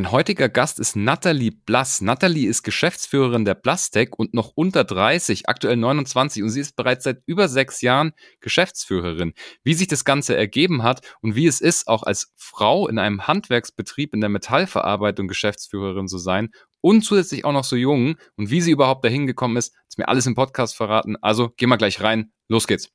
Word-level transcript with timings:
Mein 0.00 0.12
heutiger 0.12 0.48
Gast 0.48 0.80
ist 0.80 0.96
Nathalie 0.96 1.50
Blass. 1.50 2.00
Nathalie 2.00 2.48
ist 2.48 2.62
Geschäftsführerin 2.62 3.44
der 3.44 3.54
Blastec 3.54 4.18
und 4.18 4.32
noch 4.32 4.52
unter 4.54 4.82
30, 4.82 5.46
aktuell 5.46 5.76
29 5.76 6.42
und 6.42 6.48
sie 6.48 6.60
ist 6.60 6.74
bereits 6.74 7.04
seit 7.04 7.18
über 7.26 7.48
sechs 7.48 7.82
Jahren 7.82 8.12
Geschäftsführerin. 8.40 9.34
Wie 9.62 9.74
sich 9.74 9.88
das 9.88 10.06
Ganze 10.06 10.34
ergeben 10.34 10.84
hat 10.84 11.02
und 11.20 11.34
wie 11.34 11.46
es 11.46 11.60
ist, 11.60 11.86
auch 11.86 12.02
als 12.02 12.32
Frau 12.34 12.88
in 12.88 12.98
einem 12.98 13.26
Handwerksbetrieb 13.26 14.14
in 14.14 14.22
der 14.22 14.30
Metallverarbeitung 14.30 15.28
Geschäftsführerin 15.28 16.08
zu 16.08 16.16
sein 16.16 16.48
und 16.80 17.02
zusätzlich 17.02 17.44
auch 17.44 17.52
noch 17.52 17.64
so 17.64 17.76
jung 17.76 18.16
und 18.36 18.48
wie 18.48 18.62
sie 18.62 18.70
überhaupt 18.70 19.04
dahin 19.04 19.26
gekommen 19.26 19.58
ist, 19.58 19.74
ist 19.86 19.98
mir 19.98 20.08
alles 20.08 20.24
im 20.24 20.34
Podcast 20.34 20.76
verraten. 20.76 21.18
Also 21.20 21.50
gehen 21.58 21.68
wir 21.68 21.76
gleich 21.76 22.00
rein. 22.00 22.32
Los 22.48 22.66
geht's. 22.66 22.88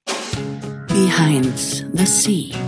Behind 0.87 1.55
the 1.93 2.05
Sea. 2.07 2.64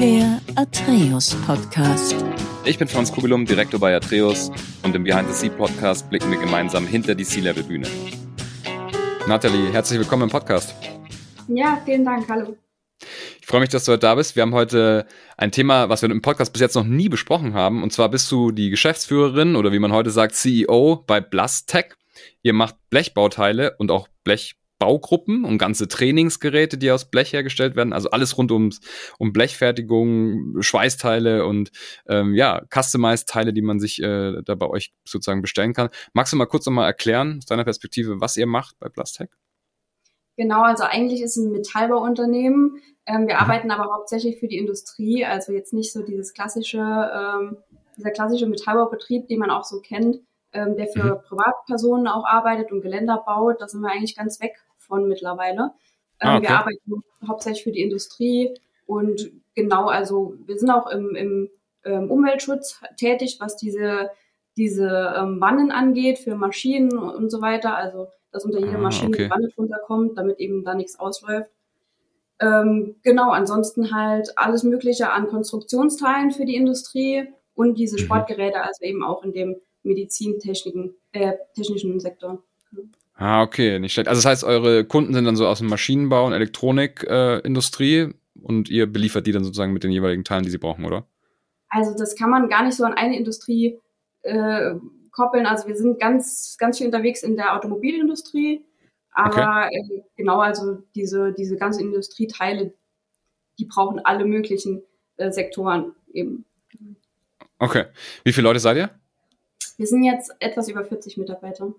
Der 0.00 0.40
Atreus 0.56 1.36
Podcast. 1.46 2.16
Ich 2.64 2.78
bin 2.78 2.88
Franz 2.88 3.12
Kugelum, 3.12 3.46
Direktor 3.46 3.78
bei 3.78 3.94
Atreus 3.94 4.50
und 4.82 4.94
im 4.96 5.04
Behind 5.04 5.28
the 5.28 5.34
Sea 5.34 5.50
Podcast 5.50 6.10
blicken 6.10 6.32
wir 6.32 6.38
gemeinsam 6.38 6.84
hinter 6.84 7.14
die 7.14 7.22
Sea-Level-Bühne. 7.22 7.86
Nathalie, 9.28 9.72
herzlich 9.72 10.00
willkommen 10.00 10.24
im 10.24 10.30
Podcast. 10.30 10.74
Ja, 11.46 11.80
vielen 11.84 12.04
Dank. 12.04 12.28
Hallo. 12.28 12.56
Ich 13.40 13.46
freue 13.46 13.60
mich, 13.60 13.68
dass 13.68 13.84
du 13.84 13.92
heute 13.92 14.00
da 14.00 14.16
bist. 14.16 14.34
Wir 14.34 14.42
haben 14.42 14.54
heute 14.54 15.06
ein 15.36 15.52
Thema, 15.52 15.88
was 15.88 16.02
wir 16.02 16.10
im 16.10 16.22
Podcast 16.22 16.52
bis 16.52 16.60
jetzt 16.60 16.74
noch 16.74 16.84
nie 16.84 17.08
besprochen 17.08 17.54
haben. 17.54 17.84
Und 17.84 17.92
zwar 17.92 18.08
bist 18.08 18.30
du 18.32 18.50
die 18.50 18.70
Geschäftsführerin 18.70 19.54
oder 19.54 19.70
wie 19.70 19.78
man 19.78 19.92
heute 19.92 20.10
sagt, 20.10 20.34
CEO 20.34 21.04
bei 21.06 21.20
Blastech. 21.20 21.94
Ihr 22.42 22.52
macht 22.52 22.74
Blechbauteile 22.90 23.76
und 23.78 23.92
auch 23.92 24.08
Blech 24.24 24.56
Baugruppen 24.84 25.46
und 25.46 25.56
ganze 25.56 25.88
Trainingsgeräte, 25.88 26.76
die 26.76 26.90
aus 26.90 27.06
Blech 27.06 27.32
hergestellt 27.32 27.74
werden. 27.74 27.94
Also 27.94 28.10
alles 28.10 28.36
rund 28.36 28.52
ums, 28.52 28.80
um 29.18 29.32
Blechfertigung, 29.32 30.60
Schweißteile 30.60 31.46
und 31.46 31.70
ähm, 32.06 32.34
ja, 32.34 32.60
Customized-Teile, 32.68 33.54
die 33.54 33.62
man 33.62 33.80
sich 33.80 34.02
äh, 34.02 34.42
da 34.44 34.54
bei 34.54 34.68
euch 34.68 34.92
sozusagen 35.04 35.40
bestellen 35.40 35.72
kann. 35.72 35.88
Magst 36.12 36.34
du 36.34 36.36
mal 36.36 36.44
kurz 36.44 36.66
nochmal 36.66 36.84
erklären, 36.86 37.38
aus 37.38 37.46
deiner 37.46 37.64
Perspektive, 37.64 38.20
was 38.20 38.36
ihr 38.36 38.46
macht 38.46 38.78
bei 38.78 38.90
Plastec? 38.90 39.30
Genau, 40.36 40.60
also 40.60 40.84
eigentlich 40.84 41.22
ist 41.22 41.38
es 41.38 41.42
ein 41.42 41.52
Metallbauunternehmen. 41.52 42.82
Ähm, 43.06 43.26
wir 43.26 43.36
mhm. 43.36 43.40
arbeiten 43.40 43.70
aber 43.70 43.90
hauptsächlich 43.90 44.38
für 44.38 44.48
die 44.48 44.58
Industrie, 44.58 45.24
also 45.24 45.52
jetzt 45.52 45.72
nicht 45.72 45.94
so 45.94 46.02
dieses 46.02 46.34
klassische, 46.34 46.78
ähm, 46.78 47.56
dieser 47.96 48.10
klassische 48.10 48.46
Metallbaubetrieb, 48.46 49.28
den 49.28 49.38
man 49.38 49.48
auch 49.48 49.64
so 49.64 49.80
kennt, 49.80 50.20
ähm, 50.52 50.76
der 50.76 50.88
für 50.88 51.14
mhm. 51.14 51.22
Privatpersonen 51.26 52.06
auch 52.06 52.26
arbeitet 52.26 52.70
und 52.70 52.82
Geländer 52.82 53.22
baut. 53.24 53.62
Da 53.62 53.66
sind 53.66 53.80
wir 53.80 53.90
eigentlich 53.90 54.14
ganz 54.14 54.42
weg 54.42 54.62
von 54.84 55.08
mittlerweile. 55.08 55.72
Ähm, 56.20 56.28
ah, 56.28 56.36
okay. 56.36 56.48
Wir 56.48 56.58
arbeiten 56.58 57.02
hauptsächlich 57.26 57.64
für 57.64 57.72
die 57.72 57.82
Industrie 57.82 58.54
und 58.86 59.30
genau, 59.54 59.86
also 59.86 60.34
wir 60.46 60.58
sind 60.58 60.70
auch 60.70 60.90
im, 60.90 61.14
im 61.14 61.50
ähm, 61.84 62.10
Umweltschutz 62.10 62.80
tätig, 62.96 63.38
was 63.40 63.56
diese, 63.56 64.10
diese 64.56 65.14
ähm, 65.16 65.40
Wannen 65.40 65.70
angeht, 65.70 66.18
für 66.18 66.34
Maschinen 66.34 66.96
und 66.96 67.30
so 67.30 67.40
weiter. 67.40 67.76
Also, 67.76 68.08
dass 68.32 68.44
unter 68.44 68.58
jeder 68.58 68.78
ah, 68.78 68.82
Maschine 68.82 69.08
okay. 69.08 69.24
die 69.24 69.30
Wanne 69.30 69.48
drunter 69.48 69.78
kommt, 69.86 70.18
damit 70.18 70.38
eben 70.38 70.64
da 70.64 70.74
nichts 70.74 70.98
ausläuft. 70.98 71.50
Ähm, 72.40 72.96
genau, 73.02 73.30
ansonsten 73.30 73.94
halt 73.94 74.36
alles 74.36 74.64
Mögliche 74.64 75.12
an 75.12 75.28
Konstruktionsteilen 75.28 76.32
für 76.32 76.44
die 76.44 76.56
Industrie 76.56 77.28
und 77.54 77.78
diese 77.78 77.96
mhm. 77.96 78.00
Sportgeräte, 78.00 78.60
also 78.60 78.82
eben 78.82 79.04
auch 79.04 79.22
in 79.22 79.32
dem 79.32 79.56
medizintechnischen 79.84 80.96
äh, 81.12 81.34
technischen 81.54 82.00
Sektor. 82.00 82.42
Ah, 83.16 83.42
okay, 83.42 83.78
nicht 83.78 83.92
schlecht. 83.92 84.08
Also 84.08 84.20
das 84.20 84.26
heißt, 84.26 84.44
eure 84.44 84.84
Kunden 84.84 85.14
sind 85.14 85.24
dann 85.24 85.36
so 85.36 85.46
aus 85.46 85.58
dem 85.58 85.68
Maschinenbau 85.68 86.26
und 86.26 86.32
Elektronikindustrie 86.32 87.98
äh, 87.98 88.14
und 88.42 88.68
ihr 88.68 88.90
beliefert 88.92 89.26
die 89.26 89.32
dann 89.32 89.44
sozusagen 89.44 89.72
mit 89.72 89.84
den 89.84 89.92
jeweiligen 89.92 90.24
Teilen, 90.24 90.42
die 90.42 90.50
sie 90.50 90.58
brauchen, 90.58 90.84
oder? 90.84 91.06
Also 91.68 91.94
das 91.96 92.16
kann 92.16 92.30
man 92.30 92.48
gar 92.48 92.64
nicht 92.64 92.76
so 92.76 92.84
an 92.84 92.94
eine 92.94 93.16
Industrie 93.16 93.80
äh, 94.22 94.74
koppeln. 95.12 95.46
Also 95.46 95.68
wir 95.68 95.76
sind 95.76 96.00
ganz, 96.00 96.56
ganz 96.58 96.78
viel 96.78 96.86
unterwegs 96.86 97.22
in 97.22 97.36
der 97.36 97.54
Automobilindustrie, 97.54 98.64
aber 99.12 99.66
okay. 99.66 99.96
äh, 99.96 100.02
genau, 100.16 100.40
also 100.40 100.82
diese, 100.96 101.32
diese 101.32 101.56
ganzen 101.56 101.82
Industrieteile, 101.82 102.74
die 103.58 103.64
brauchen 103.64 104.00
alle 104.00 104.24
möglichen 104.24 104.82
äh, 105.16 105.30
Sektoren 105.30 105.94
eben. 106.12 106.44
Okay. 107.58 107.84
Wie 108.24 108.32
viele 108.32 108.48
Leute 108.48 108.58
seid 108.58 108.76
ihr? 108.76 108.90
Wir 109.76 109.86
sind 109.86 110.02
jetzt 110.02 110.34
etwas 110.40 110.68
über 110.68 110.84
40 110.84 111.16
Mitarbeiter. 111.16 111.72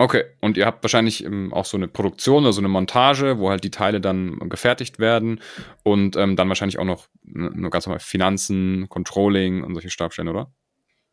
Okay, 0.00 0.24
und 0.40 0.56
ihr 0.56 0.64
habt 0.64 0.82
wahrscheinlich 0.82 1.26
ähm, 1.26 1.52
auch 1.52 1.66
so 1.66 1.76
eine 1.76 1.86
Produktion 1.86 2.44
oder 2.44 2.54
so 2.54 2.62
eine 2.62 2.70
Montage, 2.70 3.38
wo 3.38 3.50
halt 3.50 3.64
die 3.64 3.70
Teile 3.70 4.00
dann 4.00 4.38
gefertigt 4.48 4.98
werden 4.98 5.40
und 5.82 6.16
ähm, 6.16 6.36
dann 6.36 6.48
wahrscheinlich 6.48 6.78
auch 6.78 6.86
noch 6.86 7.08
ne, 7.22 7.68
ganz 7.68 7.84
normal 7.84 8.00
Finanzen, 8.00 8.88
Controlling 8.88 9.62
und 9.62 9.74
solche 9.74 9.90
Stabstellen, 9.90 10.30
oder? 10.30 10.50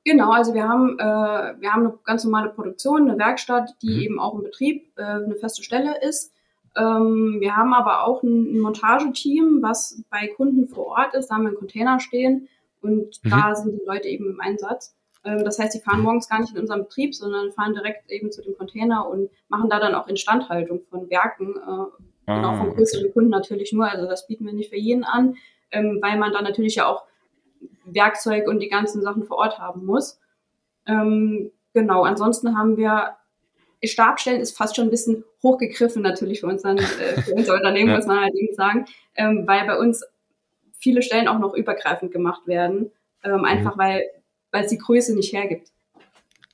Genau, 0.05 0.31
also 0.31 0.53
wir 0.53 0.69
haben, 0.69 0.97
äh, 0.99 1.03
wir 1.03 1.73
haben 1.73 1.81
eine 1.81 1.99
ganz 2.05 2.23
normale 2.23 2.47
Produktion, 2.47 3.09
eine 3.09 3.19
Werkstatt, 3.19 3.71
die 3.81 3.93
mhm. 3.93 4.01
eben 4.03 4.19
auch 4.21 4.35
im 4.35 4.43
Betrieb 4.43 4.89
äh, 4.95 5.03
eine 5.03 5.35
feste 5.35 5.63
Stelle 5.63 6.01
ist. 6.01 6.31
Ähm, 6.77 7.41
wir 7.41 7.57
haben 7.57 7.73
aber 7.73 8.05
auch 8.05 8.23
ein, 8.23 8.55
ein 8.55 8.59
Montageteam, 8.59 9.59
was 9.61 10.01
bei 10.09 10.27
Kunden 10.27 10.69
vor 10.69 10.85
Ort 10.85 11.13
ist. 11.13 11.27
Da 11.27 11.35
haben 11.35 11.41
wir 11.41 11.49
einen 11.49 11.57
Container 11.57 11.99
stehen 11.99 12.47
und 12.81 13.19
mhm. 13.21 13.29
da 13.31 13.53
sind 13.53 13.73
die 13.73 13.85
Leute 13.85 14.07
eben 14.07 14.29
im 14.29 14.39
Einsatz. 14.39 14.96
Ähm, 15.27 15.43
das 15.43 15.59
heißt, 15.59 15.75
die 15.75 15.81
fahren 15.81 16.01
morgens 16.01 16.29
gar 16.29 16.39
nicht 16.39 16.53
in 16.53 16.61
unserem 16.61 16.83
Betrieb, 16.83 17.13
sondern 17.13 17.51
fahren 17.51 17.73
direkt 17.73 18.09
eben 18.09 18.31
zu 18.31 18.41
dem 18.41 18.57
Container 18.57 19.07
und 19.07 19.29
machen 19.49 19.69
da 19.69 19.79
dann 19.79 19.93
auch 19.93 20.07
Instandhaltung 20.07 20.81
von 20.89 21.09
Werken 21.09 21.55
äh, 21.55 22.31
ah, 22.31 22.49
auch 22.49 22.57
von 22.57 22.75
größeren 22.75 23.05
okay. 23.05 23.13
Kunden 23.13 23.29
natürlich 23.29 23.73
nur. 23.73 23.89
Also 23.89 24.07
das 24.07 24.27
bieten 24.27 24.45
wir 24.45 24.53
nicht 24.53 24.69
für 24.69 24.77
jeden 24.77 25.03
an, 25.03 25.35
ähm, 25.71 25.99
weil 26.01 26.17
man 26.17 26.31
dann 26.31 26.45
natürlich 26.45 26.75
ja 26.75 26.87
auch 26.87 27.03
Werkzeug 27.85 28.47
und 28.47 28.59
die 28.59 28.69
ganzen 28.69 29.01
Sachen 29.01 29.25
vor 29.25 29.37
Ort 29.37 29.59
haben 29.59 29.85
muss. 29.85 30.19
Ähm, 30.85 31.51
genau, 31.73 32.03
ansonsten 32.03 32.57
haben 32.57 32.77
wir 32.77 33.17
Stabstellen 33.83 34.41
ist 34.41 34.57
fast 34.57 34.75
schon 34.75 34.87
ein 34.87 34.91
bisschen 34.91 35.23
hochgegriffen 35.43 36.01
natürlich 36.01 36.39
für, 36.39 36.47
unseren, 36.47 36.77
äh, 36.77 37.21
für 37.21 37.33
unser 37.33 37.53
Unternehmen, 37.55 37.93
muss 37.93 38.07
man 38.07 38.21
halt 38.21 38.33
eben 38.33 38.53
sagen, 38.55 38.85
ähm, 39.15 39.43
weil 39.45 39.67
bei 39.67 39.77
uns 39.77 40.03
viele 40.79 41.01
Stellen 41.01 41.27
auch 41.27 41.37
noch 41.37 41.53
übergreifend 41.53 42.11
gemacht 42.11 42.47
werden, 42.47 42.91
ähm, 43.23 43.45
einfach 43.45 43.75
mhm. 43.75 43.79
weil 43.79 44.03
weil 44.51 44.63
es 44.63 44.69
die 44.69 44.77
Größe 44.77 45.15
nicht 45.15 45.33
hergibt. 45.33 45.71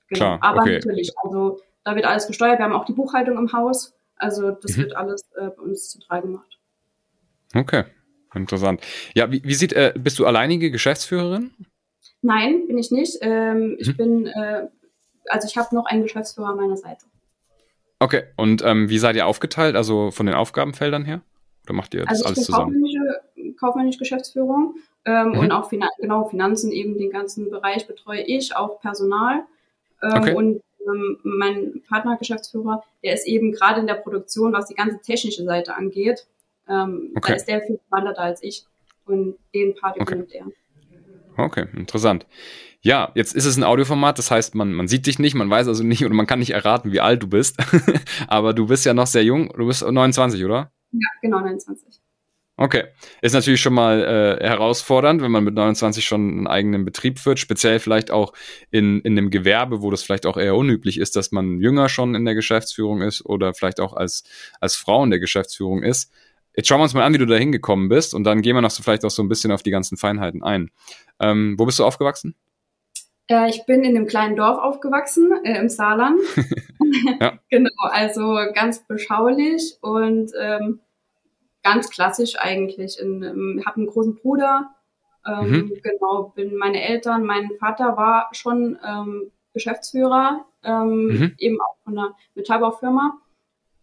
Genau. 0.09 0.37
Klar, 0.37 0.39
Aber 0.41 0.61
okay. 0.61 0.75
natürlich, 0.75 1.11
also 1.23 1.59
da 1.83 1.95
wird 1.95 2.05
alles 2.05 2.27
gesteuert. 2.27 2.59
Wir 2.59 2.65
haben 2.65 2.73
auch 2.73 2.85
die 2.85 2.93
Buchhaltung 2.93 3.37
im 3.37 3.51
Haus. 3.53 3.95
Also 4.15 4.51
das 4.51 4.77
mhm. 4.77 4.83
wird 4.83 4.95
alles 4.95 5.23
äh, 5.35 5.49
bei 5.49 5.61
uns 5.61 5.89
zentral 5.89 6.21
gemacht. 6.21 6.59
Okay, 7.55 7.83
interessant. 8.33 8.81
Ja, 9.13 9.31
wie, 9.31 9.43
wie 9.43 9.53
sieht, 9.53 9.73
äh, 9.73 9.93
bist 9.97 10.19
du 10.19 10.25
alleinige 10.25 10.71
Geschäftsführerin? 10.71 11.51
Nein, 12.21 12.67
bin 12.67 12.77
ich 12.77 12.89
nicht. 12.89 13.17
Ähm, 13.21 13.75
ich 13.79 13.89
mhm. 13.89 13.97
bin, 13.97 14.27
äh, 14.27 14.67
also 15.27 15.47
ich 15.47 15.57
habe 15.57 15.75
noch 15.75 15.85
einen 15.85 16.03
Geschäftsführer 16.03 16.49
an 16.49 16.57
meiner 16.57 16.77
Seite. 16.77 17.05
Okay, 17.99 18.23
und 18.37 18.63
ähm, 18.63 18.89
wie 18.89 18.97
seid 18.97 19.15
ihr 19.15 19.27
aufgeteilt, 19.27 19.75
also 19.75 20.11
von 20.11 20.25
den 20.25 20.35
Aufgabenfeldern 20.35 21.05
her? 21.05 21.21
Oder 21.65 21.73
macht 21.73 21.93
ihr 21.93 22.01
das 22.01 22.09
also 22.09 22.25
alles 22.25 22.45
zusammen? 22.45 22.83
Kaufmännische, 23.63 23.99
Geschäftsführung 23.99 24.75
ähm, 25.05 25.29
mhm. 25.29 25.39
Und 25.39 25.51
auch 25.51 25.69
Finan 25.69 25.89
genau 25.99 26.25
Finanzen, 26.25 26.71
eben 26.71 26.97
den 26.97 27.11
ganzen 27.11 27.49
Bereich 27.49 27.87
betreue 27.87 28.21
ich, 28.21 28.55
auch 28.55 28.79
Personal. 28.79 29.43
Ähm, 30.01 30.13
okay. 30.13 30.33
Und 30.33 30.61
ähm, 30.87 31.19
mein 31.23 31.81
Partnergeschäftsführer, 31.87 32.83
der 33.03 33.13
ist 33.13 33.27
eben 33.27 33.51
gerade 33.51 33.81
in 33.81 33.87
der 33.87 33.95
Produktion, 33.95 34.53
was 34.53 34.67
die 34.67 34.75
ganze 34.75 34.99
technische 34.99 35.43
Seite 35.43 35.75
angeht. 35.75 36.25
Ähm, 36.69 37.11
okay. 37.15 37.31
Da 37.31 37.35
ist 37.35 37.47
der 37.47 37.61
viel 37.61 37.79
wanderter 37.89 38.21
als 38.21 38.41
ich. 38.43 38.65
Und 39.05 39.35
den 39.53 39.75
Part 39.75 39.97
übernimmt 39.97 40.29
okay. 40.29 40.43
er. 41.37 41.43
Okay, 41.43 41.65
interessant. 41.73 42.25
Ja, 42.81 43.11
jetzt 43.15 43.35
ist 43.35 43.45
es 43.45 43.57
ein 43.57 43.63
Audioformat, 43.63 44.17
das 44.17 44.29
heißt, 44.29 44.55
man, 44.55 44.71
man 44.71 44.87
sieht 44.87 45.07
dich 45.07 45.19
nicht, 45.19 45.35
man 45.35 45.49
weiß 45.49 45.67
also 45.67 45.83
nicht 45.83 46.05
oder 46.05 46.13
man 46.13 46.27
kann 46.27 46.39
nicht 46.39 46.51
erraten, 46.51 46.91
wie 46.91 47.01
alt 47.01 47.23
du 47.23 47.27
bist. 47.27 47.57
Aber 48.27 48.53
du 48.53 48.67
bist 48.67 48.85
ja 48.85 48.93
noch 48.93 49.07
sehr 49.07 49.23
jung, 49.23 49.51
du 49.57 49.65
bist 49.65 49.83
29, 49.83 50.45
oder? 50.45 50.71
Ja, 50.91 51.07
genau, 51.21 51.39
29. 51.39 52.01
Okay. 52.55 52.83
Ist 53.21 53.33
natürlich 53.33 53.61
schon 53.61 53.73
mal 53.73 54.39
äh, 54.39 54.47
herausfordernd, 54.47 55.21
wenn 55.23 55.31
man 55.31 55.43
mit 55.43 55.55
29 55.55 56.05
schon 56.05 56.21
einen 56.29 56.47
eigenen 56.47 56.85
Betrieb 56.85 57.17
führt, 57.17 57.39
speziell 57.39 57.79
vielleicht 57.79 58.11
auch 58.11 58.33
in, 58.69 59.01
in 59.01 59.17
einem 59.17 59.31
Gewerbe, 59.31 59.81
wo 59.81 59.89
das 59.89 60.03
vielleicht 60.03 60.27
auch 60.27 60.37
eher 60.37 60.55
unüblich 60.55 60.99
ist, 60.99 61.15
dass 61.15 61.31
man 61.31 61.59
jünger 61.59 61.89
schon 61.89 62.13
in 62.13 62.25
der 62.25 62.35
Geschäftsführung 62.35 63.01
ist 63.01 63.25
oder 63.25 63.55
vielleicht 63.55 63.79
auch 63.79 63.93
als, 63.93 64.23
als 64.59 64.75
Frau 64.75 65.03
in 65.03 65.09
der 65.09 65.19
Geschäftsführung 65.19 65.81
ist. 65.81 66.11
Jetzt 66.55 66.67
schauen 66.67 66.79
wir 66.79 66.83
uns 66.83 66.93
mal 66.93 67.03
an, 67.03 67.13
wie 67.15 67.17
du 67.17 67.25
da 67.25 67.35
hingekommen 67.35 67.89
bist 67.89 68.13
und 68.13 68.23
dann 68.23 68.43
gehen 68.43 68.55
wir 68.55 68.61
noch 68.61 68.69
so 68.69 68.83
vielleicht 68.83 69.03
auch 69.03 69.09
so 69.09 69.23
ein 69.23 69.29
bisschen 69.29 69.51
auf 69.51 69.63
die 69.63 69.71
ganzen 69.71 69.97
Feinheiten 69.97 70.43
ein. 70.43 70.69
Ähm, 71.19 71.55
wo 71.57 71.65
bist 71.65 71.79
du 71.79 71.85
aufgewachsen? 71.85 72.35
Äh, 73.27 73.49
ich 73.49 73.65
bin 73.65 73.83
in 73.83 73.95
einem 73.95 74.05
kleinen 74.05 74.35
Dorf 74.35 74.59
aufgewachsen, 74.59 75.31
äh, 75.43 75.57
im 75.57 75.69
Saarland. 75.69 76.19
ja. 77.19 77.39
genau, 77.49 77.69
also 77.89 78.37
ganz 78.53 78.85
beschaulich 78.85 79.77
und 79.81 80.31
ähm, 80.39 80.79
ganz 81.63 81.89
klassisch 81.89 82.35
eigentlich. 82.37 82.99
In, 82.99 83.23
ähm, 83.23 83.63
habe 83.65 83.77
einen 83.77 83.87
großen 83.87 84.15
Bruder, 84.15 84.73
ähm, 85.25 85.51
mhm. 85.51 85.73
genau, 85.81 86.33
bin 86.35 86.55
meine 86.55 86.83
Eltern, 86.83 87.23
mein 87.23 87.51
Vater 87.59 87.97
war 87.97 88.29
schon 88.33 88.77
ähm, 88.85 89.31
Geschäftsführer, 89.53 90.45
ähm, 90.63 91.05
mhm. 91.07 91.35
eben 91.37 91.61
auch 91.61 91.77
von 91.83 91.97
einer 91.97 92.15
Metallbaufirma. 92.35 93.17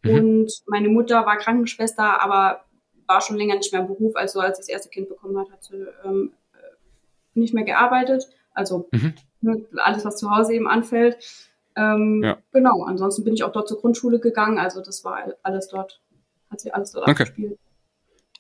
Mhm. 0.03 0.11
Und 0.15 0.53
meine 0.67 0.88
Mutter 0.88 1.27
war 1.27 1.37
Krankenschwester, 1.37 2.23
aber 2.23 2.65
war 3.06 3.21
schon 3.21 3.37
länger 3.37 3.56
nicht 3.56 3.73
mehr 3.73 3.83
im 3.83 3.88
Beruf. 3.88 4.15
Also 4.15 4.41
als 4.41 4.59
sie 4.59 4.62
das 4.62 4.69
erste 4.69 4.88
Kind 4.88 5.09
bekommen 5.09 5.38
hat, 5.38 5.50
hat 5.50 5.65
sie 5.65 5.87
ähm, 6.05 6.33
nicht 7.35 7.55
mehr 7.55 7.65
gearbeitet. 7.65 8.29
Also 8.53 8.88
mhm. 8.93 9.15
Ne, 9.43 9.65
alles, 9.76 10.05
was 10.05 10.17
zu 10.17 10.31
Hause 10.31 10.53
eben 10.55 10.69
anfällt. 10.69 11.19
Ähm, 11.76 12.23
ja. 12.23 12.38
Genau, 12.53 12.85
ansonsten 12.85 13.25
bin 13.25 13.35
ich 13.35 13.43
auch 13.44 13.53
dort 13.53 13.69
zur 13.69 13.81
Grundschule 13.81 14.19
gegangen, 14.21 14.59
also 14.59 14.83
das 14.83 15.05
war 15.05 15.19
alles 15.43 15.69
dort, 15.69 16.00
hat 16.50 16.61
sich 16.61 16.75
alles 16.75 16.93
dort 16.93 17.05
okay. 17.05 17.12
abgespielt. 17.12 17.59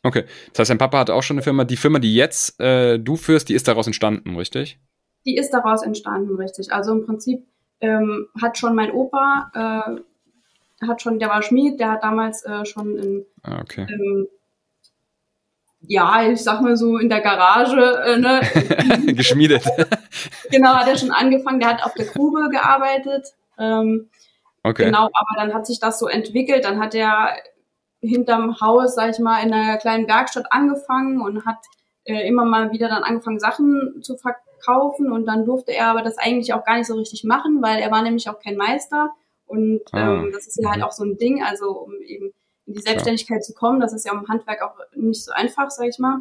Okay, 0.02 0.24
das 0.52 0.60
heißt, 0.60 0.70
dein 0.70 0.78
Papa 0.78 0.98
hat 0.98 1.10
auch 1.10 1.22
schon 1.22 1.36
eine 1.36 1.42
Firma. 1.42 1.64
Die 1.64 1.76
Firma, 1.76 1.98
die 1.98 2.14
jetzt 2.14 2.58
äh, 2.58 2.98
du 2.98 3.16
führst, 3.16 3.48
die 3.48 3.54
ist 3.54 3.68
daraus 3.68 3.86
entstanden, 3.86 4.34
richtig? 4.36 4.78
Die 5.26 5.36
ist 5.36 5.50
daraus 5.50 5.82
entstanden, 5.82 6.36
richtig. 6.36 6.72
Also 6.72 6.92
im 6.92 7.04
Prinzip 7.04 7.46
ähm, 7.80 8.28
hat 8.40 8.56
schon 8.56 8.74
mein 8.74 8.92
Opa, 8.92 9.50
äh, 9.54 10.86
hat 10.86 11.02
schon, 11.02 11.18
der 11.18 11.28
war 11.28 11.42
Schmied, 11.42 11.78
der 11.78 11.90
hat 11.90 12.02
damals 12.02 12.44
äh, 12.44 12.64
schon 12.64 12.96
in, 12.96 13.26
ah, 13.42 13.60
okay. 13.60 13.86
ähm, 13.90 14.26
ja, 15.82 16.30
ich 16.30 16.42
sag 16.42 16.60
mal 16.60 16.76
so 16.76 16.98
in 16.98 17.08
der 17.08 17.20
Garage, 17.20 17.78
äh, 17.78 18.18
ne? 18.18 18.40
Geschmiedet. 19.14 19.64
genau, 20.50 20.74
hat 20.74 20.88
er 20.88 20.96
schon 20.96 21.10
angefangen, 21.10 21.60
der 21.60 21.70
hat 21.70 21.84
auf 21.84 21.94
der 21.94 22.06
Grube 22.06 22.48
gearbeitet. 22.50 23.28
Ähm, 23.58 24.08
okay. 24.62 24.86
Genau, 24.86 25.04
aber 25.04 25.36
dann 25.36 25.54
hat 25.54 25.66
sich 25.66 25.80
das 25.80 25.98
so 25.98 26.06
entwickelt, 26.06 26.64
dann 26.64 26.80
hat 26.80 26.94
er 26.94 27.34
hinterm 28.00 28.60
Haus, 28.60 28.94
sag 28.94 29.10
ich 29.10 29.18
mal, 29.18 29.42
in 29.44 29.52
einer 29.52 29.76
kleinen 29.76 30.08
Werkstatt 30.08 30.46
angefangen 30.50 31.20
und 31.20 31.44
hat 31.44 31.58
äh, 32.04 32.26
immer 32.26 32.44
mal 32.44 32.72
wieder 32.72 32.88
dann 32.88 33.02
angefangen, 33.02 33.38
Sachen 33.38 34.02
zu 34.02 34.16
verkaufen 34.16 35.12
und 35.12 35.26
dann 35.26 35.44
durfte 35.44 35.72
er 35.72 35.88
aber 35.88 36.02
das 36.02 36.18
eigentlich 36.18 36.52
auch 36.54 36.64
gar 36.64 36.78
nicht 36.78 36.86
so 36.86 36.94
richtig 36.94 37.24
machen, 37.24 37.60
weil 37.62 37.80
er 37.80 37.90
war 37.90 38.02
nämlich 38.02 38.28
auch 38.28 38.40
kein 38.40 38.56
Meister 38.56 39.10
und 39.46 39.82
ah, 39.92 40.14
ähm, 40.14 40.30
das 40.32 40.46
ist 40.46 40.60
ja 40.62 40.70
halt 40.70 40.78
mhm. 40.78 40.84
auch 40.84 40.92
so 40.92 41.04
ein 41.04 41.18
Ding, 41.18 41.42
also 41.42 41.70
um 41.70 41.92
eben 42.02 42.32
in 42.66 42.74
die 42.74 42.82
Selbstständigkeit 42.82 43.38
ja. 43.38 43.42
zu 43.42 43.52
kommen, 43.52 43.80
das 43.80 43.92
ist 43.92 44.06
ja 44.06 44.12
im 44.12 44.28
Handwerk 44.28 44.62
auch 44.62 44.76
nicht 44.94 45.24
so 45.24 45.32
einfach, 45.32 45.70
sag 45.70 45.88
ich 45.88 45.98
mal. 45.98 46.20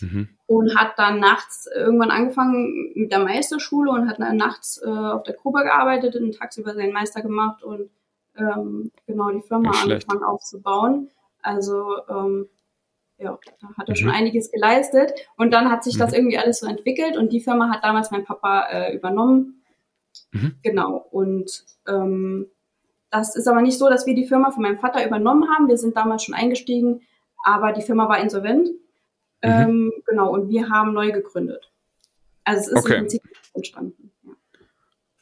Mhm. 0.00 0.28
Und 0.46 0.76
hat 0.76 0.98
dann 0.98 1.20
nachts 1.20 1.68
irgendwann 1.74 2.10
angefangen 2.10 2.92
mit 2.94 3.12
der 3.12 3.18
Meisterschule 3.20 3.90
und 3.90 4.08
hat 4.08 4.20
dann 4.20 4.36
nachts 4.36 4.80
äh, 4.82 4.88
auf 4.88 5.22
der 5.22 5.34
Grube 5.34 5.62
gearbeitet 5.62 6.16
und 6.16 6.36
tagsüber 6.36 6.74
seinen 6.74 6.92
Meister 6.92 7.22
gemacht 7.22 7.62
und 7.62 7.90
ähm, 8.38 8.90
genau 9.06 9.30
die 9.30 9.42
Firma 9.42 9.70
angefangen 9.70 10.22
aufzubauen. 10.22 11.10
Also 11.42 11.98
ähm, 12.08 12.48
ja, 13.18 13.38
da 13.60 13.68
hat 13.76 13.88
er 13.88 13.92
mhm. 13.92 13.96
schon 13.96 14.10
einiges 14.10 14.50
geleistet. 14.50 15.12
Und 15.36 15.52
dann 15.52 15.70
hat 15.70 15.84
sich 15.84 15.94
mhm. 15.94 16.00
das 16.00 16.12
irgendwie 16.12 16.38
alles 16.38 16.60
so 16.60 16.66
entwickelt 16.66 17.16
und 17.16 17.32
die 17.32 17.40
Firma 17.40 17.70
hat 17.70 17.84
damals 17.84 18.10
mein 18.10 18.24
Papa 18.24 18.66
äh, 18.70 18.94
übernommen. 18.94 19.62
Mhm. 20.32 20.56
Genau. 20.62 21.06
Und 21.10 21.64
ähm, 21.86 22.46
das 23.10 23.36
ist 23.36 23.48
aber 23.48 23.62
nicht 23.62 23.78
so, 23.78 23.88
dass 23.88 24.06
wir 24.06 24.14
die 24.14 24.26
Firma 24.26 24.50
von 24.50 24.62
meinem 24.62 24.78
Vater 24.78 25.06
übernommen 25.06 25.48
haben. 25.50 25.68
Wir 25.68 25.78
sind 25.78 25.96
damals 25.96 26.24
schon 26.24 26.34
eingestiegen, 26.34 27.02
aber 27.42 27.72
die 27.72 27.82
Firma 27.82 28.08
war 28.08 28.20
insolvent. 28.20 28.68
Mhm. 28.68 29.50
Ähm, 29.50 29.92
genau, 30.06 30.32
und 30.32 30.48
wir 30.48 30.68
haben 30.68 30.92
neu 30.92 31.12
gegründet. 31.12 31.70
Also 32.44 32.60
es 32.60 32.68
ist 32.68 32.84
okay. 32.84 32.94
im 32.94 33.00
Prinzip 33.00 33.22
entstanden. 33.54 34.12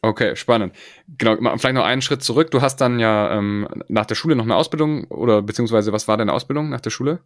Okay, 0.05 0.37
spannend. 0.37 0.75
Genau, 1.17 1.37
vielleicht 1.57 1.75
noch 1.75 1.85
einen 1.85 2.03
Schritt 2.03 2.23
zurück. 2.23 2.51
Du 2.51 2.61
hast 2.61 2.77
dann 2.77 2.99
ja 2.99 3.39
ähm, 3.39 3.67
nach 3.89 4.05
der 4.05 4.15
Schule 4.15 4.37
noch 4.37 4.45
eine 4.45 4.55
Ausbildung 4.55 5.05
oder 5.05 5.41
beziehungsweise 5.41 5.95
was 5.95 6.07
war 6.09 6.19
deine 6.19 6.35
Ausbildung 6.35 6.69
nach 6.69 6.83
der 6.83 6.91
Schule? 6.91 7.21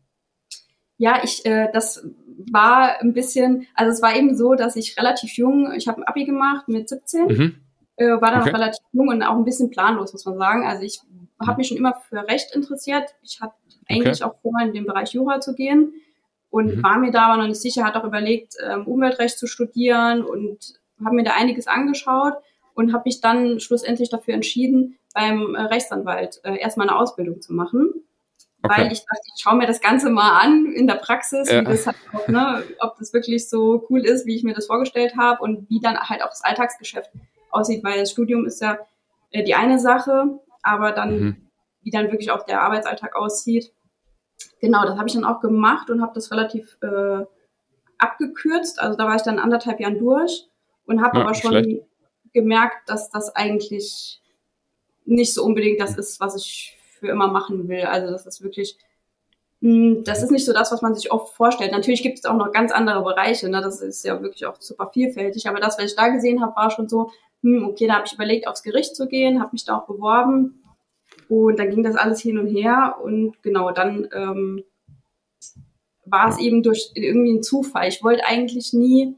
Ja, 0.97 1.21
ich, 1.25 1.45
äh, 1.45 1.69
das 1.73 2.07
war 2.53 3.01
ein 3.01 3.15
bisschen, 3.15 3.67
also 3.75 3.91
es 3.91 4.01
war 4.01 4.15
eben 4.15 4.37
so, 4.37 4.55
dass 4.55 4.77
ich 4.77 4.97
relativ 4.97 5.33
jung, 5.33 5.73
ich 5.77 5.89
habe 5.89 6.01
ein 6.01 6.05
Abi 6.05 6.25
gemacht 6.25 6.69
mit 6.69 6.89
17, 6.89 7.27
mhm. 7.27 7.55
äh, 7.97 8.07
war 8.07 8.31
dann 8.31 8.43
okay. 8.43 8.51
noch 8.51 8.59
relativ 8.59 8.85
jung 8.93 9.09
und 9.09 9.23
auch 9.25 9.35
ein 9.35 9.45
bisschen 9.45 9.71
planlos, 9.71 10.13
muss 10.13 10.25
man 10.25 10.39
sagen. 10.39 10.65
Also 10.65 10.85
ich 10.85 11.01
habe 11.45 11.57
mich 11.57 11.67
schon 11.67 11.79
immer 11.79 11.95
für 12.09 12.29
Recht 12.29 12.55
interessiert. 12.55 13.13
Ich 13.23 13.41
hatte 13.41 13.55
eigentlich 13.89 14.23
okay. 14.23 14.31
auch 14.31 14.41
vor, 14.41 14.53
in 14.63 14.73
den 14.73 14.87
Bereich 14.87 15.13
Jura 15.15 15.41
zu 15.41 15.57
gehen 15.57 15.95
und 16.49 16.77
mhm. 16.77 16.83
war 16.85 16.99
mir 16.99 17.11
da 17.11 17.27
aber 17.27 17.39
noch 17.39 17.49
nicht 17.49 17.61
sicher, 17.61 17.83
hatte 17.83 18.01
auch 18.01 18.07
überlegt, 18.07 18.55
ähm, 18.65 18.87
Umweltrecht 18.87 19.37
zu 19.37 19.49
studieren 19.49 20.23
und 20.23 20.75
habe 21.05 21.17
mir 21.17 21.25
da 21.25 21.33
einiges 21.35 21.67
angeschaut 21.67 22.35
und 22.79 22.93
habe 22.93 23.03
mich 23.07 23.21
dann 23.21 23.59
schlussendlich 23.59 24.09
dafür 24.09 24.35
entschieden, 24.35 24.97
beim 25.13 25.57
äh, 25.57 25.63
Rechtsanwalt 25.63 26.41
äh, 26.45 26.59
erstmal 26.59 26.89
eine 26.89 26.97
Ausbildung 26.97 27.41
zu 27.41 27.53
machen. 27.53 27.91
Okay. 28.63 28.83
Weil 28.83 28.93
ich 28.93 29.01
dachte, 29.01 29.23
ich 29.35 29.43
schaue 29.43 29.57
mir 29.57 29.67
das 29.67 29.81
Ganze 29.81 30.11
mal 30.11 30.41
an 30.41 30.73
in 30.73 30.87
der 30.87 30.95
Praxis, 30.95 31.51
ja. 31.51 31.63
das 31.63 31.89
halt 31.89 31.97
auch, 32.13 32.29
ne, 32.29 32.63
ob 32.79 32.97
das 32.99 33.13
wirklich 33.13 33.49
so 33.49 33.85
cool 33.91 34.07
ist, 34.07 34.27
wie 34.27 34.37
ich 34.37 34.45
mir 34.45 34.55
das 34.55 34.67
vorgestellt 34.67 35.17
habe 35.17 35.43
und 35.43 35.69
wie 35.69 35.81
dann 35.81 35.99
halt 35.99 36.23
auch 36.23 36.29
das 36.29 36.45
Alltagsgeschäft 36.45 37.11
aussieht, 37.51 37.83
weil 37.83 37.99
das 37.99 38.13
Studium 38.13 38.47
ist 38.47 38.63
ja 38.63 38.79
äh, 39.33 39.43
die 39.43 39.57
eine 39.57 39.81
Sache, 39.81 40.39
aber 40.63 40.93
dann, 40.93 41.21
mhm. 41.21 41.37
wie 41.83 41.91
dann 41.91 42.13
wirklich 42.13 42.31
auch 42.31 42.47
der 42.47 42.63
Arbeitsalltag 42.63 43.17
aussieht. 43.17 43.73
Genau, 44.61 44.85
das 44.85 44.97
habe 44.97 45.09
ich 45.09 45.15
dann 45.15 45.25
auch 45.25 45.41
gemacht 45.41 45.91
und 45.91 46.01
habe 46.01 46.13
das 46.15 46.31
relativ 46.31 46.79
äh, 46.83 47.25
abgekürzt. 47.99 48.81
Also 48.81 48.97
da 48.97 49.07
war 49.07 49.17
ich 49.17 49.23
dann 49.23 49.41
anderthalb 49.41 49.81
Jahren 49.81 49.99
durch 49.99 50.47
und 50.87 51.03
habe 51.03 51.19
ja, 51.19 51.25
aber 51.25 51.35
schon 51.35 51.51
schlecht 51.51 51.89
gemerkt, 52.33 52.89
dass 52.89 53.11
das 53.11 53.35
eigentlich 53.35 54.21
nicht 55.05 55.35
so 55.35 55.45
unbedingt 55.45 55.81
das 55.81 55.97
ist, 55.97 56.21
was 56.21 56.37
ich 56.37 56.77
für 56.99 57.09
immer 57.09 57.29
machen 57.29 57.69
will. 57.69 57.83
Also 57.83 58.11
das 58.11 58.27
ist 58.27 58.43
wirklich, 58.43 58.77
hm, 59.61 60.05
das 60.05 60.23
ist 60.23 60.31
nicht 60.31 60.45
so 60.45 60.53
das, 60.53 60.71
was 60.71 60.83
man 60.83 60.95
sich 60.95 61.11
oft 61.11 61.35
vorstellt. 61.35 61.73
Natürlich 61.73 62.03
gibt 62.03 62.19
es 62.19 62.25
auch 62.25 62.37
noch 62.37 62.53
ganz 62.53 62.73
andere 62.73 63.03
Bereiche, 63.03 63.49
ne? 63.49 63.61
das 63.61 63.81
ist 63.81 64.05
ja 64.05 64.21
wirklich 64.23 64.47
auch 64.47 64.61
super 64.61 64.91
vielfältig, 64.93 65.49
aber 65.49 65.61
das, 65.61 65.79
was 65.79 65.87
ich 65.87 65.97
da 65.97 66.09
gesehen 66.09 66.43
habe, 66.43 66.57
war 66.57 66.71
schon 66.71 66.89
so, 66.89 67.11
hm, 67.43 67.65
okay, 67.67 67.87
da 67.87 67.95
habe 67.95 68.07
ich 68.07 68.13
überlegt, 68.13 68.47
aufs 68.47 68.63
Gericht 68.63 68.95
zu 68.95 69.09
gehen, 69.09 69.41
habe 69.41 69.51
mich 69.53 69.65
da 69.65 69.79
auch 69.79 69.87
beworben 69.87 70.63
und 71.29 71.59
dann 71.59 71.71
ging 71.71 71.83
das 71.83 71.97
alles 71.97 72.21
hin 72.21 72.39
und 72.39 72.49
her 72.49 72.97
und 73.03 73.43
genau, 73.43 73.71
dann 73.71 74.09
ähm, 74.13 74.65
war 76.05 76.29
es 76.29 76.39
eben 76.39 76.63
durch 76.63 76.91
irgendwie 76.95 77.33
ein 77.33 77.43
Zufall. 77.43 77.89
Ich 77.89 78.03
wollte 78.03 78.25
eigentlich 78.25 78.73
nie 78.73 79.15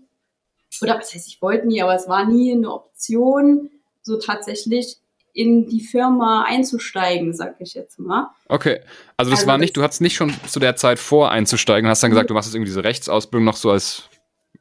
oder 0.82 0.98
was 0.98 1.14
heißt, 1.14 1.28
ich 1.28 1.42
wollte 1.42 1.66
nie, 1.66 1.82
aber 1.82 1.94
es 1.94 2.08
war 2.08 2.24
nie 2.26 2.52
eine 2.52 2.72
Option, 2.72 3.70
so 4.02 4.18
tatsächlich 4.18 4.98
in 5.32 5.68
die 5.68 5.80
Firma 5.80 6.44
einzusteigen, 6.44 7.34
sag 7.34 7.60
ich 7.60 7.74
jetzt 7.74 7.98
mal. 7.98 8.30
Okay, 8.48 8.80
also 9.16 9.30
das 9.30 9.40
also 9.40 9.48
war 9.48 9.58
nicht, 9.58 9.76
du 9.76 9.82
hattest 9.82 10.00
nicht 10.00 10.14
schon 10.14 10.34
zu 10.46 10.58
der 10.58 10.76
Zeit 10.76 10.98
vor 10.98 11.30
einzusteigen, 11.30 11.88
hast 11.88 12.02
dann 12.02 12.10
gesagt, 12.10 12.30
du 12.30 12.34
machst 12.34 12.48
jetzt 12.48 12.54
irgendwie 12.54 12.70
diese 12.70 12.84
Rechtsausbildung 12.84 13.44
noch 13.44 13.56
so 13.56 13.70
als, 13.70 14.08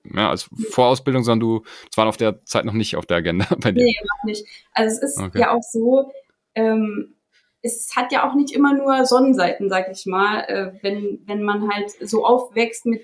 ja, 0.04 0.30
als 0.30 0.50
Vorausbildung, 0.70 1.24
sondern 1.24 1.40
du, 1.40 1.64
das 1.90 1.98
war 1.98 2.08
auf 2.08 2.18
der 2.18 2.44
Zeit 2.46 2.66
noch 2.66 2.74
nicht 2.74 2.96
auf 2.96 3.06
der 3.06 3.18
Agenda 3.18 3.48
bei 3.60 3.72
dir. 3.72 3.84
Nee, 3.84 3.96
noch 4.02 4.24
nicht. 4.26 4.46
Also 4.74 4.98
es 4.98 5.04
ist 5.04 5.18
okay. 5.18 5.40
ja 5.40 5.52
auch 5.52 5.64
so, 5.64 6.12
ähm, 6.56 7.16
es 7.62 7.96
hat 7.96 8.12
ja 8.12 8.30
auch 8.30 8.36
nicht 8.36 8.54
immer 8.54 8.74
nur 8.74 9.06
Sonnenseiten, 9.06 9.70
sag 9.70 9.90
ich 9.92 10.06
mal, 10.06 10.42
äh, 10.42 10.72
wenn, 10.82 11.22
wenn 11.26 11.44
man 11.44 11.70
halt 11.74 11.92
so 12.02 12.26
aufwächst 12.26 12.86
mit 12.86 13.02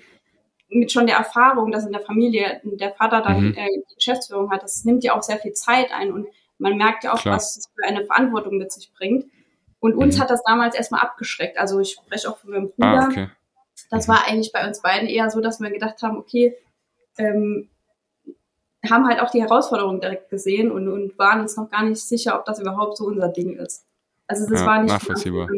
mit 0.68 0.92
schon 0.92 1.06
der 1.06 1.16
Erfahrung, 1.16 1.70
dass 1.70 1.86
in 1.86 1.92
der 1.92 2.00
Familie 2.00 2.60
der 2.64 2.92
Vater 2.92 3.22
dann 3.22 3.48
mhm. 3.48 3.54
äh, 3.54 3.68
die 3.88 3.94
Geschäftsführung 3.94 4.50
hat, 4.50 4.62
das 4.62 4.84
nimmt 4.84 5.04
ja 5.04 5.14
auch 5.16 5.22
sehr 5.22 5.38
viel 5.38 5.52
Zeit 5.52 5.92
ein 5.92 6.12
und 6.12 6.26
man 6.58 6.76
merkt 6.76 7.04
ja 7.04 7.12
auch, 7.12 7.20
Klar. 7.20 7.36
was 7.36 7.56
es 7.56 7.68
für 7.74 7.86
eine 7.86 8.04
Verantwortung 8.04 8.56
mit 8.56 8.72
sich 8.72 8.92
bringt. 8.94 9.26
Und 9.78 9.94
uns 9.94 10.16
mhm. 10.16 10.22
hat 10.22 10.30
das 10.30 10.42
damals 10.42 10.74
erstmal 10.74 11.02
abgeschreckt. 11.02 11.58
Also 11.58 11.80
ich 11.80 11.92
spreche 11.92 12.30
auch 12.30 12.38
von 12.38 12.50
meinem 12.50 12.70
Bruder. 12.70 13.02
Ah, 13.02 13.08
okay. 13.08 13.28
Das 13.90 14.08
mhm. 14.08 14.12
war 14.12 14.26
eigentlich 14.26 14.52
bei 14.52 14.66
uns 14.66 14.80
beiden 14.80 15.08
eher 15.08 15.30
so, 15.30 15.40
dass 15.40 15.60
wir 15.60 15.70
gedacht 15.70 16.02
haben, 16.02 16.16
okay, 16.16 16.56
ähm, 17.18 17.68
haben 18.88 19.06
halt 19.06 19.20
auch 19.20 19.30
die 19.30 19.42
Herausforderung 19.42 20.00
direkt 20.00 20.30
gesehen 20.30 20.70
und, 20.70 20.88
und 20.88 21.18
waren 21.18 21.40
uns 21.40 21.56
noch 21.56 21.70
gar 21.70 21.82
nicht 21.82 22.00
sicher, 22.00 22.38
ob 22.38 22.44
das 22.44 22.60
überhaupt 22.60 22.96
so 22.96 23.04
unser 23.04 23.28
Ding 23.28 23.56
ist. 23.56 23.84
Also 24.26 24.48
das 24.48 24.60
ja, 24.60 24.66
war 24.66 24.82
nicht 24.82 24.92
nachvollziehbar. 24.92 25.48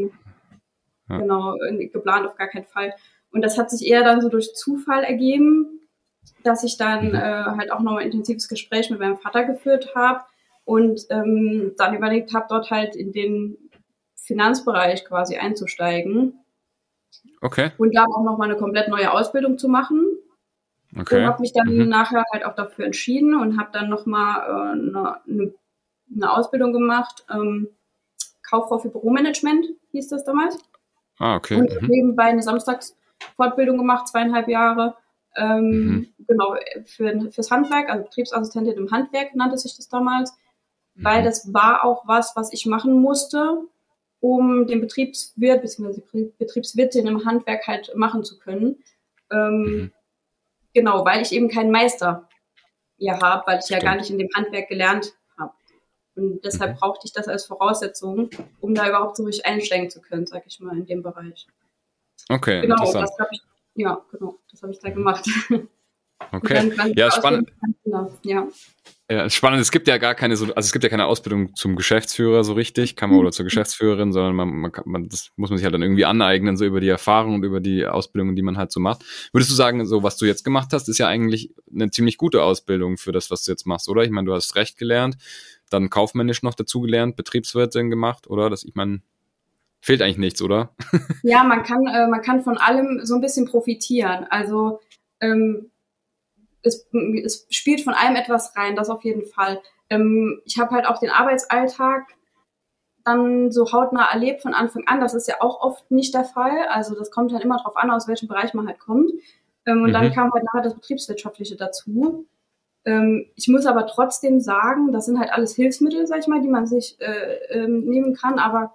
Ja. 1.09 1.19
Genau, 1.19 1.57
geplant 1.93 2.27
auf 2.27 2.37
gar 2.37 2.49
keinen 2.49 2.67
Fall. 2.67 2.95
Und 3.31 3.43
das 3.43 3.59
hat 3.59 3.71
sich 3.71 3.87
eher 3.87 4.05
dann 4.05 4.21
so 4.21 4.29
durch 4.29 4.55
Zufall 4.55 5.05
ergeben, 5.05 5.81
dass 6.45 6.65
ich 6.65 6.77
dann 6.77 7.09
mhm. 7.09 7.15
äh, 7.15 7.45
halt 7.45 7.73
auch 7.73 7.81
nochmal 7.81 8.03
ein 8.03 8.11
intensives 8.11 8.49
Gespräch 8.49 8.91
mit 8.91 9.01
meinem 9.01 9.19
Vater 9.19 9.45
geführt 9.45 9.95
habe 9.95 10.21
und 10.65 11.07
ähm, 11.11 11.75
dann 11.77 11.95
überlegt 11.97 12.35
habe, 12.35 12.47
dort 12.49 12.71
halt 12.71 12.97
in 12.97 13.13
den 13.13 13.57
Finanzbereich 14.17 15.05
quasi 15.05 15.37
einzusteigen. 15.37 16.41
Okay. 17.41 17.71
Und 17.79 17.95
da 17.95 18.05
auch 18.05 18.25
nochmal 18.25 18.51
eine 18.51 18.59
komplett 18.59 18.89
neue 18.89 19.13
Ausbildung 19.13 19.59
zu 19.59 19.69
machen. 19.69 20.07
Okay. 20.99 21.21
Und 21.21 21.27
habe 21.27 21.41
mich 21.41 21.53
dann 21.53 21.75
mhm. 21.75 21.89
nachher 21.89 22.25
halt 22.33 22.45
auch 22.45 22.55
dafür 22.55 22.87
entschieden 22.87 23.39
und 23.39 23.59
habe 23.59 23.71
dann 23.73 23.89
nochmal 23.89 24.41
äh, 24.41 24.73
eine, 24.73 25.21
eine, 25.27 25.55
eine 26.15 26.33
Ausbildung 26.33 26.73
gemacht. 26.73 27.25
Ähm, 27.31 27.69
Kauffrau 28.43 28.79
für 28.79 28.89
Büromanagement 28.89 29.67
hieß 29.93 30.09
das 30.09 30.25
damals. 30.25 30.59
Ah, 31.19 31.37
okay. 31.37 31.57
Und 31.57 31.83
mhm. 31.83 31.89
nebenbei 31.89 32.25
eine 32.25 32.43
Samstags- 32.43 32.95
Fortbildung 33.37 33.79
gemacht, 33.79 34.09
zweieinhalb 34.09 34.49
Jahre. 34.49 34.97
Ähm, 35.37 35.71
mhm. 35.71 36.09
Genau, 36.27 36.57
für, 36.85 37.31
fürs 37.31 37.51
Handwerk, 37.51 37.89
also 37.89 38.05
Betriebsassistentin 38.05 38.77
im 38.77 38.91
Handwerk 38.91 39.35
nannte 39.35 39.57
sich 39.59 39.77
das 39.77 39.89
damals, 39.89 40.33
mhm. 40.95 41.05
weil 41.05 41.23
das 41.23 41.53
war 41.53 41.85
auch 41.85 42.07
was, 42.07 42.35
was 42.35 42.53
ich 42.53 42.67
machen 42.67 43.01
musste, 43.01 43.63
um 44.21 44.67
den 44.67 44.81
Betriebswirt 44.81 45.63
bzw. 45.63 46.33
Betriebswirtin 46.39 47.07
im 47.07 47.25
Handwerk 47.25 47.67
halt 47.67 47.93
machen 47.95 48.25
zu 48.25 48.39
können. 48.39 48.83
Ähm, 49.31 49.63
mhm. 49.63 49.93
Genau, 50.75 51.05
weil 51.05 51.23
ich 51.23 51.33
eben 51.33 51.49
keinen 51.49 51.71
Meister 51.71 52.29
hier 52.99 53.19
habe, 53.21 53.47
weil 53.47 53.59
ich 53.59 53.67
Stimmt. 53.67 53.83
ja 53.83 53.89
gar 53.89 53.97
nicht 53.97 54.11
in 54.11 54.19
dem 54.19 54.29
Handwerk 54.35 54.69
gelernt 54.69 55.15
habe. 55.39 55.53
Und 56.17 56.45
deshalb 56.45 56.73
mhm. 56.73 56.79
brauchte 56.79 57.07
ich 57.07 57.13
das 57.13 57.29
als 57.29 57.47
Voraussetzung, 57.47 58.31
um 58.61 58.75
da 58.75 58.89
überhaupt 58.89 59.17
so 59.17 59.25
richtig 59.25 59.47
einsteigen 59.47 59.89
zu 59.89 60.01
können, 60.01 60.27
sag 60.27 60.47
ich 60.47 60.59
mal, 60.61 60.77
in 60.77 60.87
dem 60.87 61.03
Bereich. 61.03 61.47
Okay, 62.29 62.61
genau, 62.63 62.75
interessant. 62.77 63.11
Das 63.19 63.29
ich, 63.31 63.43
ja, 63.75 64.01
genau, 64.11 64.39
das 64.51 64.63
habe 64.63 64.73
ich 64.73 64.79
da 64.79 64.91
gemacht. 64.91 65.25
Okay. 66.33 66.73
Ja, 66.97 67.11
spannend. 67.11 67.51
Ja. 68.23 68.49
Ja, 69.11 69.31
spannend. 69.31 69.63
Es 69.63 69.71
gibt 69.71 69.89
ja 69.89 69.97
gar 69.97 70.15
keine 70.15 70.37
so, 70.37 70.45
also 70.47 70.67
es 70.67 70.73
gibt 70.73 70.85
ja 70.85 70.91
keine 70.91 71.07
Ausbildung 71.07 71.55
zum 71.55 71.77
Geschäftsführer 71.77 72.45
so 72.45 72.53
richtig, 72.53 72.95
kann 72.95 73.09
man 73.09 73.19
oder 73.19 73.33
zur 73.33 73.45
Geschäftsführerin, 73.45 74.13
sondern 74.13 74.35
man, 74.37 74.49
man, 74.51 74.73
kann, 74.73 74.85
man 74.87 75.09
das 75.09 75.31
muss 75.37 75.49
man 75.49 75.57
sich 75.57 75.65
halt 75.65 75.73
dann 75.73 75.81
irgendwie 75.81 76.05
aneignen, 76.05 76.59
so 76.59 76.67
über 76.67 76.81
die 76.81 76.89
Erfahrung 76.89 77.37
und 77.37 77.45
über 77.45 77.61
die 77.61 77.87
Ausbildung, 77.87 78.37
die 78.37 78.43
man 78.43 78.59
halt 78.59 78.71
so 78.71 78.81
macht. 78.81 79.03
Würdest 79.33 79.51
du 79.51 79.55
sagen, 79.55 79.87
so 79.87 80.03
was 80.03 80.19
du 80.19 80.27
jetzt 80.27 80.45
gemacht 80.45 80.69
hast, 80.73 80.89
ist 80.91 80.99
ja 80.99 81.07
eigentlich 81.07 81.55
eine 81.73 81.91
ziemlich 81.91 82.19
gute 82.19 82.43
Ausbildung 82.43 82.99
für 82.99 83.13
das, 83.13 83.31
was 83.31 83.45
du 83.45 83.53
jetzt 83.53 83.67
machst, 83.67 83.89
oder? 83.89 84.03
Ich 84.03 84.11
meine, 84.11 84.27
du 84.27 84.35
hast 84.35 84.57
Recht 84.57 84.77
gelernt, 84.77 85.17
dann 85.71 85.89
kaufmännisch 85.89 86.43
noch 86.43 86.55
dazu 86.55 86.83
gelernt, 86.83 87.17
Betriebswirtin 87.17 87.89
gemacht, 87.89 88.27
oder? 88.27 88.51
Das, 88.51 88.63
ich 88.63 88.75
meine, 88.75 89.01
fehlt 89.81 90.03
eigentlich 90.03 90.19
nichts, 90.19 90.43
oder? 90.43 90.75
Ja, 91.23 91.45
man 91.45 91.63
kann, 91.63 91.87
äh, 91.87 92.07
man 92.07 92.23
kann 92.23 92.43
von 92.43 92.59
allem 92.59 93.01
so 93.05 93.15
ein 93.15 93.21
bisschen 93.21 93.47
profitieren. 93.47 94.27
Also 94.31 94.81
ähm, 95.21 95.71
es, 96.63 96.89
es 97.25 97.47
spielt 97.51 97.83
von 97.83 97.95
allem 97.95 98.17
etwas 98.17 98.57
rein, 98.57 98.77
das 98.77 98.91
auf 98.91 99.03
jeden 99.05 99.25
Fall. 99.25 99.61
Ähm, 99.91 100.41
ich 100.45 100.59
habe 100.59 100.75
halt 100.75 100.87
auch 100.87 100.99
den 100.99 101.11
Arbeitsalltag 101.11 102.07
dann 103.05 103.51
so 103.51 103.73
hautnah 103.73 104.11
erlebt 104.13 104.43
von 104.43 104.55
Anfang 104.55 104.83
an. 104.87 105.01
Das 105.01 105.15
ist 105.15 105.29
ja 105.29 105.37
auch 105.41 105.61
oft 105.61 105.91
nicht 105.91 106.15
der 106.15 106.25
Fall. 106.25 106.69
Also 106.69 106.95
das 106.95 107.11
kommt 107.11 107.33
dann 107.33 107.41
immer 107.41 107.57
darauf 107.57 107.77
an, 107.77 107.91
aus 107.91 108.09
welchem 108.09 108.29
Bereich 108.29 108.55
man 108.55 108.67
halt 108.67 108.79
kommt. 108.79 109.11
Ähm, 109.67 109.83
und 109.83 109.91
mhm. 109.91 109.95
dann 109.95 110.13
kam 110.13 110.33
halt 110.33 110.45
nachher 110.45 110.63
das 110.63 110.75
Betriebswirtschaftliche 110.75 111.57
dazu. 111.57 112.27
Ähm, 112.85 113.27
ich 113.35 113.49
muss 113.49 113.67
aber 113.67 113.87
trotzdem 113.87 114.41
sagen, 114.41 114.93
das 114.93 115.07
sind 115.07 115.19
halt 115.19 115.33
alles 115.33 115.55
Hilfsmittel, 115.55 116.07
sag 116.07 116.21
ich 116.21 116.27
mal, 116.27 116.41
die 116.41 116.49
man 116.49 116.67
sich 116.67 116.97
äh, 117.01 117.37
ähm, 117.51 117.85
nehmen 117.85 118.15
kann. 118.15 118.39
Aber 118.39 118.75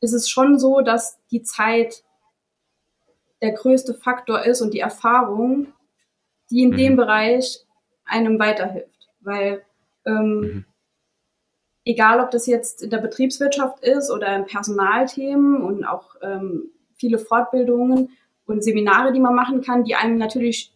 es 0.00 0.12
ist 0.12 0.30
schon 0.30 0.58
so, 0.58 0.80
dass 0.80 1.18
die 1.30 1.42
Zeit 1.42 2.04
der 3.42 3.52
größte 3.52 3.94
Faktor 3.94 4.44
ist 4.44 4.60
und 4.60 4.74
die 4.74 4.80
Erfahrung, 4.80 5.72
die 6.50 6.62
in 6.62 6.70
mhm. 6.70 6.76
dem 6.76 6.96
Bereich 6.96 7.64
einem 8.04 8.38
weiterhilft. 8.38 9.08
Weil 9.20 9.62
ähm, 10.06 10.40
mhm. 10.40 10.64
egal, 11.84 12.20
ob 12.20 12.30
das 12.30 12.46
jetzt 12.46 12.82
in 12.82 12.90
der 12.90 12.98
Betriebswirtschaft 12.98 13.80
ist 13.80 14.10
oder 14.10 14.34
in 14.34 14.46
Personalthemen 14.46 15.62
und 15.62 15.84
auch 15.84 16.16
ähm, 16.22 16.70
viele 16.96 17.18
Fortbildungen 17.18 18.10
und 18.46 18.64
Seminare, 18.64 19.12
die 19.12 19.20
man 19.20 19.34
machen 19.34 19.60
kann, 19.60 19.84
die 19.84 19.94
einem 19.94 20.18
natürlich 20.18 20.72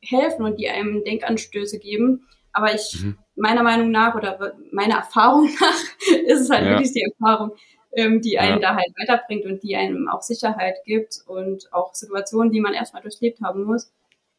helfen 0.00 0.44
und 0.44 0.58
die 0.58 0.68
einem 0.68 1.04
Denkanstöße 1.04 1.78
geben. 1.78 2.26
Aber 2.52 2.74
ich, 2.74 3.02
mhm. 3.02 3.18
meiner 3.36 3.62
Meinung 3.62 3.90
nach 3.90 4.14
oder 4.14 4.54
meiner 4.72 4.96
Erfahrung 4.96 5.44
nach, 5.60 6.18
ist 6.24 6.40
es 6.40 6.50
halt 6.50 6.64
ja. 6.64 6.70
wirklich 6.70 6.92
die 6.92 7.02
Erfahrung, 7.02 7.52
ähm, 7.92 8.20
die 8.20 8.38
einen 8.38 8.60
ja. 8.60 8.70
da 8.70 8.76
halt 8.76 8.92
weiterbringt 8.98 9.44
und 9.44 9.62
die 9.62 9.76
einem 9.76 10.08
auch 10.08 10.22
Sicherheit 10.22 10.76
gibt 10.84 11.22
und 11.26 11.72
auch 11.72 11.94
Situationen, 11.94 12.52
die 12.52 12.60
man 12.60 12.74
erstmal 12.74 13.02
durchlebt 13.02 13.40
haben 13.40 13.64
muss 13.64 13.92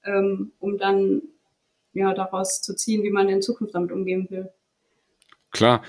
ähm, 0.05 0.51
um 0.59 0.77
dann 0.77 1.21
ja 1.93 2.13
daraus 2.13 2.61
zu 2.61 2.75
ziehen, 2.75 3.03
wie 3.03 3.11
man 3.11 3.29
in 3.29 3.41
Zukunft 3.41 3.75
damit 3.75 3.91
umgehen 3.91 4.27
will. 4.29 4.49
Klar. 5.51 5.83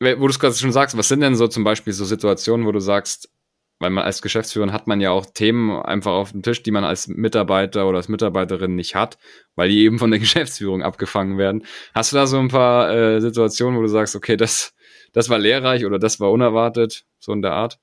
Wo 0.00 0.26
du 0.26 0.28
es 0.28 0.40
gerade 0.40 0.54
schon 0.54 0.72
sagst, 0.72 0.96
was 0.96 1.08
sind 1.08 1.20
denn 1.20 1.36
so 1.36 1.46
zum 1.46 1.62
Beispiel 1.62 1.92
so 1.92 2.04
Situationen, 2.04 2.66
wo 2.66 2.72
du 2.72 2.80
sagst, 2.80 3.30
weil 3.78 3.90
man 3.90 4.04
als 4.04 4.20
Geschäftsführer 4.20 4.72
hat 4.72 4.88
man 4.88 5.00
ja 5.00 5.10
auch 5.10 5.26
Themen 5.26 5.70
einfach 5.70 6.12
auf 6.12 6.32
dem 6.32 6.42
Tisch, 6.42 6.62
die 6.62 6.72
man 6.72 6.84
als 6.84 7.06
Mitarbeiter 7.06 7.86
oder 7.88 7.98
als 7.98 8.08
Mitarbeiterin 8.08 8.74
nicht 8.74 8.96
hat, 8.96 9.18
weil 9.54 9.68
die 9.68 9.84
eben 9.84 10.00
von 10.00 10.10
der 10.10 10.18
Geschäftsführung 10.20 10.82
abgefangen 10.82 11.38
werden. 11.38 11.64
Hast 11.94 12.12
du 12.12 12.16
da 12.16 12.26
so 12.26 12.38
ein 12.38 12.48
paar 12.48 12.92
äh, 12.92 13.20
Situationen, 13.20 13.78
wo 13.78 13.82
du 13.82 13.88
sagst, 13.88 14.16
okay, 14.16 14.36
das, 14.36 14.74
das 15.12 15.28
war 15.28 15.38
lehrreich 15.38 15.84
oder 15.84 15.98
das 15.98 16.20
war 16.20 16.30
unerwartet, 16.30 17.04
so 17.18 17.32
in 17.32 17.42
der 17.42 17.52
Art? 17.52 17.78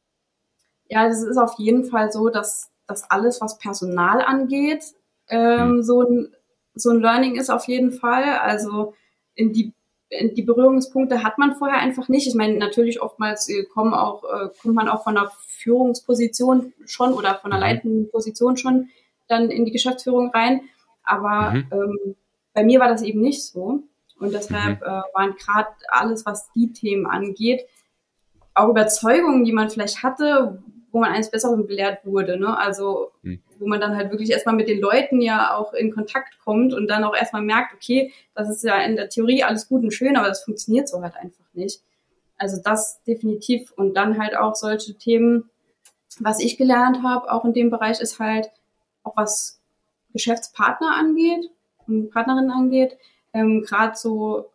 Ja, 0.88 1.07
es 1.07 1.24
ist 1.24 1.38
auf 1.38 1.53
jeden 1.57 1.86
Fall 1.86 2.12
so, 2.12 2.29
dass, 2.29 2.71
dass 2.88 3.09
alles, 3.09 3.41
was 3.41 3.59
Personal 3.59 4.21
angeht, 4.21 4.83
ähm, 5.29 5.77
mhm. 5.77 5.83
so, 5.83 6.01
ein, 6.01 6.33
so 6.74 6.89
ein 6.89 7.01
Learning 7.01 7.36
ist 7.36 7.50
auf 7.50 7.67
jeden 7.67 7.91
Fall. 7.91 8.24
Also 8.24 8.95
in 9.36 9.53
die, 9.53 9.74
in 10.09 10.33
die 10.33 10.41
Berührungspunkte 10.41 11.24
hat 11.24 11.38
man 11.38 11.55
vorher 11.55 11.79
einfach 11.79 12.09
nicht. 12.09 12.27
Ich 12.27 12.33
meine, 12.33 12.57
natürlich 12.57 13.01
oftmals 13.01 13.48
äh, 13.48 13.63
kommen 13.65 13.93
auch, 13.93 14.24
äh, 14.24 14.50
kommt 14.62 14.74
man 14.74 14.89
auch 14.89 15.03
von 15.03 15.15
einer 15.15 15.31
Führungsposition 15.48 16.74
schon 16.86 17.13
oder 17.13 17.36
von 17.36 17.51
einer 17.51 17.63
mhm. 17.63 17.74
leitenden 17.75 18.12
Position 18.12 18.57
schon 18.57 18.89
dann 19.27 19.51
in 19.51 19.65
die 19.65 19.71
Geschäftsführung 19.71 20.31
rein. 20.31 20.62
Aber 21.03 21.51
mhm. 21.51 21.67
ähm, 21.71 22.15
bei 22.53 22.63
mir 22.63 22.79
war 22.79 22.88
das 22.88 23.03
eben 23.03 23.21
nicht 23.21 23.45
so. 23.45 23.83
Und 24.19 24.33
deshalb 24.33 24.81
mhm. 24.81 24.88
äh, 24.88 25.01
waren 25.13 25.35
gerade 25.35 25.69
alles, 25.88 26.25
was 26.25 26.51
die 26.53 26.73
Themen 26.73 27.05
angeht, 27.05 27.65
auch 28.53 28.69
Überzeugungen, 28.69 29.45
die 29.45 29.53
man 29.53 29.69
vielleicht 29.69 30.03
hatte, 30.03 30.61
wo 30.91 30.99
man 30.99 31.11
eines 31.11 31.31
Besseren 31.31 31.67
belehrt 31.67 32.05
wurde. 32.05 32.38
Ne? 32.38 32.57
Also 32.57 33.11
mhm. 33.21 33.41
wo 33.59 33.67
man 33.67 33.79
dann 33.79 33.95
halt 33.95 34.11
wirklich 34.11 34.31
erstmal 34.31 34.55
mit 34.55 34.67
den 34.67 34.79
Leuten 34.79 35.21
ja 35.21 35.55
auch 35.55 35.73
in 35.73 35.93
Kontakt 35.93 36.39
kommt 36.43 36.73
und 36.73 36.88
dann 36.88 37.03
auch 37.03 37.15
erstmal 37.15 37.41
merkt, 37.41 37.73
okay, 37.73 38.11
das 38.35 38.49
ist 38.49 38.63
ja 38.63 38.81
in 38.81 38.95
der 38.95 39.09
Theorie 39.09 39.43
alles 39.43 39.67
gut 39.67 39.83
und 39.83 39.91
schön, 39.91 40.17
aber 40.17 40.27
das 40.27 40.43
funktioniert 40.43 40.89
so 40.89 41.01
halt 41.01 41.15
einfach 41.15 41.45
nicht. 41.53 41.81
Also 42.38 42.61
das 42.63 43.03
definitiv. 43.03 43.71
Und 43.71 43.95
dann 43.95 44.19
halt 44.19 44.35
auch 44.35 44.55
solche 44.55 44.95
Themen, 44.95 45.49
was 46.19 46.39
ich 46.39 46.57
gelernt 46.57 47.03
habe, 47.03 47.31
auch 47.31 47.45
in 47.45 47.53
dem 47.53 47.69
Bereich 47.69 47.99
ist 47.99 48.19
halt 48.19 48.49
auch 49.03 49.15
was 49.15 49.61
Geschäftspartner 50.13 50.95
angeht 50.95 51.49
und 51.88 52.09
Partnerinnen 52.09 52.51
angeht, 52.51 52.97
ähm, 53.33 53.62
gerade 53.62 53.95
so, 53.95 54.51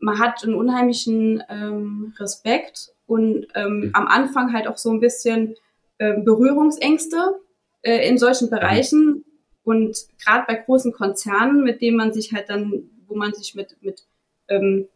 man 0.00 0.18
hat 0.18 0.44
einen 0.44 0.54
unheimlichen 0.54 1.42
ähm, 1.48 2.14
Respekt 2.18 2.90
und 3.06 3.46
ähm, 3.54 3.80
mhm. 3.80 3.90
am 3.94 4.06
Anfang 4.06 4.52
halt 4.52 4.66
auch 4.66 4.78
so 4.78 4.90
ein 4.90 5.00
bisschen 5.00 5.56
äh, 5.98 6.20
Berührungsängste 6.20 7.40
äh, 7.82 8.08
in 8.08 8.18
solchen. 8.18 8.50
Bereichen 8.50 9.24
und 9.64 9.96
gerade 10.24 10.44
bei 10.46 10.54
großen 10.54 10.92
Konzernen, 10.92 11.62
mit 11.62 11.82
denen 11.82 11.96
man 11.96 12.12
sich 12.12 12.32
halt 12.32 12.48
dann, 12.48 12.90
wo 13.06 13.14
man 13.14 13.32
sich 13.34 13.54
mit, 13.54 13.76
mit 13.82 14.04
ähm, 14.48 14.88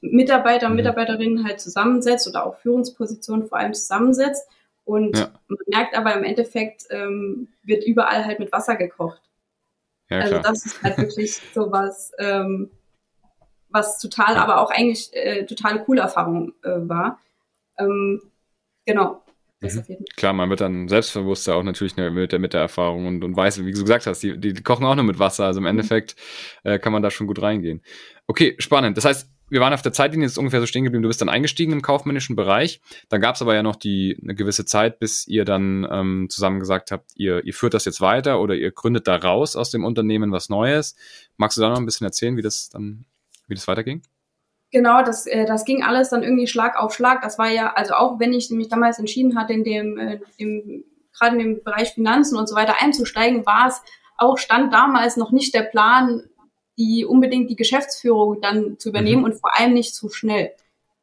Mitarbeiter 0.00 0.66
und 0.66 0.72
mhm. 0.72 0.78
Mitarbeiterinnen 0.78 1.44
halt 1.44 1.60
zusammensetzt 1.60 2.28
oder 2.28 2.44
auch 2.44 2.56
Führungspositionen 2.56 3.48
vor 3.48 3.58
allem 3.58 3.74
zusammensetzt. 3.74 4.46
Und 4.84 5.16
ja. 5.16 5.30
man 5.48 5.58
merkt 5.66 5.96
aber 5.96 6.14
im 6.14 6.24
Endeffekt 6.24 6.86
ähm, 6.90 7.48
wird 7.62 7.84
überall 7.84 8.24
halt 8.24 8.38
mit 8.38 8.52
Wasser 8.52 8.76
gekocht. 8.76 9.20
Ja, 10.10 10.20
also 10.20 10.38
das 10.38 10.66
ist 10.66 10.82
halt 10.82 10.98
wirklich 10.98 11.40
so 11.54 11.70
was, 11.70 12.12
ähm, 12.18 12.70
was 13.68 13.98
total, 13.98 14.36
aber 14.36 14.60
auch 14.60 14.70
eigentlich 14.70 15.10
äh, 15.12 15.44
totale 15.44 15.84
coole 15.84 16.00
Erfahrung 16.00 16.52
äh, 16.62 16.70
war. 16.88 17.20
Ähm, 17.78 18.20
genau. 18.86 19.22
Mhm. 19.60 19.82
Klar, 20.16 20.32
man 20.34 20.50
wird 20.50 20.60
dann 20.60 20.86
selbstbewusster 20.86 21.56
auch 21.56 21.64
natürlich 21.64 21.96
mit 21.96 22.32
der, 22.32 22.38
mit 22.38 22.52
der 22.52 22.60
Erfahrung 22.60 23.06
und, 23.06 23.24
und 23.24 23.36
weiß, 23.36 23.64
wie 23.64 23.72
du 23.72 23.82
gesagt 23.82 24.06
hast, 24.06 24.22
die, 24.22 24.38
die, 24.38 24.52
die 24.52 24.62
kochen 24.62 24.86
auch 24.86 24.94
nur 24.94 25.04
mit 25.04 25.18
Wasser. 25.18 25.46
Also 25.46 25.58
im 25.58 25.64
mhm. 25.64 25.70
Endeffekt 25.70 26.14
äh, 26.62 26.78
kann 26.78 26.92
man 26.92 27.02
da 27.02 27.10
schon 27.10 27.26
gut 27.26 27.42
reingehen. 27.42 27.82
Okay, 28.28 28.54
spannend. 28.58 28.96
Das 28.96 29.04
heißt, 29.04 29.28
wir 29.50 29.60
waren 29.60 29.72
auf 29.72 29.82
der 29.82 29.92
Zeitlinie 29.92 30.26
jetzt 30.26 30.38
ungefähr 30.38 30.60
so 30.60 30.66
stehen 30.66 30.84
geblieben. 30.84 31.02
Du 31.02 31.08
bist 31.08 31.20
dann 31.20 31.28
eingestiegen 31.28 31.72
im 31.72 31.82
kaufmännischen 31.82 32.36
Bereich. 32.36 32.80
Dann 33.08 33.20
gab 33.20 33.34
es 33.34 33.42
aber 33.42 33.54
ja 33.54 33.62
noch 33.62 33.76
die 33.76 34.18
eine 34.22 34.34
gewisse 34.34 34.64
Zeit, 34.64 34.98
bis 34.98 35.26
ihr 35.26 35.44
dann 35.44 35.86
ähm, 35.90 36.26
zusammen 36.30 36.60
gesagt 36.60 36.90
habt, 36.90 37.10
ihr, 37.14 37.44
ihr 37.44 37.54
führt 37.54 37.74
das 37.74 37.84
jetzt 37.84 38.00
weiter 38.00 38.40
oder 38.40 38.54
ihr 38.54 38.70
gründet 38.70 39.08
da 39.08 39.16
raus 39.16 39.56
aus 39.56 39.70
dem 39.70 39.84
Unternehmen 39.84 40.32
was 40.32 40.48
Neues. 40.48 40.96
Magst 41.36 41.56
du 41.56 41.60
da 41.60 41.70
noch 41.70 41.78
ein 41.78 41.86
bisschen 41.86 42.06
erzählen, 42.06 42.36
wie 42.36 42.42
das 42.42 42.68
dann 42.68 43.04
wie 43.46 43.54
das 43.54 43.66
weiterging? 43.66 44.02
Genau, 44.70 45.02
das, 45.02 45.26
äh, 45.26 45.46
das 45.46 45.64
ging 45.64 45.82
alles 45.82 46.10
dann 46.10 46.22
irgendwie 46.22 46.46
Schlag 46.46 46.76
auf 46.78 46.94
Schlag. 46.94 47.22
Das 47.22 47.38
war 47.38 47.50
ja, 47.50 47.72
also 47.72 47.94
auch 47.94 48.20
wenn 48.20 48.34
ich 48.34 48.50
mich 48.50 48.68
damals 48.68 48.98
entschieden 48.98 49.38
hatte, 49.38 49.54
in 49.54 49.64
dem, 49.64 49.98
äh, 49.98 50.20
dem 50.38 50.84
gerade 51.18 51.36
in 51.36 51.38
dem 51.38 51.64
Bereich 51.64 51.94
Finanzen 51.94 52.36
und 52.36 52.48
so 52.48 52.54
weiter 52.54 52.76
einzusteigen, 52.80 53.46
war 53.46 53.68
es 53.68 53.80
auch, 54.18 54.36
stand 54.36 54.72
damals 54.72 55.16
noch 55.16 55.30
nicht 55.30 55.54
der 55.54 55.62
Plan, 55.62 56.24
die 56.78 57.04
unbedingt 57.04 57.50
die 57.50 57.56
Geschäftsführung 57.56 58.40
dann 58.40 58.78
zu 58.78 58.88
übernehmen 58.88 59.22
mhm. 59.22 59.24
und 59.24 59.34
vor 59.34 59.58
allem 59.58 59.74
nicht 59.74 59.94
zu 59.94 60.08
schnell. 60.08 60.52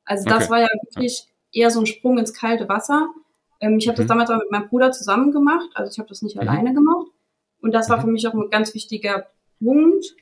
Also 0.05 0.27
das 0.27 0.43
okay. 0.43 0.49
war 0.49 0.59
ja 0.61 0.67
wirklich 0.83 1.27
eher 1.51 1.69
so 1.69 1.81
ein 1.81 1.85
Sprung 1.85 2.17
ins 2.17 2.33
kalte 2.33 2.69
Wasser. 2.69 3.09
Ähm, 3.59 3.77
ich 3.77 3.87
habe 3.87 3.97
mhm. 3.97 4.01
das 4.03 4.07
damals 4.07 4.29
auch 4.29 4.37
mit 4.37 4.51
meinem 4.51 4.69
Bruder 4.69 4.91
zusammen 4.91 5.31
gemacht, 5.31 5.69
also 5.75 5.91
ich 5.91 5.99
habe 5.99 6.09
das 6.09 6.21
nicht 6.21 6.35
mhm. 6.35 6.41
alleine 6.41 6.73
gemacht. 6.73 7.07
Und 7.61 7.73
das 7.73 7.89
war 7.89 7.97
mhm. 7.97 8.01
für 8.01 8.07
mich 8.07 8.27
auch 8.27 8.33
ein 8.33 8.49
ganz 8.49 8.73
wichtiger 8.73 9.27
Punkt, 9.59 10.15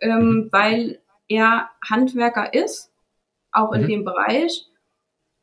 ähm, 0.00 0.18
mhm. 0.18 0.48
weil 0.50 0.98
er 1.28 1.70
Handwerker 1.88 2.52
ist, 2.52 2.90
auch 3.52 3.72
in 3.72 3.82
mhm. 3.82 3.88
dem 3.88 4.04
Bereich. 4.04 4.66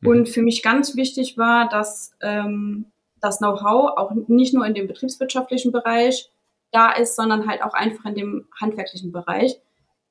Mhm. 0.01 0.07
Und 0.09 0.29
für 0.29 0.41
mich 0.41 0.61
ganz 0.61 0.95
wichtig 0.95 1.37
war, 1.37 1.69
dass 1.69 2.13
ähm, 2.21 2.85
das 3.21 3.37
Know-how 3.37 3.97
auch 3.97 4.11
nicht 4.27 4.53
nur 4.53 4.65
in 4.65 4.73
dem 4.73 4.87
betriebswirtschaftlichen 4.87 5.71
Bereich 5.71 6.29
da 6.71 6.91
ist, 6.91 7.15
sondern 7.15 7.47
halt 7.47 7.63
auch 7.63 7.73
einfach 7.73 8.05
in 8.05 8.15
dem 8.15 8.47
handwerklichen 8.59 9.11
Bereich. 9.11 9.59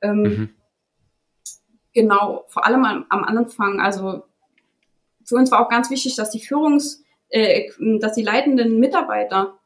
Ähm, 0.01 0.23
mhm. 0.23 0.55
Genau, 1.93 2.45
vor 2.49 2.67
allem 2.67 2.85
am, 2.85 3.07
am, 3.09 3.25
Anfang. 3.25 3.81
Also 3.81 4.25
für 5.25 5.37
uns 5.37 5.51
war 5.51 5.65
auch 5.65 5.71
ganz 5.71 5.91
wichtig, 5.91 6.17
dass 6.17 6.31
die 6.31 6.45
Führungs, 6.45 7.03
äh, 7.29 7.71
dass 8.01 8.15
die 8.15 8.23
leitenden 8.23 8.79
Mitarbeiter, 8.79 9.59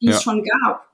die 0.00 0.06
ja. 0.06 0.12
es 0.12 0.22
schon 0.22 0.44
gab, 0.44 0.88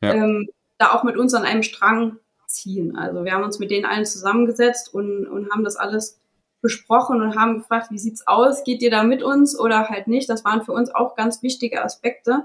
ja. 0.00 0.14
ähm, 0.14 0.48
da 0.78 0.92
auch 0.92 1.04
mit 1.04 1.16
uns 1.16 1.34
an 1.34 1.44
einem 1.44 1.62
Strang 1.62 2.18
ziehen. 2.46 2.96
Also 2.96 3.24
wir 3.24 3.32
haben 3.32 3.44
uns 3.44 3.58
mit 3.58 3.70
denen 3.70 3.84
allen 3.84 4.06
zusammengesetzt 4.06 4.94
und, 4.94 5.26
und 5.26 5.50
haben 5.50 5.64
das 5.64 5.76
alles 5.76 6.20
besprochen 6.60 7.20
und 7.20 7.36
haben 7.36 7.58
gefragt, 7.58 7.90
wie 7.90 7.98
sieht's 7.98 8.26
aus? 8.26 8.64
Geht 8.64 8.82
ihr 8.82 8.90
da 8.90 9.02
mit 9.02 9.22
uns 9.22 9.58
oder 9.58 9.88
halt 9.88 10.08
nicht? 10.08 10.28
Das 10.28 10.44
waren 10.44 10.62
für 10.64 10.72
uns 10.72 10.92
auch 10.92 11.14
ganz 11.14 11.42
wichtige 11.42 11.84
Aspekte, 11.84 12.44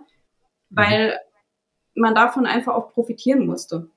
weil 0.69 1.19
man 1.95 2.15
davon 2.15 2.45
einfach 2.45 2.73
auch 2.73 2.91
profitieren 2.93 3.45
musste. 3.45 3.87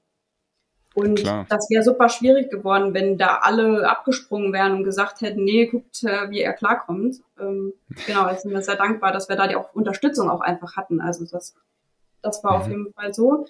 Und 0.97 1.19
Klar. 1.19 1.45
das 1.51 1.69
wäre 1.69 1.83
super 1.83 2.09
schwierig 2.09 2.51
geworden, 2.51 2.95
wenn 2.95 3.19
da 3.19 3.41
alle 3.43 3.87
abgesprungen 3.87 4.55
wären 4.55 4.73
und 4.73 4.85
gesagt 4.85 5.21
hätten, 5.21 5.45
nee, 5.45 5.67
guckt, 5.67 6.03
äh, 6.05 6.31
wie 6.31 6.41
er 6.41 6.55
klarkommt. 6.55 7.17
Ähm, 7.39 7.75
genau, 8.07 8.31
ich 8.33 8.43
bin 8.43 8.63
sehr 8.63 8.77
dankbar, 8.77 9.13
dass 9.13 9.29
wir 9.29 9.37
da 9.37 9.47
die 9.47 9.57
auch 9.57 9.75
Unterstützung 9.75 10.31
auch 10.31 10.41
einfach 10.41 10.77
hatten. 10.77 11.03
Also 11.03 11.27
das, 11.31 11.55
das 12.23 12.43
war 12.43 12.53
mhm. 12.53 12.61
auf 12.61 12.69
jeden 12.69 12.93
Fall 12.95 13.13
so. 13.13 13.45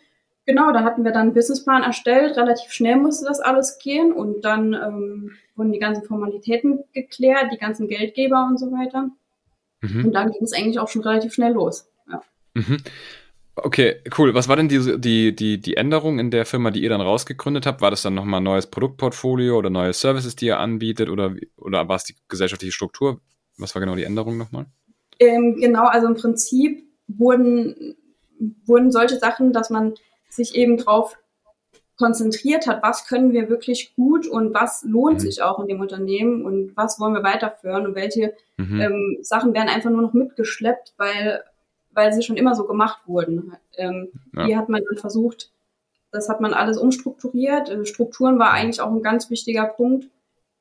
Genau, 0.45 0.73
da 0.73 0.83
hatten 0.83 1.05
wir 1.05 1.13
dann 1.13 1.23
einen 1.23 1.35
Businessplan 1.35 1.85
erstellt. 1.85 2.37
Relativ 2.37 2.73
schnell 2.73 2.97
musste 2.97 3.27
das 3.27 3.39
alles 3.39 3.79
gehen 3.79 4.13
und 4.13 4.45
dann 4.45 4.75
ähm, 4.75 5.31
wurden 5.55 5.73
die 5.73 5.79
ganzen 5.79 6.05
Formalitäten 6.05 6.83
geklärt, 6.93 7.53
die 7.53 7.59
ganzen 7.59 7.87
Geldgeber 7.87 8.45
und 8.49 8.59
so 8.59 8.73
weiter. 8.73 9.11
Mhm. 9.83 10.07
Und 10.07 10.13
dann 10.13 10.33
ging 10.33 10.43
es 10.43 10.53
eigentlich 10.53 10.81
auch 10.81 10.89
schon 10.89 11.03
relativ 11.03 11.33
schnell 11.33 11.53
los. 11.53 11.89
Ja. 12.11 12.23
Mhm. 12.55 12.79
Okay, 13.57 14.03
cool. 14.19 14.35
Was 14.35 14.49
war 14.49 14.57
denn 14.57 14.69
die, 14.69 15.01
die, 15.01 15.35
die, 15.35 15.59
die 15.59 15.77
Änderung 15.77 16.19
in 16.19 16.31
der 16.31 16.45
Firma, 16.45 16.71
die 16.71 16.83
ihr 16.83 16.91
dann 16.91 17.01
rausgegründet 17.01 17.65
habt? 17.65 17.81
War 17.81 17.91
das 17.91 18.03
dann 18.03 18.15
nochmal 18.15 18.41
ein 18.41 18.45
neues 18.45 18.67
Produktportfolio 18.67 19.57
oder 19.57 19.71
neue 19.71 19.95
Services, 19.95 20.37
die 20.37 20.47
ihr 20.47 20.61
anbietet 20.61 21.09
oder, 21.09 21.35
oder 21.57 21.89
war 21.89 21.97
es 21.97 22.05
die 22.05 22.17
gesellschaftliche 22.29 22.73
Struktur? 22.73 23.21
Was 23.57 23.75
war 23.75 23.81
genau 23.81 23.97
die 23.97 24.05
Änderung 24.05 24.37
nochmal? 24.37 24.67
Ähm, 25.19 25.57
genau, 25.57 25.87
also 25.87 26.07
im 26.07 26.15
Prinzip 26.15 26.87
wurden, 27.09 27.97
wurden 28.67 28.93
solche 28.93 29.19
Sachen, 29.19 29.55
dass 29.55 29.71
man 29.71 29.95
sich 30.29 30.55
eben 30.55 30.77
drauf 30.77 31.17
konzentriert 31.97 32.67
hat, 32.67 32.83
was 32.83 33.07
können 33.07 33.33
wir 33.33 33.49
wirklich 33.49 33.95
gut 33.97 34.27
und 34.27 34.53
was 34.53 34.85
lohnt 34.85 35.15
mhm. 35.15 35.21
sich 35.21 35.43
auch 35.43 35.59
in 35.61 35.69
dem 35.69 35.81
Unternehmen 35.81 36.45
und 36.45 36.77
was 36.77 37.01
wollen 37.01 37.15
wir 37.15 37.23
weiterführen 37.23 37.87
und 37.87 37.95
welche 37.95 38.35
mhm. 38.59 38.81
ähm, 38.81 39.19
Sachen 39.23 39.55
werden 39.55 39.71
einfach 39.71 39.89
nur 39.89 40.03
noch 40.03 40.13
mitgeschleppt, 40.13 40.93
weil 40.99 41.43
weil 41.97 42.13
sie 42.13 42.23
schon 42.23 42.37
immer 42.37 42.55
so 42.55 42.67
gemacht 42.67 43.01
wurden. 43.07 43.57
Ähm, 43.77 44.11
ja. 44.35 44.45
Hier 44.45 44.59
hat 44.59 44.69
man 44.69 44.83
dann 44.87 44.99
versucht, 44.99 45.51
das 46.13 46.29
hat 46.29 46.41
man 46.41 46.53
alles 46.53 46.77
umstrukturiert. 46.77 47.71
Äh, 47.71 47.87
Strukturen 47.87 48.39
war 48.39 48.51
eigentlich 48.51 48.83
auch 48.83 48.91
ein 48.91 49.03
ganz 49.03 49.31
wichtiger 49.31 49.65
Punkt, 49.65 50.09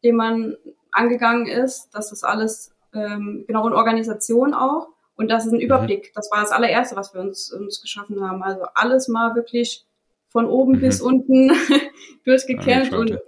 den 0.03 0.15
man 0.15 0.55
angegangen 0.91 1.45
ist. 1.45 1.89
Das 1.93 2.13
ist 2.13 2.23
alles 2.23 2.73
ähm, 2.93 3.43
genau 3.47 3.67
in 3.67 3.73
Organisation 3.73 4.53
auch. 4.53 4.87
Und 5.17 5.29
das 5.29 5.45
ist 5.45 5.51
ein 5.51 5.57
mhm. 5.57 5.65
Überblick. 5.65 6.13
Das 6.15 6.31
war 6.31 6.39
das 6.39 6.51
allererste, 6.51 6.95
was 6.95 7.13
wir 7.13 7.19
uns, 7.19 7.51
uns 7.51 7.81
geschaffen 7.81 8.21
haben. 8.21 8.41
Also 8.41 8.63
alles 8.73 9.09
mal 9.09 9.35
wirklich 9.35 9.85
von 10.29 10.47
oben 10.47 10.73
mhm. 10.73 10.79
bis 10.79 11.01
unten 11.01 11.51
durchgekämpft 12.23 12.93
ja, 12.93 12.97
und 12.97 13.19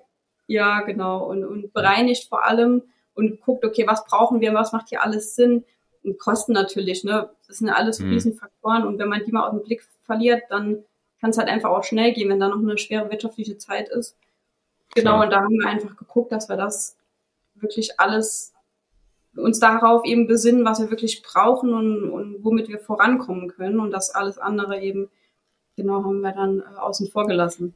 ja, 0.47 0.79
genau, 0.81 1.25
und, 1.25 1.43
und 1.43 1.73
bereinigt 1.73 2.29
vor 2.29 2.45
allem 2.45 2.83
und 3.15 3.41
guckt, 3.41 3.65
okay, 3.65 3.85
was 3.85 4.05
brauchen 4.05 4.39
wir, 4.39 4.53
was 4.53 4.71
macht 4.71 4.87
hier 4.89 5.03
alles 5.03 5.35
Sinn, 5.35 5.65
und 6.03 6.19
Kosten 6.19 6.53
natürlich, 6.53 7.03
ne? 7.03 7.29
Das 7.47 7.57
sind 7.57 7.67
ja 7.67 7.75
alles 7.75 7.99
mhm. 7.99 8.09
Riesenfaktoren 8.09 8.85
und 8.85 8.99
wenn 8.99 9.09
man 9.09 9.23
die 9.25 9.31
mal 9.31 9.47
aus 9.47 9.51
dem 9.51 9.63
Blick 9.63 9.87
verliert, 10.03 10.43
dann 10.49 10.83
kann 11.19 11.31
es 11.31 11.37
halt 11.37 11.49
einfach 11.49 11.69
auch 11.69 11.83
schnell 11.83 12.13
gehen, 12.13 12.29
wenn 12.29 12.39
da 12.39 12.47
noch 12.47 12.59
eine 12.59 12.77
schwere 12.77 13.09
wirtschaftliche 13.09 13.57
Zeit 13.57 13.89
ist. 13.89 14.15
Genau, 14.93 15.11
Klar. 15.11 15.23
und 15.23 15.29
da 15.31 15.41
haben 15.41 15.59
wir 15.59 15.67
einfach 15.67 15.95
geguckt, 15.95 16.31
dass 16.31 16.49
wir 16.49 16.57
das 16.57 16.97
wirklich 17.55 17.99
alles 17.99 18.53
uns 19.35 19.59
darauf 19.59 20.03
eben 20.05 20.27
besinnen, 20.27 20.65
was 20.65 20.79
wir 20.79 20.89
wirklich 20.89 21.21
brauchen 21.21 21.73
und, 21.73 22.09
und 22.09 22.43
womit 22.43 22.69
wir 22.69 22.79
vorankommen 22.79 23.49
können 23.49 23.79
und 23.79 23.91
das 23.91 24.09
alles 24.09 24.37
andere 24.37 24.81
eben, 24.81 25.09
genau, 25.75 26.03
haben 26.03 26.21
wir 26.21 26.31
dann 26.31 26.59
äh, 26.59 26.79
außen 26.79 27.07
vor 27.09 27.27
gelassen. 27.27 27.75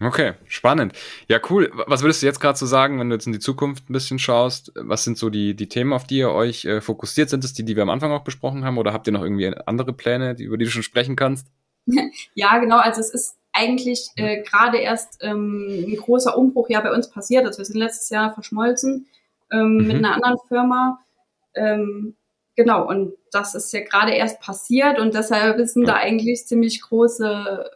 Okay, 0.00 0.34
spannend. 0.46 0.92
Ja, 1.26 1.40
cool. 1.50 1.72
Was 1.86 2.02
würdest 2.02 2.22
du 2.22 2.26
jetzt 2.26 2.40
gerade 2.40 2.56
so 2.56 2.66
sagen, 2.66 3.00
wenn 3.00 3.10
du 3.10 3.16
jetzt 3.16 3.26
in 3.26 3.32
die 3.32 3.40
Zukunft 3.40 3.90
ein 3.90 3.92
bisschen 3.92 4.20
schaust? 4.20 4.72
Was 4.76 5.02
sind 5.02 5.18
so 5.18 5.28
die, 5.28 5.54
die 5.56 5.68
Themen, 5.68 5.92
auf 5.92 6.04
die 6.04 6.18
ihr 6.18 6.30
euch 6.30 6.64
äh, 6.64 6.80
fokussiert? 6.80 7.30
Sind 7.30 7.42
es 7.42 7.52
die, 7.52 7.64
die 7.64 7.74
wir 7.74 7.82
am 7.82 7.90
Anfang 7.90 8.12
auch 8.12 8.22
besprochen 8.22 8.64
haben? 8.64 8.78
Oder 8.78 8.92
habt 8.92 9.08
ihr 9.08 9.12
noch 9.12 9.22
irgendwie 9.22 9.52
andere 9.66 9.92
Pläne, 9.92 10.36
die, 10.36 10.44
über 10.44 10.56
die 10.56 10.66
du 10.66 10.70
schon 10.70 10.82
sprechen 10.82 11.16
kannst? 11.16 11.46
Ja, 12.34 12.58
genau. 12.58 12.78
Also 12.78 13.00
es 13.00 13.10
ist 13.10 13.36
eigentlich 13.52 14.10
äh, 14.16 14.42
gerade 14.42 14.78
erst 14.78 15.18
ähm, 15.22 15.86
ein 15.88 15.96
großer 15.96 16.36
Umbruch 16.36 16.68
ja 16.68 16.80
bei 16.80 16.92
uns 16.92 17.10
passiert. 17.10 17.44
Also 17.44 17.58
wir 17.58 17.64
sind 17.64 17.78
letztes 17.78 18.10
Jahr 18.10 18.32
verschmolzen 18.32 19.06
ähm, 19.50 19.78
mhm. 19.78 19.86
mit 19.86 19.96
einer 19.96 20.14
anderen 20.14 20.38
Firma. 20.46 21.00
Ähm, 21.54 22.14
genau, 22.54 22.86
und 22.86 23.14
das 23.32 23.54
ist 23.54 23.72
ja 23.72 23.80
gerade 23.80 24.12
erst 24.12 24.40
passiert 24.40 24.98
und 24.98 25.14
deshalb 25.14 25.58
sind 25.66 25.88
da 25.88 25.94
eigentlich 25.94 26.46
ziemlich 26.46 26.80
große 26.82 27.70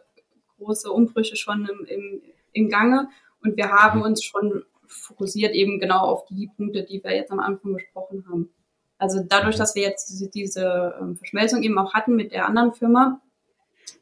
große 0.63 0.91
Umbrüche 0.91 1.35
schon 1.35 1.67
im, 1.67 1.85
im, 1.85 2.21
im 2.53 2.69
Gange. 2.69 3.09
Und 3.41 3.57
wir 3.57 3.69
haben 3.69 3.99
mhm. 3.99 4.05
uns 4.05 4.23
schon 4.23 4.63
fokussiert 4.87 5.53
eben 5.53 5.79
genau 5.79 5.99
auf 5.99 6.25
die 6.25 6.49
Punkte, 6.55 6.83
die 6.83 7.03
wir 7.03 7.15
jetzt 7.15 7.31
am 7.31 7.39
Anfang 7.39 7.73
besprochen 7.73 8.25
haben. 8.29 8.49
Also 8.97 9.21
dadurch, 9.27 9.57
dass 9.57 9.75
wir 9.75 9.83
jetzt 9.83 10.09
diese, 10.09 10.29
diese 10.29 10.95
ähm, 10.99 11.17
Verschmelzung 11.17 11.63
eben 11.63 11.77
auch 11.77 11.93
hatten 11.93 12.15
mit 12.15 12.31
der 12.31 12.47
anderen 12.47 12.71
Firma, 12.71 13.21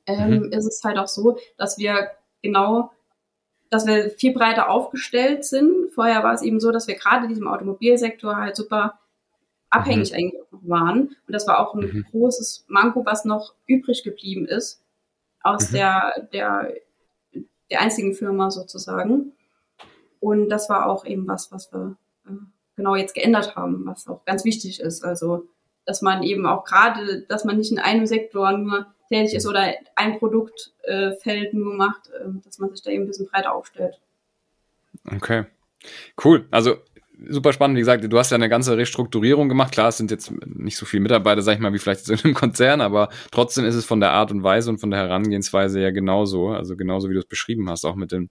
ähm, 0.06 0.42
mhm. 0.42 0.52
ist 0.52 0.66
es 0.66 0.84
halt 0.84 0.98
auch 0.98 1.08
so, 1.08 1.38
dass 1.58 1.78
wir 1.78 2.12
genau, 2.42 2.92
dass 3.70 3.88
wir 3.88 4.10
viel 4.12 4.34
breiter 4.34 4.70
aufgestellt 4.70 5.46
sind. 5.46 5.92
Vorher 5.94 6.24
war 6.24 6.34
es 6.34 6.42
eben 6.42 6.60
so, 6.60 6.72
dass 6.72 6.88
wir 6.88 6.96
gerade 6.96 7.28
diesem 7.28 7.48
Automobilsektor 7.48 8.36
halt 8.36 8.56
super 8.56 9.00
abhängig 9.70 10.12
mhm. 10.12 10.18
eigentlich 10.18 10.42
waren. 10.52 11.00
Und 11.28 11.34
das 11.34 11.48
war 11.48 11.60
auch 11.60 11.74
ein 11.74 11.82
mhm. 11.82 12.06
großes 12.12 12.66
Manko, 12.68 13.06
was 13.06 13.26
noch 13.26 13.56
übrig 13.66 14.04
geblieben 14.04 14.46
ist 14.46 14.82
aus 15.44 15.70
mhm. 15.70 15.76
der, 15.76 16.28
der, 16.34 16.74
der 17.70 17.82
einzigen 17.82 18.14
Firma 18.14 18.52
sozusagen. 18.52 19.34
Und 20.20 20.50
das 20.50 20.70
war 20.70 20.86
auch 20.88 21.06
eben 21.06 21.28
was, 21.28 21.52
was 21.52 21.72
wir 21.74 21.98
äh, 22.28 22.32
genau 22.76 22.96
jetzt 22.96 23.16
geändert 23.16 23.56
haben, 23.56 23.86
was 23.86 24.08
auch 24.08 24.24
ganz 24.26 24.46
wichtig 24.46 24.80
ist. 24.80 25.04
Also, 25.04 25.48
dass 25.86 26.02
man 26.02 26.24
eben 26.24 26.46
auch 26.46 26.64
gerade, 26.64 27.24
dass 27.24 27.44
man 27.44 27.58
nicht 27.58 27.72
in 27.72 27.80
einem 27.80 28.06
Sektor 28.06 28.52
nur 28.58 28.86
tätig 29.10 29.34
ist 29.36 29.48
oder 29.48 29.74
ein 29.96 30.20
Produktfeld 30.20 31.54
äh, 31.54 31.56
nur 31.56 31.74
macht, 31.74 32.10
äh, 32.10 32.30
dass 32.46 32.60
man 32.60 32.70
sich 32.70 32.84
da 32.84 32.92
eben 32.92 33.04
ein 33.04 33.08
bisschen 33.08 33.28
breiter 33.28 33.54
aufstellt. 33.54 34.00
Okay. 35.06 35.46
Cool. 36.24 36.48
Also 36.52 36.78
super 37.30 37.54
spannend. 37.54 37.78
Wie 37.78 37.82
gesagt, 37.82 38.04
du 38.12 38.18
hast 38.18 38.32
ja 38.32 38.36
eine 38.36 38.50
ganze 38.50 38.78
Restrukturierung 38.78 39.50
gemacht. 39.50 39.72
Klar, 39.72 39.90
es 39.90 39.98
sind 39.98 40.12
jetzt 40.12 40.32
nicht 40.46 40.78
so 40.78 40.86
viele 40.86 41.02
Mitarbeiter, 41.02 41.42
sag 41.42 41.54
ich 41.54 41.60
mal, 41.60 41.74
wie 41.74 41.80
vielleicht 41.80 42.10
in 42.10 42.20
einem 42.20 42.34
Konzern, 42.36 42.82
aber 42.82 43.10
trotzdem 43.32 43.66
ist 43.66 43.76
es 43.76 43.86
von 43.86 44.00
der 44.00 44.12
Art 44.12 44.32
und 44.32 44.44
Weise 44.44 44.70
und 44.70 44.80
von 44.80 44.92
der 44.92 45.00
Herangehensweise 45.00 45.80
ja 45.82 45.92
genauso. 45.92 46.50
Also 46.50 46.76
genauso, 46.76 47.10
wie 47.10 47.14
du 47.14 47.20
es 47.20 47.26
beschrieben 47.26 47.70
hast, 47.70 47.86
auch 47.86 47.96
mit 47.96 48.12
dem, 48.12 48.30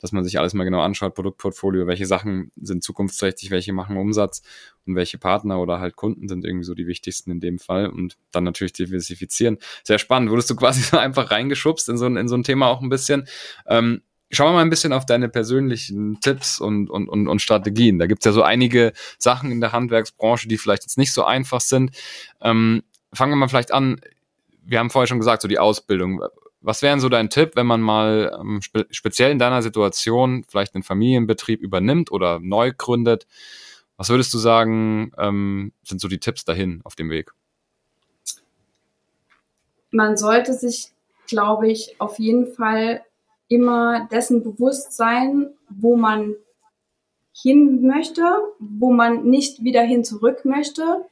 dass 0.00 0.12
man 0.12 0.24
sich 0.24 0.38
alles 0.38 0.54
mal 0.54 0.64
genau 0.64 0.80
anschaut, 0.80 1.14
Produktportfolio, 1.14 1.86
welche 1.86 2.06
Sachen 2.06 2.50
sind 2.60 2.82
zukunftsträchtig, 2.82 3.50
welche 3.50 3.72
machen 3.72 3.96
Umsatz 3.96 4.42
und 4.86 4.96
welche 4.96 5.18
Partner 5.18 5.60
oder 5.60 5.80
halt 5.80 5.96
Kunden 5.96 6.28
sind 6.28 6.44
irgendwie 6.44 6.64
so 6.64 6.74
die 6.74 6.86
wichtigsten 6.86 7.30
in 7.30 7.40
dem 7.40 7.58
Fall 7.58 7.88
und 7.88 8.16
dann 8.32 8.44
natürlich 8.44 8.72
diversifizieren. 8.72 9.58
Sehr 9.84 9.98
spannend. 9.98 10.30
Wurdest 10.30 10.50
du 10.50 10.56
quasi 10.56 10.80
so 10.82 10.98
einfach 10.98 11.30
reingeschubst 11.30 11.88
in 11.88 11.96
so 11.96 12.06
ein, 12.06 12.16
in 12.16 12.28
so 12.28 12.36
ein 12.36 12.42
Thema 12.42 12.66
auch 12.66 12.80
ein 12.80 12.88
bisschen. 12.88 13.28
Ähm, 13.66 14.02
Schauen 14.34 14.48
wir 14.48 14.52
mal 14.54 14.62
ein 14.62 14.70
bisschen 14.70 14.94
auf 14.94 15.04
deine 15.04 15.28
persönlichen 15.28 16.18
Tipps 16.20 16.58
und, 16.58 16.88
und, 16.88 17.06
und, 17.06 17.28
und 17.28 17.42
Strategien. 17.42 17.98
Da 17.98 18.06
gibt's 18.06 18.24
ja 18.24 18.32
so 18.32 18.42
einige 18.42 18.94
Sachen 19.18 19.52
in 19.52 19.60
der 19.60 19.72
Handwerksbranche, 19.72 20.48
die 20.48 20.56
vielleicht 20.56 20.84
jetzt 20.84 20.96
nicht 20.96 21.12
so 21.12 21.24
einfach 21.24 21.60
sind. 21.60 21.90
Ähm, 22.40 22.82
fangen 23.12 23.32
wir 23.32 23.36
mal 23.36 23.48
vielleicht 23.48 23.72
an. 23.74 24.00
Wir 24.64 24.78
haben 24.78 24.88
vorher 24.88 25.06
schon 25.06 25.18
gesagt, 25.18 25.42
so 25.42 25.48
die 25.48 25.58
Ausbildung. 25.58 26.22
Was 26.62 26.80
wären 26.80 26.98
so 26.98 27.10
dein 27.10 27.28
Tipp, 27.28 27.52
wenn 27.56 27.66
man 27.66 27.82
mal 27.82 28.34
ähm, 28.40 28.62
spe 28.62 28.86
speziell 28.90 29.30
in 29.30 29.38
deiner 29.38 29.60
Situation 29.60 30.44
vielleicht 30.48 30.74
einen 30.74 30.84
Familienbetrieb 30.84 31.60
übernimmt 31.60 32.10
oder 32.10 32.40
neu 32.40 32.72
gründet? 32.72 33.26
Was 33.98 34.08
würdest 34.08 34.32
du 34.32 34.38
sagen, 34.38 35.12
ähm, 35.18 35.72
sind 35.82 36.00
so 36.00 36.08
die 36.08 36.20
Tipps 36.20 36.46
dahin 36.46 36.80
auf 36.84 36.94
dem 36.94 37.10
Weg? 37.10 37.32
Man 39.90 40.16
sollte 40.16 40.54
sich, 40.54 40.88
glaube 41.26 41.70
ich, 41.70 41.96
auf 41.98 42.18
jeden 42.18 42.54
Fall 42.54 43.02
immer 43.52 44.08
dessen 44.10 44.42
bewusst 44.42 44.96
sein, 44.96 45.50
wo 45.68 45.96
man 45.96 46.34
hin 47.32 47.86
möchte, 47.86 48.22
wo 48.58 48.92
man 48.92 49.24
nicht 49.24 49.64
wieder 49.64 49.82
hin 49.82 50.04
zurück 50.04 50.44
möchte. 50.44 51.06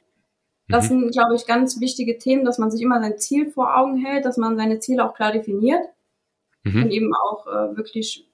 Das 0.68 0.84
mhm. 0.84 1.00
sind, 1.00 1.12
glaube 1.12 1.34
ich, 1.34 1.46
ganz 1.46 1.80
wichtige 1.80 2.18
Themen, 2.18 2.44
dass 2.44 2.58
man 2.58 2.70
sich 2.70 2.82
immer 2.82 3.00
sein 3.00 3.18
Ziel 3.18 3.50
vor 3.50 3.76
Augen 3.76 3.96
hält, 3.96 4.24
dass 4.24 4.36
man 4.36 4.56
seine 4.56 4.78
Ziele 4.78 5.04
auch 5.04 5.14
klar 5.14 5.32
definiert 5.32 5.82
mhm. 6.64 6.84
und 6.84 6.90
eben 6.90 7.14
auch 7.14 7.46
äh, 7.46 7.76
wirklich 7.76 8.28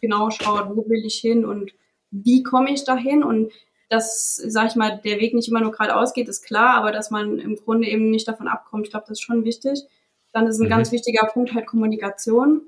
genau 0.00 0.30
schaut, 0.30 0.68
wo 0.76 0.88
will 0.88 1.04
ich 1.04 1.16
hin 1.16 1.44
und 1.44 1.72
wie 2.10 2.42
komme 2.42 2.72
ich 2.72 2.84
dahin 2.84 3.22
und 3.22 3.52
dass, 3.88 4.36
sag 4.36 4.68
ich 4.68 4.76
mal, 4.76 5.00
der 5.04 5.20
Weg 5.20 5.34
nicht 5.34 5.48
immer 5.48 5.60
nur 5.60 5.70
geradeaus 5.70 6.12
geht, 6.12 6.28
ist 6.28 6.44
klar, 6.44 6.76
aber 6.76 6.90
dass 6.90 7.10
man 7.10 7.38
im 7.38 7.56
Grunde 7.56 7.88
eben 7.88 8.10
nicht 8.10 8.26
davon 8.26 8.48
abkommt, 8.48 8.86
ich 8.86 8.90
glaube, 8.90 9.06
das 9.08 9.18
ist 9.18 9.22
schon 9.22 9.44
wichtig. 9.44 9.84
Dann 10.32 10.46
ist 10.46 10.58
ein 10.58 10.66
mhm. 10.66 10.70
ganz 10.70 10.92
wichtiger 10.92 11.26
Punkt 11.26 11.54
halt 11.54 11.66
Kommunikation. 11.66 12.62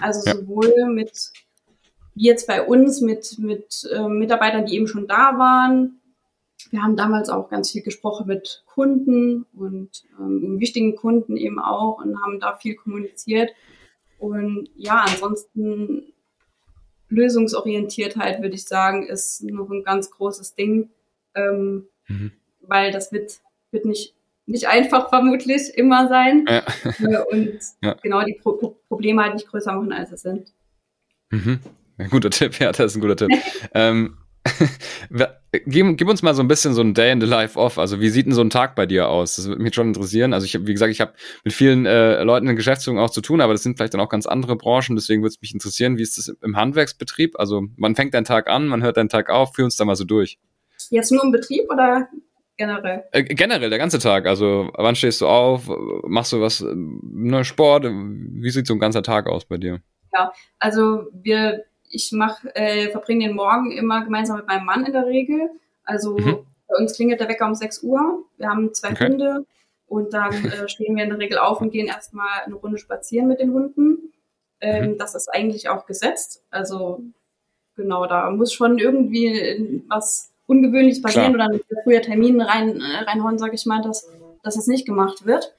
Also 0.00 0.26
ja. 0.26 0.36
sowohl 0.36 0.86
mit, 0.86 1.32
wie 2.14 2.26
jetzt 2.26 2.46
bei 2.46 2.62
uns, 2.62 3.00
mit, 3.00 3.38
mit 3.38 3.88
äh, 3.92 4.08
Mitarbeitern, 4.08 4.66
die 4.66 4.74
eben 4.74 4.88
schon 4.88 5.06
da 5.06 5.38
waren. 5.38 6.00
Wir 6.70 6.82
haben 6.82 6.96
damals 6.96 7.28
auch 7.28 7.50
ganz 7.50 7.70
viel 7.70 7.82
gesprochen 7.82 8.26
mit 8.26 8.64
Kunden 8.66 9.46
und 9.52 10.04
ähm, 10.18 10.58
wichtigen 10.58 10.96
Kunden 10.96 11.36
eben 11.36 11.58
auch 11.58 11.98
und 11.98 12.20
haben 12.22 12.40
da 12.40 12.56
viel 12.56 12.74
kommuniziert. 12.74 13.50
Und 14.18 14.68
ja, 14.76 15.04
ansonsten 15.06 16.14
Lösungsorientiertheit, 17.08 18.42
würde 18.42 18.54
ich 18.54 18.64
sagen, 18.64 19.06
ist 19.06 19.42
noch 19.44 19.70
ein 19.70 19.84
ganz 19.84 20.10
großes 20.10 20.54
Ding, 20.54 20.90
ähm, 21.34 21.86
mhm. 22.08 22.32
weil 22.60 22.90
das 22.90 23.12
wird, 23.12 23.40
wird 23.70 23.84
nicht 23.84 24.14
nicht 24.46 24.68
einfach 24.68 25.08
vermutlich 25.08 25.72
immer 25.74 26.08
sein. 26.08 26.44
Ja. 26.48 26.62
Äh, 27.00 27.22
und 27.30 27.58
ja. 27.82 27.96
genau 28.02 28.22
die 28.24 28.34
Pro 28.34 28.76
Probleme 28.88 29.22
halt 29.22 29.34
nicht 29.34 29.48
größer 29.48 29.72
machen, 29.72 29.92
als 29.92 30.12
es 30.12 30.22
sind. 30.22 30.52
Mhm. 31.30 31.60
Ein 31.96 32.10
guter 32.10 32.30
Tipp, 32.30 32.58
ja, 32.58 32.72
das 32.72 32.92
ist 32.92 32.96
ein 32.96 33.00
guter 33.00 33.16
Tipp. 33.16 33.30
ähm, 33.74 34.16
gib, 35.66 35.96
gib, 35.96 36.08
uns 36.08 36.22
mal 36.22 36.34
so 36.34 36.42
ein 36.42 36.48
bisschen 36.48 36.74
so 36.74 36.82
ein 36.82 36.92
Day 36.92 37.12
in 37.12 37.20
the 37.20 37.26
Life 37.26 37.58
off. 37.58 37.78
Also 37.78 38.00
wie 38.00 38.10
sieht 38.10 38.26
denn 38.26 38.34
so 38.34 38.42
ein 38.42 38.50
Tag 38.50 38.76
bei 38.76 38.84
dir 38.84 39.08
aus? 39.08 39.36
Das 39.36 39.48
würde 39.48 39.62
mich 39.62 39.74
schon 39.74 39.88
interessieren. 39.88 40.34
Also 40.34 40.44
ich 40.44 40.66
wie 40.66 40.72
gesagt, 40.72 40.92
ich 40.92 41.00
habe 41.00 41.14
mit 41.44 41.54
vielen 41.54 41.86
äh, 41.86 42.22
Leuten 42.22 42.46
in 42.46 42.56
Geschäftsführung 42.56 43.00
auch 43.00 43.10
zu 43.10 43.22
tun, 43.22 43.40
aber 43.40 43.54
das 43.54 43.62
sind 43.62 43.76
vielleicht 43.76 43.94
dann 43.94 44.02
auch 44.02 44.10
ganz 44.10 44.26
andere 44.26 44.56
Branchen. 44.56 44.96
Deswegen 44.96 45.22
würde 45.22 45.34
es 45.34 45.40
mich 45.40 45.54
interessieren, 45.54 45.96
wie 45.96 46.02
ist 46.02 46.18
das 46.18 46.28
im 46.42 46.56
Handwerksbetrieb? 46.56 47.38
Also 47.38 47.62
man 47.76 47.94
fängt 47.94 48.12
deinen 48.12 48.24
Tag 48.24 48.48
an, 48.48 48.66
man 48.66 48.82
hört 48.82 48.98
deinen 48.98 49.08
Tag 49.08 49.30
auf. 49.30 49.54
Führ 49.54 49.64
uns 49.64 49.76
da 49.76 49.84
mal 49.84 49.96
so 49.96 50.04
durch. 50.04 50.38
Jetzt 50.90 51.10
nur 51.10 51.24
im 51.24 51.32
Betrieb 51.32 51.70
oder 51.70 52.08
generell? 52.56 53.04
Äh, 53.12 53.24
generell, 53.24 53.70
der 53.70 53.78
ganze 53.78 53.98
Tag. 53.98 54.26
Also 54.26 54.70
wann 54.74 54.96
stehst 54.96 55.20
du 55.20 55.26
auf? 55.26 55.70
Machst 56.04 56.32
du 56.32 56.40
was, 56.40 56.64
ne, 56.64 57.44
Sport? 57.44 57.84
Wie 57.84 58.50
sieht 58.50 58.66
so 58.66 58.74
ein 58.74 58.80
ganzer 58.80 59.02
Tag 59.02 59.26
aus 59.26 59.44
bei 59.44 59.56
dir? 59.56 59.80
Ja, 60.12 60.32
also 60.58 61.06
wir 61.12 61.64
ich 61.94 62.10
mach, 62.12 62.44
äh, 62.54 62.90
verbringe 62.90 63.28
den 63.28 63.36
Morgen 63.36 63.70
immer 63.70 64.04
gemeinsam 64.04 64.38
mit 64.38 64.46
meinem 64.46 64.66
Mann 64.66 64.84
in 64.84 64.92
der 64.92 65.06
Regel. 65.06 65.50
Also 65.84 66.18
mhm. 66.18 66.44
bei 66.66 66.76
uns 66.76 66.94
klingelt 66.96 67.20
der 67.20 67.28
Wecker 67.28 67.46
um 67.46 67.54
6 67.54 67.82
Uhr. 67.82 68.24
Wir 68.36 68.48
haben 68.48 68.74
zwei 68.74 68.90
okay. 68.90 69.08
Hunde 69.08 69.46
und 69.86 70.12
dann 70.12 70.32
äh, 70.32 70.68
stehen 70.68 70.96
wir 70.96 71.04
in 71.04 71.10
der 71.10 71.18
Regel 71.18 71.38
auf 71.38 71.60
und 71.60 71.70
gehen 71.70 71.86
erstmal 71.86 72.42
eine 72.44 72.56
Runde 72.56 72.78
spazieren 72.78 73.28
mit 73.28 73.38
den 73.38 73.52
Hunden. 73.52 74.12
Ähm, 74.60 74.92
mhm. 74.92 74.98
Das 74.98 75.14
ist 75.14 75.28
eigentlich 75.28 75.68
auch 75.68 75.86
gesetzt. 75.86 76.42
Also 76.50 77.00
genau, 77.76 78.06
da 78.06 78.30
muss 78.30 78.52
schon 78.52 78.78
irgendwie 78.78 79.82
was 79.88 80.32
Ungewöhnliches 80.46 81.02
passieren 81.02 81.34
Klar. 81.34 81.48
oder 81.48 81.60
früher 81.84 82.02
Termin 82.02 82.40
rein, 82.40 82.80
äh, 82.80 83.04
reinhauen, 83.04 83.38
sage 83.38 83.54
ich 83.54 83.66
mal, 83.66 83.82
dass, 83.82 84.08
dass 84.42 84.56
das 84.56 84.66
nicht 84.66 84.86
gemacht 84.86 85.24
wird. 85.26 85.54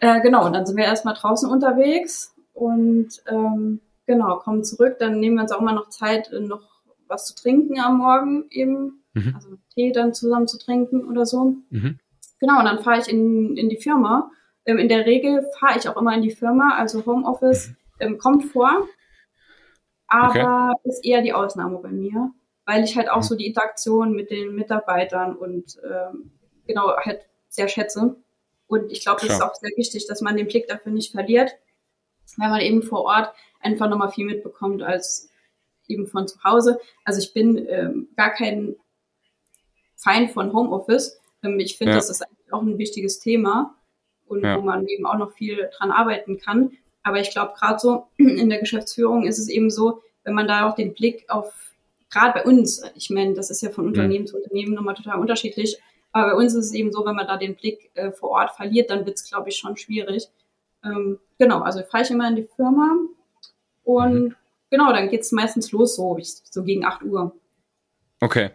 Äh, 0.00 0.20
genau, 0.20 0.44
und 0.46 0.52
dann 0.52 0.66
sind 0.66 0.76
wir 0.76 0.84
erstmal 0.84 1.14
draußen 1.14 1.48
unterwegs 1.48 2.34
und 2.52 3.22
ähm, 3.26 3.80
Genau, 4.06 4.36
kommen 4.36 4.64
zurück, 4.64 4.96
dann 4.98 5.20
nehmen 5.20 5.36
wir 5.36 5.42
uns 5.42 5.52
auch 5.52 5.60
immer 5.60 5.72
noch 5.72 5.88
Zeit, 5.88 6.32
äh, 6.32 6.40
noch 6.40 6.82
was 7.06 7.26
zu 7.26 7.34
trinken 7.34 7.80
am 7.80 7.98
Morgen 7.98 8.46
eben. 8.50 9.04
Mhm. 9.14 9.34
Also 9.34 9.48
Tee 9.74 9.92
dann 9.92 10.14
zusammen 10.14 10.48
zu 10.48 10.58
trinken 10.58 11.04
oder 11.04 11.24
so. 11.24 11.56
Mhm. 11.70 11.98
Genau, 12.40 12.58
und 12.58 12.64
dann 12.64 12.82
fahre 12.82 13.00
ich 13.00 13.08
in, 13.08 13.56
in 13.56 13.68
die 13.68 13.76
Firma. 13.76 14.30
Ähm, 14.66 14.78
in 14.78 14.88
der 14.88 15.06
Regel 15.06 15.46
fahre 15.58 15.78
ich 15.78 15.88
auch 15.88 15.96
immer 15.96 16.14
in 16.14 16.22
die 16.22 16.30
Firma, 16.30 16.76
also 16.76 17.06
Homeoffice 17.06 17.68
mhm. 17.68 17.76
ähm, 18.00 18.18
kommt 18.18 18.46
vor, 18.46 18.88
aber 20.08 20.72
okay. 20.74 20.88
ist 20.88 21.04
eher 21.04 21.22
die 21.22 21.32
Ausnahme 21.32 21.78
bei 21.78 21.90
mir, 21.90 22.32
weil 22.64 22.84
ich 22.84 22.96
halt 22.96 23.10
auch 23.10 23.18
mhm. 23.18 23.22
so 23.22 23.34
die 23.34 23.46
Interaktion 23.46 24.12
mit 24.12 24.30
den 24.30 24.54
Mitarbeitern 24.54 25.36
und 25.36 25.78
ähm, 25.84 26.30
genau 26.66 26.96
halt 26.96 27.28
sehr 27.48 27.68
schätze. 27.68 28.16
Und 28.66 28.90
ich 28.90 29.02
glaube, 29.02 29.20
es 29.26 29.32
ist 29.32 29.42
auch 29.42 29.54
sehr 29.54 29.76
wichtig, 29.76 30.06
dass 30.06 30.22
man 30.22 30.36
den 30.36 30.46
Blick 30.46 30.66
dafür 30.66 30.92
nicht 30.92 31.12
verliert, 31.12 31.50
wenn 32.38 32.50
man 32.50 32.60
eben 32.60 32.82
vor 32.82 33.02
Ort 33.04 33.32
einfach 33.60 33.88
nochmal 33.88 34.10
viel 34.10 34.24
mitbekommt 34.24 34.82
als 34.82 35.28
eben 35.88 36.06
von 36.06 36.26
zu 36.26 36.42
Hause. 36.42 36.80
Also 37.04 37.20
ich 37.20 37.34
bin 37.34 37.66
ähm, 37.68 38.08
gar 38.16 38.30
kein 38.30 38.76
Feind 39.96 40.30
von 40.30 40.52
Homeoffice. 40.52 41.20
Ähm, 41.42 41.60
ich 41.60 41.76
finde, 41.76 41.92
ja. 41.92 41.98
das 41.98 42.10
ist 42.10 42.22
eigentlich 42.22 42.52
auch 42.52 42.62
ein 42.62 42.78
wichtiges 42.78 43.20
Thema 43.20 43.74
und 44.26 44.42
ja. 44.42 44.56
wo 44.56 44.62
man 44.62 44.86
eben 44.86 45.06
auch 45.06 45.18
noch 45.18 45.32
viel 45.32 45.70
dran 45.76 45.90
arbeiten 45.90 46.38
kann. 46.38 46.72
Aber 47.02 47.20
ich 47.20 47.30
glaube, 47.30 47.54
gerade 47.58 47.78
so 47.78 48.06
in 48.16 48.48
der 48.48 48.60
Geschäftsführung 48.60 49.26
ist 49.26 49.38
es 49.38 49.48
eben 49.48 49.70
so, 49.70 50.02
wenn 50.24 50.34
man 50.34 50.48
da 50.48 50.68
auch 50.68 50.74
den 50.74 50.94
Blick 50.94 51.28
auf, 51.28 51.71
gerade 52.12 52.40
bei 52.40 52.44
uns, 52.44 52.82
ich 52.94 53.10
meine, 53.10 53.34
das 53.34 53.50
ist 53.50 53.62
ja 53.62 53.70
von 53.70 53.86
Unternehmen 53.86 54.24
mhm. 54.24 54.26
zu 54.28 54.36
Unternehmen 54.36 54.74
nochmal 54.74 54.94
total 54.94 55.18
unterschiedlich, 55.18 55.78
aber 56.12 56.32
bei 56.32 56.36
uns 56.36 56.54
ist 56.54 56.66
es 56.66 56.74
eben 56.74 56.92
so, 56.92 57.04
wenn 57.06 57.16
man 57.16 57.26
da 57.26 57.38
den 57.38 57.56
Blick 57.56 57.90
äh, 57.94 58.12
vor 58.12 58.30
Ort 58.30 58.54
verliert, 58.54 58.90
dann 58.90 59.06
wird 59.06 59.16
es, 59.16 59.28
glaube 59.28 59.48
ich, 59.48 59.56
schon 59.56 59.76
schwierig. 59.76 60.28
Ähm, 60.84 61.18
genau, 61.38 61.60
also 61.60 61.82
fahre 61.82 62.04
ich 62.04 62.10
immer 62.10 62.28
in 62.28 62.36
die 62.36 62.48
Firma, 62.54 62.96
und 63.84 64.14
mhm. 64.14 64.34
genau, 64.70 64.92
dann 64.92 65.08
geht 65.08 65.22
es 65.22 65.32
meistens 65.32 65.72
los, 65.72 65.96
so, 65.96 66.18
so 66.20 66.64
gegen 66.64 66.84
8 66.84 67.02
Uhr. 67.02 67.34
Okay. 68.20 68.50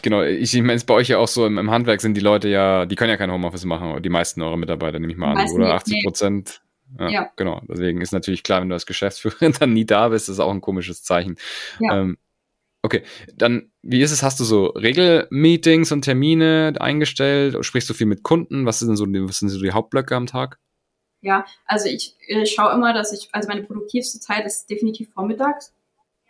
Genau, 0.00 0.22
ich, 0.22 0.54
ich 0.54 0.62
meine, 0.62 0.74
es 0.74 0.84
bei 0.84 0.94
euch 0.94 1.08
ja 1.08 1.18
auch 1.18 1.28
so 1.28 1.46
im, 1.46 1.58
im, 1.58 1.70
Handwerk 1.70 2.00
sind 2.00 2.14
die 2.14 2.22
Leute 2.22 2.48
ja, 2.48 2.86
die 2.86 2.94
können 2.96 3.10
ja 3.10 3.18
kein 3.18 3.30
Homeoffice 3.30 3.66
machen, 3.66 4.02
die 4.02 4.08
meisten 4.08 4.40
eurer 4.40 4.56
Mitarbeiter, 4.56 4.98
nehme 4.98 5.12
ich 5.12 5.18
mal 5.18 5.36
an, 5.36 5.50
oder 5.50 5.74
80 5.74 6.02
Prozent. 6.02 6.62
Nee. 6.98 7.04
Ja, 7.04 7.10
ja, 7.10 7.30
genau. 7.36 7.62
Deswegen 7.68 8.00
ist 8.00 8.12
natürlich 8.12 8.42
klar, 8.42 8.60
wenn 8.60 8.68
du 8.68 8.74
als 8.74 8.86
Geschäftsführerin 8.86 9.52
dann 9.60 9.72
nie 9.72 9.84
da 9.84 10.08
bist, 10.08 10.28
ist 10.28 10.40
auch 10.40 10.50
ein 10.50 10.60
komisches 10.60 11.02
Zeichen. 11.02 11.36
Ja. 11.78 12.00
Ähm, 12.00 12.18
okay, 12.82 13.02
dann, 13.34 13.70
wie 13.82 14.02
ist 14.02 14.12
es? 14.12 14.22
Hast 14.22 14.40
du 14.40 14.44
so 14.44 14.66
Regelmeetings 14.66 15.92
und 15.92 16.02
Termine 16.02 16.74
eingestellt? 16.78 17.64
Sprichst 17.64 17.88
du 17.88 17.94
viel 17.94 18.06
mit 18.06 18.22
Kunden? 18.22 18.66
Was 18.66 18.80
sind 18.80 18.96
so 18.96 19.06
die, 19.06 19.22
was 19.22 19.38
sind 19.38 19.48
so 19.48 19.60
die 19.60 19.72
Hauptblöcke 19.72 20.14
am 20.14 20.26
Tag? 20.26 20.58
Ja, 21.20 21.44
also 21.66 21.88
ich 21.88 22.16
äh, 22.26 22.44
schaue 22.46 22.72
immer, 22.72 22.92
dass 22.92 23.12
ich, 23.12 23.28
also 23.32 23.48
meine 23.48 23.62
produktivste 23.62 24.18
Zeit 24.18 24.44
ist 24.44 24.68
definitiv 24.68 25.12
vormittags. 25.12 25.72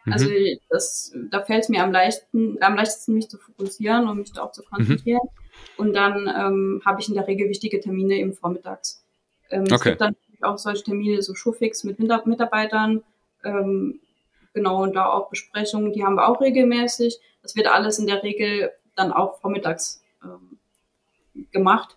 Mhm. 0.05 0.13
Also 0.13 0.31
das, 0.69 1.15
da 1.31 1.43
fällt 1.43 1.65
es 1.65 1.69
mir 1.71 1.83
am 1.83 1.93
leichtesten, 1.93 2.59
am 2.61 2.77
leichtesten, 2.77 3.15
mich 3.15 3.29
zu 3.29 3.39
fokussieren 3.39 4.07
und 4.09 4.19
mich 4.19 4.33
da 4.33 4.43
auch 4.43 4.53
zu 4.53 4.63
konzentrieren. 4.63 5.23
Mhm. 5.25 5.79
Und 5.79 5.95
dann 5.95 6.29
ähm, 6.29 6.83
habe 6.85 7.01
ich 7.01 7.09
in 7.09 7.15
der 7.15 7.27
Regel 7.27 7.49
wichtige 7.49 7.81
Termine 7.81 8.17
eben 8.17 8.35
vormittags. 8.35 9.03
Ähm, 9.51 9.63
okay. 9.65 9.75
Es 9.75 9.83
gibt 9.83 10.01
dann 10.03 10.17
auch 10.43 10.59
solche 10.59 10.85
Termine, 10.85 11.23
so 11.23 11.35
Showfix 11.35 11.85
mit 11.85 11.99
Mitarbeitern, 11.99 13.03
ähm, 13.45 14.01
genau, 14.55 14.83
und 14.83 14.95
da 14.95 15.07
auch 15.07 15.29
Besprechungen, 15.29 15.93
die 15.93 16.05
haben 16.05 16.17
wir 16.17 16.29
auch 16.29 16.41
regelmäßig. 16.41 17.19
Das 17.43 17.57
wird 17.57 17.67
alles 17.67 17.99
in 17.99 18.07
der 18.07 18.23
Regel 18.23 18.71
dann 18.95 19.13
auch 19.13 19.41
vormittags 19.41 20.03
ähm, 20.23 20.59
gemacht, 21.51 21.97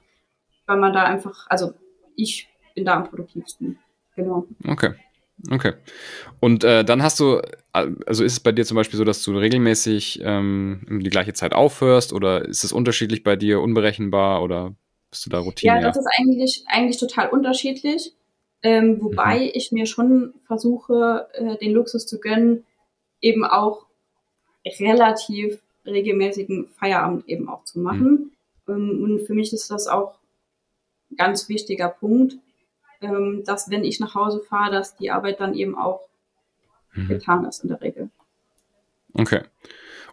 weil 0.65 0.77
man 0.77 0.93
da 0.93 1.03
einfach, 1.03 1.47
also 1.49 1.73
ich 2.15 2.49
bin 2.73 2.85
da 2.85 2.95
am 2.95 3.09
produktivsten. 3.09 3.79
Genau. 4.15 4.45
Okay. 4.67 4.93
Okay. 5.51 5.73
Und 6.39 6.63
äh, 6.63 6.85
dann 6.85 7.03
hast 7.03 7.19
du, 7.19 7.41
also 7.73 8.23
ist 8.23 8.31
es 8.31 8.39
bei 8.39 8.53
dir 8.53 8.65
zum 8.65 8.75
Beispiel 8.75 8.97
so, 8.97 9.03
dass 9.03 9.21
du 9.21 9.37
regelmäßig 9.37 10.21
ähm, 10.23 11.01
die 11.03 11.09
gleiche 11.09 11.33
Zeit 11.33 11.53
aufhörst 11.53 12.13
oder 12.13 12.45
ist 12.45 12.63
es 12.63 12.71
unterschiedlich 12.71 13.21
bei 13.23 13.35
dir, 13.35 13.59
unberechenbar 13.59 14.41
oder 14.41 14.75
bist 15.11 15.25
du 15.25 15.29
da 15.29 15.39
Routine? 15.39 15.73
Ja, 15.73 15.81
das 15.81 15.97
ist 15.97 16.07
eigentlich, 16.17 16.63
eigentlich 16.67 16.97
total 16.97 17.29
unterschiedlich. 17.29 18.13
Ähm, 18.63 19.01
wobei 19.01 19.39
mhm. 19.39 19.51
ich 19.53 19.71
mir 19.71 19.85
schon 19.85 20.33
versuche, 20.47 21.27
äh, 21.33 21.57
den 21.57 21.73
Luxus 21.73 22.05
zu 22.07 22.19
gönnen, 22.19 22.65
eben 23.21 23.45
auch 23.45 23.85
relativ 24.79 25.59
regelmäßigen 25.85 26.67
Feierabend 26.67 27.27
eben 27.27 27.47
auch 27.47 27.63
zu 27.63 27.79
machen. 27.79 28.31
Mhm. 28.67 28.73
Ähm, 28.73 29.03
und 29.03 29.21
für 29.27 29.33
mich 29.33 29.53
ist 29.53 29.69
das 29.69 29.87
auch 29.87 30.15
ein 31.11 31.17
ganz 31.17 31.47
wichtiger 31.49 31.89
Punkt, 31.89 32.37
ähm, 33.01 33.43
dass 33.45 33.69
wenn 33.69 33.83
ich 33.83 33.99
nach 33.99 34.15
Hause 34.15 34.41
fahre, 34.41 34.71
dass 34.71 34.95
die 34.95 35.11
Arbeit 35.11 35.39
dann 35.39 35.53
eben 35.53 35.77
auch 35.77 36.01
mhm. 36.93 37.07
getan 37.07 37.45
ist 37.45 37.63
in 37.63 37.69
der 37.69 37.81
Regel. 37.81 38.09
Okay. 39.13 39.41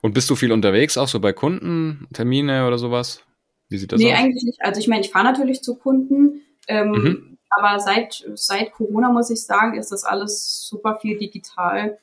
Und 0.00 0.14
bist 0.14 0.28
du 0.30 0.36
viel 0.36 0.52
unterwegs, 0.52 0.98
auch 0.98 1.08
so 1.08 1.20
bei 1.20 1.32
Kunden, 1.32 2.08
Termine 2.12 2.66
oder 2.66 2.78
sowas? 2.78 3.22
Wie 3.68 3.78
sieht 3.78 3.92
das 3.92 4.00
nee, 4.00 4.12
aus? 4.12 4.18
Nee, 4.18 4.24
eigentlich 4.24 4.44
nicht. 4.44 4.62
Also 4.62 4.80
ich 4.80 4.88
meine, 4.88 5.02
ich 5.02 5.10
fahre 5.10 5.24
natürlich 5.24 5.62
zu 5.62 5.76
Kunden, 5.76 6.42
ähm, 6.68 6.90
mhm. 6.90 7.31
Aber 7.56 7.80
seit, 7.80 8.24
seit 8.34 8.72
Corona 8.72 9.10
muss 9.10 9.30
ich 9.30 9.44
sagen, 9.44 9.78
ist 9.78 9.92
das 9.92 10.04
alles 10.04 10.66
super 10.66 10.98
viel 11.00 11.18
digital. 11.18 11.98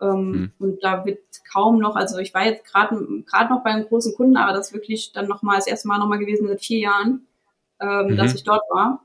Ähm, 0.00 0.30
mhm. 0.30 0.52
Und 0.58 0.84
da 0.84 1.04
wird 1.04 1.20
kaum 1.52 1.78
noch, 1.78 1.96
also 1.96 2.18
ich 2.18 2.34
war 2.34 2.44
jetzt 2.44 2.64
gerade 2.64 2.96
noch 2.96 3.62
bei 3.62 3.70
einem 3.70 3.86
großen 3.86 4.14
Kunden, 4.14 4.36
aber 4.36 4.52
das 4.52 4.72
wirklich 4.72 5.12
dann 5.12 5.28
nochmal 5.28 5.56
das 5.56 5.66
erste 5.66 5.88
Mal 5.88 5.98
nochmal 5.98 6.18
gewesen 6.18 6.48
seit 6.48 6.62
vier 6.62 6.78
Jahren, 6.78 7.26
ähm, 7.80 8.08
mhm. 8.08 8.16
dass 8.16 8.34
ich 8.34 8.44
dort 8.44 8.62
war. 8.70 9.04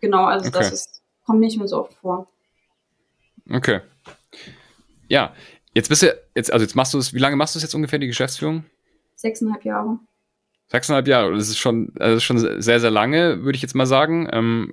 Genau, 0.00 0.24
also 0.24 0.48
okay. 0.48 0.58
das 0.58 0.72
ist, 0.72 1.02
kommt 1.24 1.40
nicht 1.40 1.58
mehr 1.58 1.68
so 1.68 1.80
oft 1.80 1.94
vor. 1.94 2.28
Okay. 3.50 3.80
Ja, 5.08 5.34
jetzt 5.74 5.88
bist 5.88 6.02
du, 6.02 6.16
jetzt, 6.34 6.52
also 6.52 6.64
jetzt 6.64 6.74
machst 6.74 6.94
du 6.94 6.98
es, 6.98 7.14
wie 7.14 7.18
lange 7.18 7.36
machst 7.36 7.54
du 7.54 7.58
es 7.58 7.62
jetzt 7.62 7.74
ungefähr, 7.74 7.98
die 7.98 8.06
Geschäftsführung? 8.06 8.64
Sechseinhalb 9.14 9.64
Jahre. 9.64 9.98
Sechseinhalb 10.68 11.06
Jahre, 11.06 11.34
das 11.34 11.48
ist 11.48 11.58
schon, 11.58 11.92
also 11.98 12.20
schon 12.20 12.38
sehr, 12.60 12.80
sehr 12.80 12.90
lange, 12.90 13.44
würde 13.44 13.56
ich 13.56 13.62
jetzt 13.62 13.74
mal 13.74 13.86
sagen. 13.86 14.28
Ähm, 14.32 14.72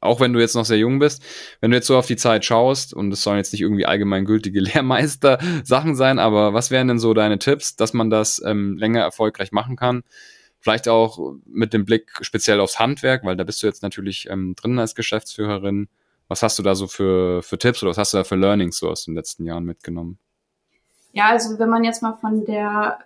auch 0.00 0.20
wenn 0.20 0.32
du 0.32 0.40
jetzt 0.40 0.54
noch 0.54 0.64
sehr 0.64 0.78
jung 0.78 0.98
bist, 0.98 1.22
wenn 1.60 1.70
du 1.70 1.76
jetzt 1.76 1.86
so 1.86 1.96
auf 1.96 2.06
die 2.06 2.16
Zeit 2.16 2.44
schaust, 2.44 2.94
und 2.94 3.12
es 3.12 3.22
sollen 3.22 3.36
jetzt 3.36 3.52
nicht 3.52 3.62
irgendwie 3.62 3.86
allgemeingültige 3.86 4.60
Lehrmeister-Sachen 4.60 5.94
sein, 5.94 6.18
aber 6.18 6.54
was 6.54 6.70
wären 6.70 6.88
denn 6.88 6.98
so 6.98 7.14
deine 7.14 7.38
Tipps, 7.38 7.76
dass 7.76 7.92
man 7.92 8.10
das 8.10 8.42
ähm, 8.44 8.76
länger 8.76 9.00
erfolgreich 9.00 9.52
machen 9.52 9.76
kann? 9.76 10.02
Vielleicht 10.58 10.88
auch 10.88 11.36
mit 11.46 11.72
dem 11.72 11.86
Blick 11.86 12.10
speziell 12.20 12.60
aufs 12.60 12.78
Handwerk, 12.78 13.24
weil 13.24 13.36
da 13.36 13.44
bist 13.44 13.62
du 13.62 13.66
jetzt 13.66 13.82
natürlich 13.82 14.28
ähm, 14.28 14.54
drin 14.56 14.78
als 14.78 14.94
Geschäftsführerin. 14.94 15.88
Was 16.28 16.42
hast 16.42 16.58
du 16.58 16.62
da 16.62 16.74
so 16.74 16.86
für, 16.86 17.42
für 17.42 17.58
Tipps 17.58 17.82
oder 17.82 17.90
was 17.90 17.98
hast 17.98 18.12
du 18.12 18.18
da 18.18 18.24
für 18.24 18.36
Learnings 18.36 18.78
so 18.78 18.88
aus 18.90 19.04
den 19.04 19.14
letzten 19.14 19.46
Jahren 19.46 19.64
mitgenommen? 19.64 20.18
Ja, 21.12 21.30
also 21.30 21.58
wenn 21.58 21.70
man 21.70 21.82
jetzt 21.82 22.02
mal 22.02 22.12
von 22.12 22.44
der, 22.44 22.98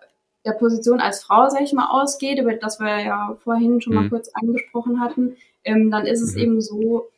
der 0.45 0.53
Position 0.53 1.01
als 1.01 1.23
Frau, 1.25 1.49
sag 1.49 1.63
ich 1.63 1.73
mal, 1.73 1.89
ausgeht, 1.89 2.39
über 2.39 2.55
das 2.55 2.81
wir 2.81 3.01
ja 3.01 3.37
vorhin 3.43 3.81
schon 3.81 3.95
mal 3.95 4.05
mhm. 4.05 4.11
kurz 4.11 4.31
angesprochen 4.35 5.01
hatten, 5.01 5.37
ähm, 5.65 5.91
dann 5.91 6.07
ist 6.07 6.21
es 6.21 6.35
mhm. 6.35 6.41
eben 6.41 6.61
so, 6.61 7.09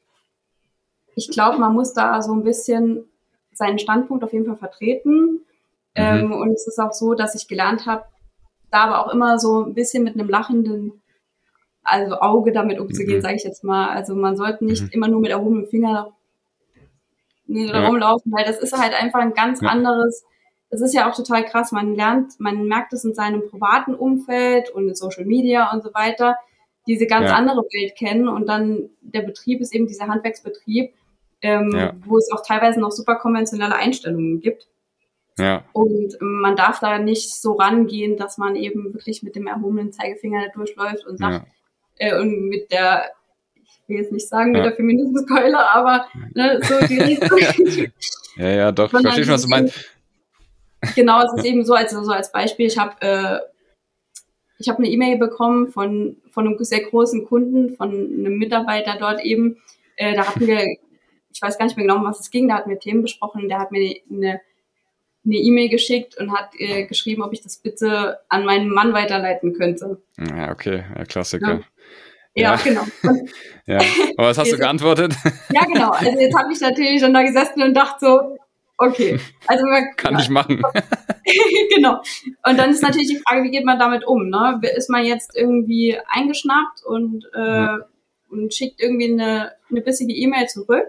ich 1.15 1.31
glaube, 1.31 1.59
man 1.59 1.73
muss 1.73 1.93
da 1.93 2.23
so 2.23 2.33
ein 2.33 2.45
bisschen 2.45 3.05
seinen 3.53 3.79
Standpunkt 3.79 4.23
auf 4.23 4.33
jeden 4.33 4.47
Fall 4.47 4.57
vertreten. 4.57 5.11
Mhm. 5.13 5.41
Ähm, 5.95 6.33
und 6.33 6.53
es 6.53 6.67
ist 6.67 6.79
auch 6.79 6.93
so, 6.93 7.15
dass 7.15 7.35
ich 7.35 7.49
gelernt 7.49 7.87
habe, 7.87 8.05
da 8.71 8.85
aber 8.85 9.05
auch 9.05 9.13
immer 9.13 9.39
so 9.39 9.65
ein 9.65 9.75
bisschen 9.75 10.05
mit 10.05 10.15
einem 10.15 10.29
lachenden 10.29 11.03
also 11.83 12.19
Auge 12.21 12.53
damit 12.53 12.81
umzugehen, 12.81 13.19
mhm. 13.19 13.23
sage 13.23 13.37
ich 13.37 13.45
jetzt 13.45 13.65
mal. 13.65 13.89
Also 13.89 14.15
man 14.15 14.37
sollte 14.37 14.65
nicht 14.65 14.83
mhm. 14.83 14.91
immer 14.93 15.09
nur 15.09 15.21
mit 15.21 15.31
erhobenem 15.31 15.67
Finger 15.67 16.13
nee, 17.47 17.67
ja. 17.67 17.87
rumlaufen, 17.87 18.33
weil 18.33 18.45
das 18.45 18.59
ist 18.59 18.77
halt 18.77 18.93
einfach 19.01 19.21
ein 19.21 19.35
ganz 19.35 19.61
ja. 19.61 19.69
anderes. 19.69 20.25
Das 20.77 20.91
ist 20.91 20.95
ja 20.95 21.11
auch 21.11 21.17
total 21.17 21.43
krass. 21.47 21.73
Man 21.73 21.95
lernt, 21.95 22.39
man 22.39 22.67
merkt 22.67 22.93
es 22.93 23.03
in 23.03 23.15
seinem 23.15 23.49
privaten 23.49 23.95
Umfeld 23.95 24.69
und 24.69 24.89
in 24.89 24.95
Social 24.95 25.25
Media 25.25 25.73
und 25.73 25.83
so 25.83 25.95
weiter, 25.95 26.37
diese 26.87 27.07
ganz 27.07 27.31
ja. 27.31 27.35
andere 27.35 27.63
Welt 27.63 27.97
kennen 27.97 28.29
und 28.29 28.47
dann 28.47 28.91
der 29.01 29.23
Betrieb 29.23 29.63
ist 29.63 29.75
eben 29.75 29.87
dieser 29.87 30.07
Handwerksbetrieb, 30.07 30.93
ähm, 31.41 32.03
wo 32.05 32.19
es 32.19 32.31
auch 32.31 32.45
teilweise 32.47 32.79
noch 32.79 32.93
super 32.93 33.17
konventionelle 33.17 33.75
Einstellungen 33.75 34.41
gibt. 34.41 34.69
Ja. 35.39 35.65
Und 35.73 36.19
man 36.21 36.57
darf 36.57 36.79
da 36.81 36.99
nicht 36.99 37.35
so 37.35 37.55
rangehen, 37.55 38.19
dass 38.19 38.37
man 38.37 38.55
eben 38.55 38.93
wirklich 38.93 39.23
mit 39.23 39.35
dem 39.35 39.47
erhobenen 39.47 39.93
Zeigefinger 39.93 40.45
da 40.45 40.53
durchläuft 40.53 41.07
und 41.07 41.17
sagt, 41.17 41.47
ja. 41.99 42.09
äh, 42.09 42.21
und 42.21 42.49
mit 42.49 42.71
der, 42.71 43.13
ich 43.55 43.81
will 43.87 43.97
jetzt 43.97 44.13
nicht 44.13 44.29
sagen, 44.29 44.53
mit 44.53 44.59
ja. 44.59 44.69
der 44.69 44.77
Feminismuskeule, 44.77 45.59
aber 45.59 46.07
ne, 46.35 46.61
so 46.63 46.87
die 46.87 47.01
Richtung. 47.01 47.39
ja, 48.37 48.49
ja, 48.49 48.73
doch, 48.73 48.93
ich 48.93 49.01
verstehe 49.01 49.25
schon, 49.25 49.35
was 49.35 49.43
du 49.43 49.49
meinst. 49.49 49.96
Genau, 50.95 51.23
es 51.25 51.33
ist 51.35 51.45
eben 51.45 51.65
so, 51.65 51.75
als, 51.75 51.93
so 51.93 52.11
als 52.11 52.33
Beispiel, 52.33 52.67
ich 52.67 52.79
habe 52.79 52.95
äh, 53.01 53.39
ich 54.59 54.69
habe 54.69 54.79
eine 54.79 54.89
E-Mail 54.89 55.19
bekommen 55.19 55.69
von, 55.69 56.17
von 56.31 56.47
einem 56.47 56.57
sehr 56.65 56.81
großen 56.81 57.27
Kunden, 57.27 57.77
von 57.77 57.91
einem 57.91 58.39
Mitarbeiter 58.39 58.97
dort 58.99 59.23
eben. 59.23 59.59
Äh, 59.97 60.15
da 60.15 60.27
hatten 60.27 60.47
wir, 60.47 60.65
ich 61.31 61.43
weiß 61.43 61.59
gar 61.59 61.67
nicht 61.67 61.77
mehr 61.77 61.87
genau, 61.87 61.99
um 61.99 62.05
was 62.05 62.21
es 62.21 62.31
ging, 62.31 62.49
da 62.49 62.55
hatten 62.55 62.71
wir 62.71 62.79
Themen 62.79 63.03
besprochen. 63.03 63.49
Der 63.49 63.59
hat 63.59 63.71
mir 63.71 64.01
eine 64.11 64.41
eine 65.27 65.37
E-Mail 65.37 65.69
geschickt 65.69 66.17
und 66.19 66.33
hat 66.33 66.51
äh, 66.59 66.87
geschrieben, 66.87 67.23
ob 67.23 67.33
ich 67.33 67.43
das 67.43 67.59
bitte 67.59 68.21
an 68.29 68.45
meinen 68.45 68.71
Mann 68.71 68.93
weiterleiten 68.93 69.55
könnte. 69.55 70.01
Ja, 70.19 70.53
okay, 70.53 70.85
ja, 70.97 71.05
Klassiker. 71.05 71.61
Ja, 72.35 72.55
ja 72.55 72.57
genau. 72.57 72.83
ja. 73.67 73.81
Aber 74.17 74.29
was 74.29 74.39
hast 74.39 74.53
du 74.53 74.57
geantwortet? 74.59 75.15
ja, 75.53 75.65
genau. 75.65 75.91
Also 75.91 76.19
jetzt 76.19 76.37
habe 76.39 76.53
ich 76.53 76.61
natürlich 76.61 77.01
schon 77.01 77.13
da 77.13 77.23
gesessen 77.23 77.63
und 77.63 77.75
dachte 77.75 78.07
so, 78.07 78.37
okay. 78.79 79.19
Also 79.47 79.65
man, 79.67 79.85
kann 79.97 80.15
ja. 80.15 80.21
ich 80.21 80.29
machen. 80.29 80.63
genau. 81.75 82.01
Und 82.47 82.59
dann 82.59 82.71
ist 82.71 82.83
natürlich 82.83 83.09
die 83.09 83.23
Frage, 83.27 83.45
wie 83.45 83.51
geht 83.51 83.65
man 83.65 83.79
damit 83.79 84.07
um? 84.07 84.29
Ne? 84.29 84.61
Ist 84.77 84.91
man 84.91 85.05
jetzt 85.05 85.37
irgendwie 85.37 85.99
eingeschnappt 86.09 86.85
und, 86.85 87.25
äh, 87.35 87.41
ja. 87.41 87.79
und 88.31 88.55
schickt 88.55 88.81
irgendwie 88.81 89.13
eine, 89.13 89.53
eine 89.71 89.81
bissige 89.81 90.13
E-Mail 90.13 90.47
zurück 90.49 90.87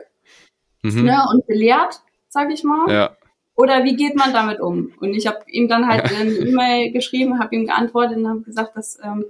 mhm. 0.83 1.05
ne? 1.05 1.25
und 1.31 1.47
belehrt, 1.47 2.01
sage 2.29 2.53
ich 2.53 2.63
mal. 2.63 2.91
Ja. 2.91 3.17
Oder 3.55 3.83
wie 3.83 3.95
geht 3.95 4.15
man 4.15 4.33
damit 4.33 4.59
um? 4.59 4.93
Und 4.99 5.15
ich 5.15 5.25
habe 5.25 5.39
ihm 5.47 5.67
dann 5.67 5.87
halt 5.87 6.03
eine 6.19 6.31
E-Mail 6.31 6.91
geschrieben, 6.91 7.39
habe 7.39 7.55
ihm 7.55 7.65
geantwortet 7.65 8.17
und 8.17 8.27
habe 8.27 8.41
gesagt, 8.41 8.77
dass 8.77 8.99
ähm, 9.03 9.25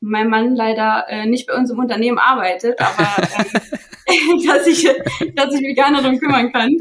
mein 0.00 0.28
Mann 0.28 0.54
leider 0.54 1.06
äh, 1.08 1.26
nicht 1.26 1.48
bei 1.48 1.54
uns 1.54 1.70
im 1.70 1.78
Unternehmen 1.78 2.18
arbeitet, 2.18 2.78
aber 2.80 3.28
ähm, 4.06 4.46
dass, 4.46 4.66
ich, 4.66 4.88
dass 5.34 5.52
ich 5.54 5.60
mich 5.60 5.74
gerne 5.74 6.00
darum 6.00 6.18
kümmern 6.18 6.52
kann. 6.52 6.76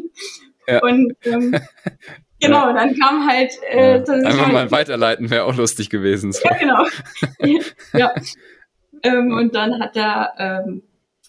Ja. 0.68 0.82
Und 0.82 1.16
ähm, 1.24 1.56
genau, 2.40 2.74
dann 2.74 2.98
kam 2.98 3.28
halt... 3.28 3.52
Äh, 3.70 3.98
ja. 3.98 4.14
Einfach 4.14 4.46
halt, 4.46 4.54
mal 4.54 4.72
weiterleiten 4.72 5.30
wäre 5.30 5.46
auch 5.46 5.56
lustig 5.56 5.90
gewesen. 5.90 6.32
So. 6.32 6.42
Ja, 6.44 6.58
genau. 6.58 6.86
ja. 7.94 8.14
Ähm, 9.04 9.34
und 9.34 9.56
dann 9.56 9.80
hat 9.80 9.96
er... 9.96 10.34
Ähm, 10.38 10.84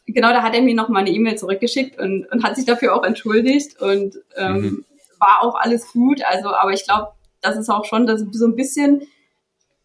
genau, 0.07 0.31
da 0.31 0.43
hat 0.43 0.55
er 0.55 0.63
mir 0.63 0.75
noch 0.75 0.89
mal 0.89 1.01
eine 1.01 1.11
E-Mail 1.11 1.37
zurückgeschickt 1.37 1.99
und, 1.99 2.27
und 2.33 2.43
hat 2.43 2.57
sich 2.57 2.65
dafür 2.65 2.95
auch 2.95 3.05
entschuldigt 3.05 3.81
und 3.81 4.17
ähm, 4.37 4.55
mhm 4.55 4.85
war 5.19 5.43
auch 5.43 5.55
alles 5.55 5.93
gut. 5.93 6.23
Also, 6.25 6.49
aber 6.49 6.73
ich 6.73 6.85
glaube, 6.85 7.13
das 7.41 7.57
ist 7.57 7.69
auch 7.69 7.85
schon 7.85 8.07
das, 8.07 8.25
so 8.33 8.47
ein 8.47 8.57
bisschen, 8.57 9.03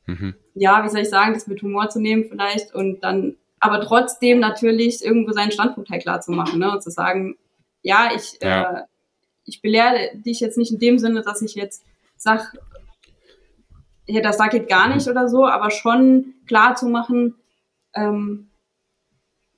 mhm. 0.06 0.36
ja, 0.54 0.84
wie 0.84 0.90
soll 0.90 1.02
ich 1.02 1.10
sagen, 1.10 1.34
das 1.34 1.48
mit 1.48 1.62
Humor 1.62 1.90
zu 1.90 2.00
nehmen 2.00 2.26
vielleicht 2.30 2.74
und 2.74 3.04
dann, 3.04 3.36
aber 3.60 3.82
trotzdem 3.82 4.40
natürlich 4.40 5.04
irgendwo 5.04 5.32
seinen 5.32 5.52
Standpunkt 5.52 5.90
halt 5.90 6.02
klar 6.02 6.22
zu 6.22 6.32
machen, 6.32 6.60
ne, 6.60 6.72
und 6.72 6.84
zu 6.84 6.92
sagen, 6.92 7.36
ja, 7.82 8.10
ich, 8.16 8.40
ja. 8.42 8.80
Äh, 8.80 8.84
ich 9.46 9.62
belehre 9.62 10.12
dich 10.14 10.40
jetzt 10.40 10.58
nicht 10.58 10.72
in 10.72 10.80
dem 10.80 11.00
Sinne, 11.00 11.22
dass 11.22 11.42
ich 11.42 11.56
jetzt 11.56 11.84
sag, 12.18 12.54
ja, 14.06 14.22
das 14.22 14.38
da 14.38 14.48
geht 14.48 14.68
gar 14.68 14.94
nicht 14.94 15.08
oder 15.08 15.28
so, 15.28 15.46
aber 15.46 15.72
schon 15.72 16.34
klar 16.48 16.76
zu 16.76 16.88
machen, 16.88 17.36
ähm, 17.94 18.50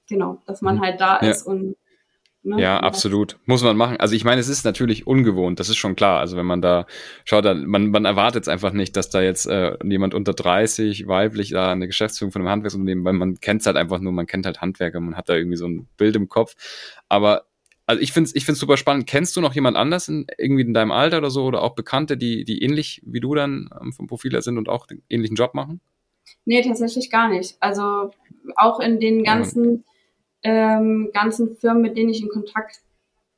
genau, 0.07 0.41
dass 0.45 0.61
man 0.61 0.77
mhm. 0.77 0.81
halt 0.81 1.01
da 1.01 1.19
ja. 1.21 1.29
ist 1.29 1.43
und 1.43 1.75
Ne? 2.45 2.61
Ja, 2.61 2.79
absolut. 2.79 3.39
Muss 3.45 3.63
man 3.63 3.75
machen. 3.75 3.97
Also 3.97 4.13
ich 4.15 4.23
meine, 4.23 4.39
es 4.39 4.49
ist 4.49 4.65
natürlich 4.65 5.07
ungewohnt, 5.07 5.59
das 5.59 5.67
ist 5.67 5.77
schon 5.77 5.95
klar. 5.95 6.19
Also 6.19 6.37
wenn 6.37 6.45
man 6.45 6.61
da 6.61 6.85
schaut, 7.23 7.43
dann, 7.43 7.65
man, 7.65 7.89
man 7.89 8.05
erwartet 8.05 8.43
es 8.43 8.47
einfach 8.47 8.71
nicht, 8.71 8.95
dass 8.95 9.09
da 9.09 9.19
jetzt 9.19 9.47
äh, 9.47 9.75
jemand 9.83 10.13
unter 10.13 10.33
30, 10.33 11.07
weiblich, 11.07 11.49
da 11.49 11.71
eine 11.71 11.87
Geschäftsführung 11.87 12.31
von 12.31 12.43
einem 12.43 12.51
Handwerksunternehmen, 12.51 13.03
weil 13.03 13.13
man 13.13 13.39
kennt 13.39 13.61
es 13.61 13.65
halt 13.67 13.77
einfach 13.77 13.99
nur, 13.99 14.11
man 14.11 14.27
kennt 14.27 14.45
halt 14.45 14.61
Handwerker, 14.61 14.99
man 14.99 15.17
hat 15.17 15.27
da 15.27 15.33
irgendwie 15.33 15.57
so 15.57 15.65
ein 15.67 15.87
Bild 15.97 16.15
im 16.15 16.29
Kopf. 16.29 16.53
Aber 17.09 17.45
also 17.85 18.01
ich 18.01 18.13
finde 18.13 18.27
es 18.29 18.35
ich 18.35 18.45
find's 18.45 18.59
super 18.59 18.77
spannend. 18.77 19.07
Kennst 19.07 19.35
du 19.35 19.41
noch 19.41 19.53
jemand 19.53 19.77
anders 19.77 20.07
in, 20.07 20.27
irgendwie 20.37 20.63
in 20.63 20.73
deinem 20.73 20.91
Alter 20.91 21.19
oder 21.19 21.29
so 21.29 21.45
oder 21.45 21.61
auch 21.61 21.75
Bekannte, 21.75 22.17
die, 22.17 22.43
die 22.43 22.63
ähnlich 22.63 23.01
wie 23.05 23.19
du 23.19 23.35
dann 23.35 23.69
ähm, 23.81 23.93
vom 23.93 24.07
Profil 24.07 24.31
her 24.31 24.41
sind 24.41 24.57
und 24.57 24.69
auch 24.69 24.87
den 24.87 25.03
ähnlichen 25.09 25.35
Job 25.35 25.53
machen? 25.53 25.81
Nee, 26.45 26.61
tatsächlich 26.63 27.11
gar 27.11 27.29
nicht. 27.29 27.57
Also 27.59 28.11
auch 28.55 28.79
in 28.79 28.99
den 28.99 29.23
ganzen... 29.23 29.77
Ja 29.77 29.95
ähm, 30.45 31.09
ganzen 31.11 31.57
Firmen, 31.57 31.81
mit 31.81 31.97
denen 31.97 32.11
ich 32.11 32.21
in 32.21 32.29
Kontakt 32.29 32.81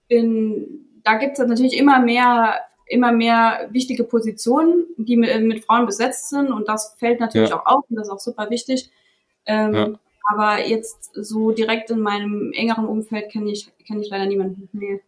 bin, 0.09 0.85
da 1.03 1.15
gibt 1.15 1.39
es 1.39 1.47
natürlich 1.47 1.77
immer 1.77 1.99
mehr, 1.99 2.55
immer 2.85 3.13
mehr 3.13 3.69
wichtige 3.71 4.03
Positionen, 4.03 4.85
die 4.97 5.15
mit, 5.15 5.41
mit, 5.41 5.63
Frauen 5.63 5.85
besetzt 5.85 6.29
sind 6.29 6.51
und 6.51 6.67
das 6.67 6.95
fällt 6.99 7.21
natürlich 7.21 7.51
ja. 7.51 7.61
auch 7.61 7.65
auf 7.65 7.85
und 7.89 7.95
das 7.95 8.07
ist 8.07 8.13
auch 8.13 8.19
super 8.19 8.49
wichtig. 8.49 8.91
Ähm, 9.45 9.73
ja. 9.73 9.99
Aber 10.29 10.65
jetzt 10.65 11.11
so 11.15 11.51
direkt 11.51 11.89
in 11.89 12.01
meinem 12.01 12.51
engeren 12.53 12.85
Umfeld 12.85 13.31
kenne 13.31 13.49
ich, 13.49 13.71
kenn 13.85 14.01
ich 14.01 14.09
leider 14.09 14.25
niemanden. 14.25 14.67
Nee. 14.73 15.01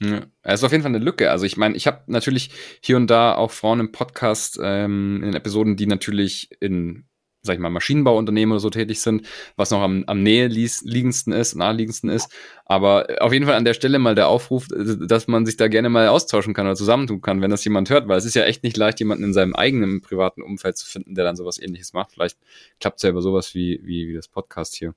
Ja, 0.00 0.22
es 0.42 0.60
ist 0.60 0.64
auf 0.64 0.72
jeden 0.72 0.82
Fall 0.82 0.94
eine 0.94 1.04
Lücke. 1.04 1.30
Also 1.30 1.44
ich 1.44 1.56
meine, 1.56 1.76
ich 1.76 1.86
habe 1.86 2.02
natürlich 2.06 2.50
hier 2.80 2.96
und 2.96 3.08
da 3.08 3.34
auch 3.34 3.50
Frauen 3.50 3.80
im 3.80 3.92
Podcast, 3.92 4.58
ähm, 4.60 5.22
in 5.22 5.34
Episoden, 5.34 5.76
die 5.76 5.86
natürlich 5.86 6.50
in 6.60 7.04
sag 7.42 7.54
ich 7.54 7.60
mal, 7.60 7.70
Maschinenbauunternehmen 7.70 8.52
oder 8.52 8.60
so 8.60 8.70
tätig 8.70 9.00
sind, 9.00 9.26
was 9.56 9.72
noch 9.72 9.80
am, 9.80 10.04
am 10.06 10.22
näheliegendsten 10.22 11.32
ist, 11.32 11.56
naheliegendsten 11.56 12.08
ist. 12.08 12.32
Aber 12.64 13.06
auf 13.20 13.32
jeden 13.32 13.46
Fall 13.46 13.56
an 13.56 13.64
der 13.64 13.74
Stelle 13.74 13.98
mal 13.98 14.14
der 14.14 14.28
Aufruf, 14.28 14.68
dass 14.68 15.26
man 15.26 15.44
sich 15.44 15.56
da 15.56 15.66
gerne 15.66 15.88
mal 15.88 16.06
austauschen 16.08 16.54
kann 16.54 16.66
oder 16.66 16.76
zusammentun 16.76 17.20
kann, 17.20 17.40
wenn 17.42 17.50
das 17.50 17.64
jemand 17.64 17.90
hört, 17.90 18.06
weil 18.06 18.18
es 18.18 18.24
ist 18.24 18.34
ja 18.34 18.44
echt 18.44 18.62
nicht 18.62 18.76
leicht, 18.76 19.00
jemanden 19.00 19.24
in 19.24 19.32
seinem 19.32 19.54
eigenen 19.54 20.00
privaten 20.00 20.42
Umfeld 20.42 20.76
zu 20.76 20.86
finden, 20.86 21.16
der 21.16 21.24
dann 21.24 21.36
sowas 21.36 21.60
ähnliches 21.60 21.92
macht. 21.92 22.12
Vielleicht 22.12 22.38
klappt 22.78 22.98
es 22.98 23.02
ja 23.02 23.10
über 23.10 23.22
sowas 23.22 23.54
wie, 23.54 23.80
wie, 23.82 24.08
wie 24.08 24.14
das 24.14 24.28
Podcast 24.28 24.76
hier. 24.76 24.94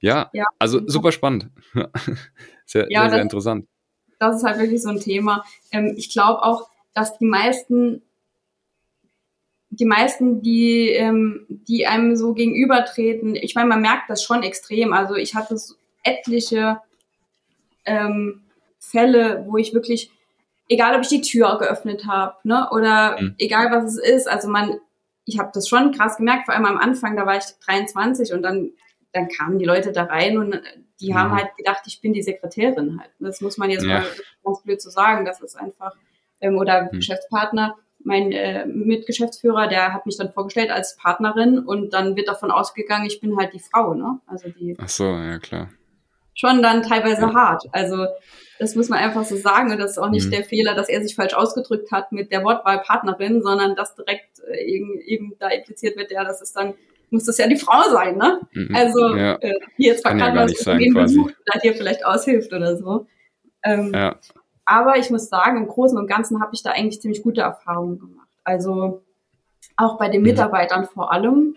Ja, 0.00 0.30
ja. 0.32 0.46
also 0.60 0.80
super 0.86 1.10
spannend. 1.10 1.50
sehr, 2.64 2.86
ja, 2.90 3.02
sehr, 3.02 3.10
sehr 3.10 3.22
interessant. 3.22 3.66
Das 4.20 4.36
ist 4.36 4.44
halt 4.44 4.58
wirklich 4.58 4.82
so 4.82 4.90
ein 4.90 5.00
Thema. 5.00 5.44
Ähm, 5.72 5.94
ich 5.96 6.12
glaube 6.12 6.44
auch, 6.44 6.68
dass 6.94 7.18
die 7.18 7.26
meisten 7.26 8.02
die 9.78 9.84
meisten, 9.84 10.42
die, 10.42 10.88
ähm, 10.90 11.46
die 11.48 11.86
einem 11.86 12.16
so 12.16 12.34
gegenübertreten, 12.34 13.36
ich 13.36 13.54
meine, 13.54 13.68
man 13.68 13.80
merkt 13.80 14.10
das 14.10 14.22
schon 14.22 14.42
extrem. 14.42 14.92
Also 14.92 15.14
ich 15.14 15.34
hatte 15.34 15.56
so 15.56 15.74
etliche 16.02 16.80
ähm, 17.84 18.42
Fälle, 18.78 19.44
wo 19.46 19.56
ich 19.56 19.74
wirklich, 19.74 20.10
egal 20.68 20.96
ob 20.96 21.02
ich 21.02 21.08
die 21.08 21.20
Tür 21.20 21.58
geöffnet 21.58 22.06
habe, 22.06 22.36
ne, 22.42 22.68
oder 22.72 23.20
mhm. 23.20 23.34
egal 23.38 23.70
was 23.70 23.94
es 23.94 23.98
ist, 23.98 24.28
also 24.28 24.48
man, 24.48 24.78
ich 25.24 25.38
habe 25.38 25.50
das 25.54 25.68
schon 25.68 25.92
krass 25.92 26.16
gemerkt, 26.16 26.46
vor 26.46 26.54
allem 26.54 26.64
am 26.64 26.78
Anfang, 26.78 27.16
da 27.16 27.26
war 27.26 27.36
ich 27.36 27.44
23 27.64 28.32
und 28.32 28.42
dann, 28.42 28.72
dann 29.12 29.28
kamen 29.28 29.58
die 29.58 29.64
Leute 29.64 29.92
da 29.92 30.04
rein 30.04 30.38
und 30.38 30.60
die 31.00 31.12
mhm. 31.12 31.18
haben 31.18 31.32
halt 31.36 31.56
gedacht, 31.56 31.82
ich 31.86 32.00
bin 32.00 32.12
die 32.12 32.22
Sekretärin 32.22 32.98
halt. 33.00 33.10
Das 33.20 33.40
muss 33.40 33.58
man 33.58 33.70
jetzt 33.70 33.84
ja. 33.84 34.00
mal 34.00 34.06
ganz 34.42 34.62
blöd 34.62 34.80
zu 34.80 34.90
so 34.90 34.94
sagen, 34.94 35.24
das 35.24 35.40
ist 35.40 35.56
einfach, 35.56 35.94
ähm, 36.40 36.56
oder 36.56 36.84
mhm. 36.84 36.96
Geschäftspartner 36.96 37.76
mein 38.08 38.32
äh, 38.32 38.66
Mitgeschäftsführer, 38.66 39.68
der 39.68 39.92
hat 39.92 40.06
mich 40.06 40.16
dann 40.16 40.32
vorgestellt 40.32 40.70
als 40.70 40.96
Partnerin 40.96 41.58
und 41.58 41.92
dann 41.92 42.16
wird 42.16 42.26
davon 42.26 42.50
ausgegangen, 42.50 43.06
ich 43.06 43.20
bin 43.20 43.36
halt 43.36 43.52
die 43.52 43.60
Frau, 43.60 43.94
ne? 43.94 44.18
Also 44.26 44.48
die. 44.48 44.74
Ach 44.78 44.88
so, 44.88 45.04
ja 45.04 45.38
klar. 45.38 45.68
Schon 46.34 46.62
dann 46.62 46.82
teilweise 46.82 47.22
ja. 47.22 47.34
hart. 47.34 47.64
Also 47.72 48.06
das 48.58 48.74
muss 48.74 48.88
man 48.88 48.98
einfach 48.98 49.24
so 49.24 49.36
sagen 49.36 49.70
und 49.70 49.78
das 49.78 49.92
ist 49.92 49.98
auch 49.98 50.08
nicht 50.08 50.26
mhm. 50.26 50.30
der 50.30 50.44
Fehler, 50.44 50.74
dass 50.74 50.88
er 50.88 51.02
sich 51.02 51.14
falsch 51.14 51.34
ausgedrückt 51.34 51.92
hat 51.92 52.10
mit 52.10 52.32
der 52.32 52.42
Wortwahl 52.44 52.80
Partnerin, 52.80 53.42
sondern 53.42 53.76
dass 53.76 53.94
direkt 53.94 54.40
äh, 54.48 54.64
eben, 54.64 54.98
eben 55.00 55.34
da 55.38 55.48
impliziert 55.48 55.96
wird, 55.98 56.10
ja, 56.10 56.24
das 56.24 56.40
ist 56.40 56.56
dann 56.56 56.74
muss 57.10 57.24
das 57.24 57.38
ja 57.38 57.46
die 57.46 57.56
Frau 57.56 57.90
sein, 57.90 58.16
ne? 58.16 58.40
Mhm. 58.52 58.74
Also 58.74 59.16
ja. 59.16 59.34
äh, 59.40 59.54
die 59.78 59.84
jetzt 59.84 60.04
Kann 60.04 60.18
ja 60.18 60.30
gar 60.30 60.46
nicht 60.46 60.58
sein, 60.58 60.78
quasi. 60.92 61.16
Besucht, 61.16 61.34
da 61.46 61.58
dir 61.58 61.74
vielleicht 61.74 62.04
aushilft 62.04 62.52
oder 62.52 62.76
so. 62.76 63.06
Ähm, 63.64 63.92
ja. 63.94 64.16
Aber 64.68 64.98
ich 64.98 65.08
muss 65.08 65.30
sagen, 65.30 65.56
im 65.56 65.66
Großen 65.66 65.96
und 65.96 66.06
Ganzen 66.06 66.42
habe 66.42 66.54
ich 66.54 66.62
da 66.62 66.72
eigentlich 66.72 67.00
ziemlich 67.00 67.22
gute 67.22 67.40
Erfahrungen 67.40 67.98
gemacht. 67.98 68.28
Also 68.44 69.02
auch 69.78 69.96
bei 69.96 70.10
den 70.10 70.20
mhm. 70.20 70.26
Mitarbeitern 70.26 70.84
vor 70.84 71.10
allem 71.10 71.56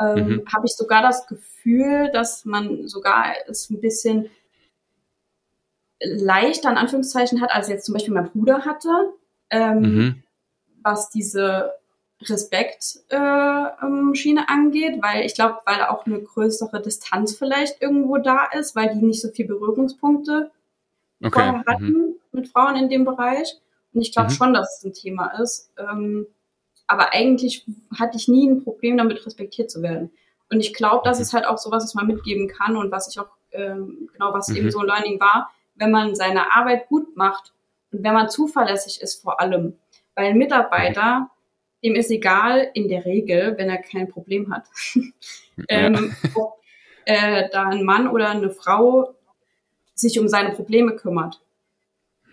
ähm, 0.00 0.28
mhm. 0.28 0.44
habe 0.52 0.66
ich 0.66 0.76
sogar 0.76 1.02
das 1.02 1.26
Gefühl, 1.26 2.08
dass 2.12 2.44
man 2.44 2.86
sogar 2.86 3.34
es 3.48 3.68
ein 3.68 3.80
bisschen 3.80 4.30
leichter 6.00 6.70
in 6.70 6.76
Anführungszeichen 6.76 7.40
hat, 7.40 7.50
als 7.50 7.68
jetzt 7.68 7.84
zum 7.84 7.94
Beispiel 7.94 8.14
mein 8.14 8.30
Bruder 8.30 8.64
hatte, 8.64 9.12
ähm, 9.50 9.80
mhm. 9.80 10.22
was 10.84 11.10
diese 11.10 11.72
Respekt-Schiene 12.22 14.40
äh, 14.40 14.46
angeht, 14.46 15.02
weil 15.02 15.26
ich 15.26 15.34
glaube, 15.34 15.58
weil 15.64 15.82
auch 15.82 16.06
eine 16.06 16.20
größere 16.20 16.80
Distanz 16.80 17.36
vielleicht 17.36 17.82
irgendwo 17.82 18.18
da 18.18 18.44
ist, 18.56 18.76
weil 18.76 18.94
die 18.94 19.04
nicht 19.04 19.20
so 19.20 19.30
viel 19.30 19.48
Berührungspunkte 19.48 20.52
okay. 21.24 21.32
vorher 21.32 21.52
mhm. 21.54 21.64
hatten 21.66 21.92
mhm. 21.92 22.19
Mit 22.32 22.48
Frauen 22.48 22.76
in 22.76 22.88
dem 22.88 23.04
Bereich. 23.04 23.60
Und 23.92 24.02
ich 24.02 24.12
glaube 24.12 24.30
mhm. 24.30 24.34
schon, 24.34 24.54
dass 24.54 24.78
es 24.78 24.84
ein 24.84 24.92
Thema 24.92 25.28
ist. 25.40 25.72
Ähm, 25.78 26.26
aber 26.86 27.12
eigentlich 27.12 27.64
hatte 27.98 28.16
ich 28.16 28.28
nie 28.28 28.48
ein 28.48 28.64
Problem 28.64 28.96
damit, 28.96 29.24
respektiert 29.24 29.70
zu 29.70 29.82
werden. 29.82 30.10
Und 30.50 30.60
ich 30.60 30.74
glaube, 30.74 31.02
das 31.04 31.20
ist 31.20 31.32
halt 31.32 31.46
auch 31.46 31.58
so 31.58 31.70
was, 31.70 31.84
was 31.84 31.94
man 31.94 32.06
mitgeben 32.06 32.48
kann 32.48 32.76
und 32.76 32.90
was 32.90 33.08
ich 33.08 33.20
auch, 33.20 33.28
ähm, 33.52 34.10
genau, 34.12 34.32
was 34.32 34.48
mhm. 34.48 34.56
eben 34.56 34.70
so 34.70 34.80
ein 34.80 34.86
Learning 34.86 35.20
war, 35.20 35.50
wenn 35.76 35.90
man 35.90 36.14
seine 36.14 36.52
Arbeit 36.54 36.88
gut 36.88 37.16
macht 37.16 37.52
und 37.92 38.02
wenn 38.02 38.14
man 38.14 38.28
zuverlässig 38.28 39.00
ist 39.00 39.22
vor 39.22 39.40
allem. 39.40 39.78
Weil 40.14 40.26
ein 40.26 40.38
Mitarbeiter, 40.38 41.30
dem 41.84 41.94
ist 41.94 42.10
egal, 42.10 42.70
in 42.74 42.88
der 42.88 43.04
Regel, 43.04 43.56
wenn 43.56 43.70
er 43.70 43.78
kein 43.78 44.08
Problem 44.08 44.52
hat, 44.52 44.64
ähm, 45.68 46.14
ob 46.34 46.60
äh, 47.04 47.48
da 47.50 47.68
ein 47.68 47.84
Mann 47.84 48.08
oder 48.08 48.30
eine 48.30 48.50
Frau 48.50 49.14
sich 49.94 50.18
um 50.18 50.28
seine 50.28 50.50
Probleme 50.50 50.96
kümmert. 50.96 51.40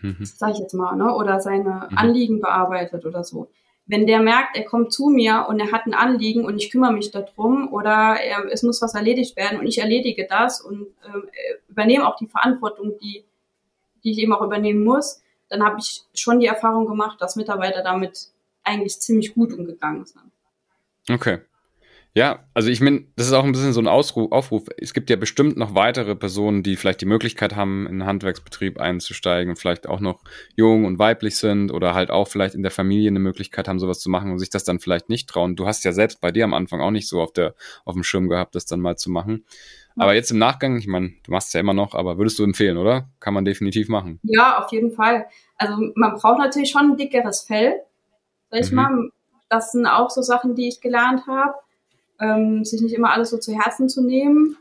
Mhm. 0.02 0.18
Sag 0.22 0.52
ich 0.54 0.60
jetzt 0.60 0.74
mal, 0.74 0.96
ne? 0.96 1.14
Oder 1.14 1.40
seine 1.40 1.88
mhm. 1.90 1.98
Anliegen 1.98 2.42
bearbeitet 2.42 3.06
oder 3.06 3.24
so. 3.24 3.50
Wenn 3.86 4.06
der 4.06 4.20
merkt, 4.20 4.58
er 4.58 4.66
kommt 4.66 4.92
zu 4.92 5.08
mir 5.08 5.46
und 5.48 5.60
er 5.60 5.72
hat 5.72 5.86
ein 5.86 5.94
Anliegen 5.94 6.46
und 6.46 6.58
ich 6.58 6.72
kümmere 6.72 6.92
mich 6.92 7.12
darum 7.12 7.72
oder 7.72 8.18
er, 8.20 8.46
es 8.52 8.62
muss 8.62 8.82
was 8.82 8.96
erledigt 8.96 9.38
werden 9.38 9.60
und 9.60 9.66
ich 9.66 9.78
erledige 9.78 10.28
das 10.30 10.60
und 10.60 10.88
ähm, 11.06 11.30
übernehme 11.70 12.06
auch 12.06 12.18
die 12.18 12.28
Verantwortung, 12.28 12.98
die, 13.02 13.24
die 14.04 14.12
ich 14.12 14.18
eben 14.20 14.34
auch 14.34 14.42
übernehmen 14.42 14.84
muss, 14.84 15.22
dann 15.48 15.64
habe 15.64 15.78
ich 15.80 16.04
schon 16.14 16.42
die 16.42 16.48
Erfahrung 16.48 16.86
gemacht, 16.86 17.22
dass 17.22 17.38
Mitarbeiter 17.38 17.82
damit 17.82 18.28
eigentlich 18.64 19.00
ziemlich 19.00 19.34
gut 19.34 19.54
umgegangen 19.54 20.06
sind. 20.06 20.32
Okay. 21.10 21.40
Ja, 22.18 22.40
also 22.56 22.72
ich 22.72 22.82
meine, 22.82 23.06
das 23.16 23.28
ist 23.28 23.34
auch 23.34 23.44
ein 23.44 23.52
bisschen 23.52 23.74
so 23.74 23.80
ein 23.80 23.88
Ausruf, 23.88 24.32
Aufruf. 24.32 24.64
Es 24.78 24.96
gibt 24.96 25.12
ja 25.12 25.16
bestimmt 25.18 25.56
noch 25.56 25.76
weitere 25.76 26.16
Personen, 26.16 26.64
die 26.64 26.76
vielleicht 26.76 27.00
die 27.02 27.06
Möglichkeit 27.06 27.56
haben, 27.56 27.86
in 27.86 28.02
einen 28.02 28.06
Handwerksbetrieb 28.08 28.80
einzusteigen 28.80 29.52
und 29.52 29.58
vielleicht 29.58 29.88
auch 29.88 30.00
noch 30.00 30.24
jung 30.56 30.86
und 30.86 30.98
weiblich 30.98 31.38
sind 31.38 31.72
oder 31.72 31.94
halt 31.94 32.10
auch 32.10 32.28
vielleicht 32.28 32.56
in 32.56 32.64
der 32.64 32.72
Familie 32.72 33.10
eine 33.12 33.20
Möglichkeit 33.20 33.68
haben, 33.68 33.78
sowas 33.78 34.00
zu 34.00 34.10
machen 34.10 34.32
und 34.32 34.40
sich 34.40 34.50
das 34.50 34.64
dann 34.64 34.80
vielleicht 34.80 35.10
nicht 35.10 35.30
trauen. 35.30 35.56
Du 35.56 35.68
hast 35.68 35.86
ja 35.86 35.92
selbst 35.92 36.20
bei 36.20 36.32
dir 36.32 36.44
am 36.44 36.56
Anfang 36.56 36.82
auch 36.82 36.90
nicht 36.90 37.08
so 37.08 37.22
auf 37.22 37.34
der 37.34 37.54
auf 37.86 37.94
dem 37.94 38.04
Schirm 38.04 38.30
gehabt, 38.30 38.56
das 38.56 38.66
dann 38.66 38.80
mal 38.82 38.96
zu 38.96 39.12
machen. 39.12 39.46
Aber 39.96 40.16
jetzt 40.16 40.32
im 40.32 40.40
Nachgang, 40.40 40.80
ich 40.80 40.88
meine, 40.88 41.14
du 41.24 41.32
machst 41.32 41.50
es 41.50 41.54
ja 41.54 41.60
immer 41.60 41.76
noch, 41.76 41.94
aber 41.94 42.18
würdest 42.18 42.40
du 42.40 42.44
empfehlen, 42.44 42.78
oder? 42.78 43.10
Kann 43.20 43.36
man 43.36 43.46
definitiv 43.46 43.90
machen. 43.90 44.20
Ja, 44.24 44.58
auf 44.58 44.72
jeden 44.72 44.92
Fall. 44.92 45.28
Also 45.56 45.92
man 45.94 46.16
braucht 46.16 46.40
natürlich 46.40 46.72
schon 46.72 46.94
ein 46.94 46.98
dickeres 46.98 47.42
Fell, 47.42 47.76
sag 48.50 48.62
ich 48.62 48.72
mhm. 48.72 48.76
mal. 48.76 49.10
Das 49.50 49.72
sind 49.72 49.86
auch 49.86 50.10
so 50.10 50.24
Sachen, 50.24 50.56
die 50.56 50.68
ich 50.68 50.82
gelernt 50.82 51.28
habe. 51.28 51.54
Ähm, 52.20 52.66
sich 52.66 52.82
nicht 52.82 52.96
immer 52.96 53.12
alles 53.12 53.30
so 53.30 53.38
zu 53.38 53.54
Herzen 53.54 53.90
zu 53.90 54.02
nehmen. 54.02 54.58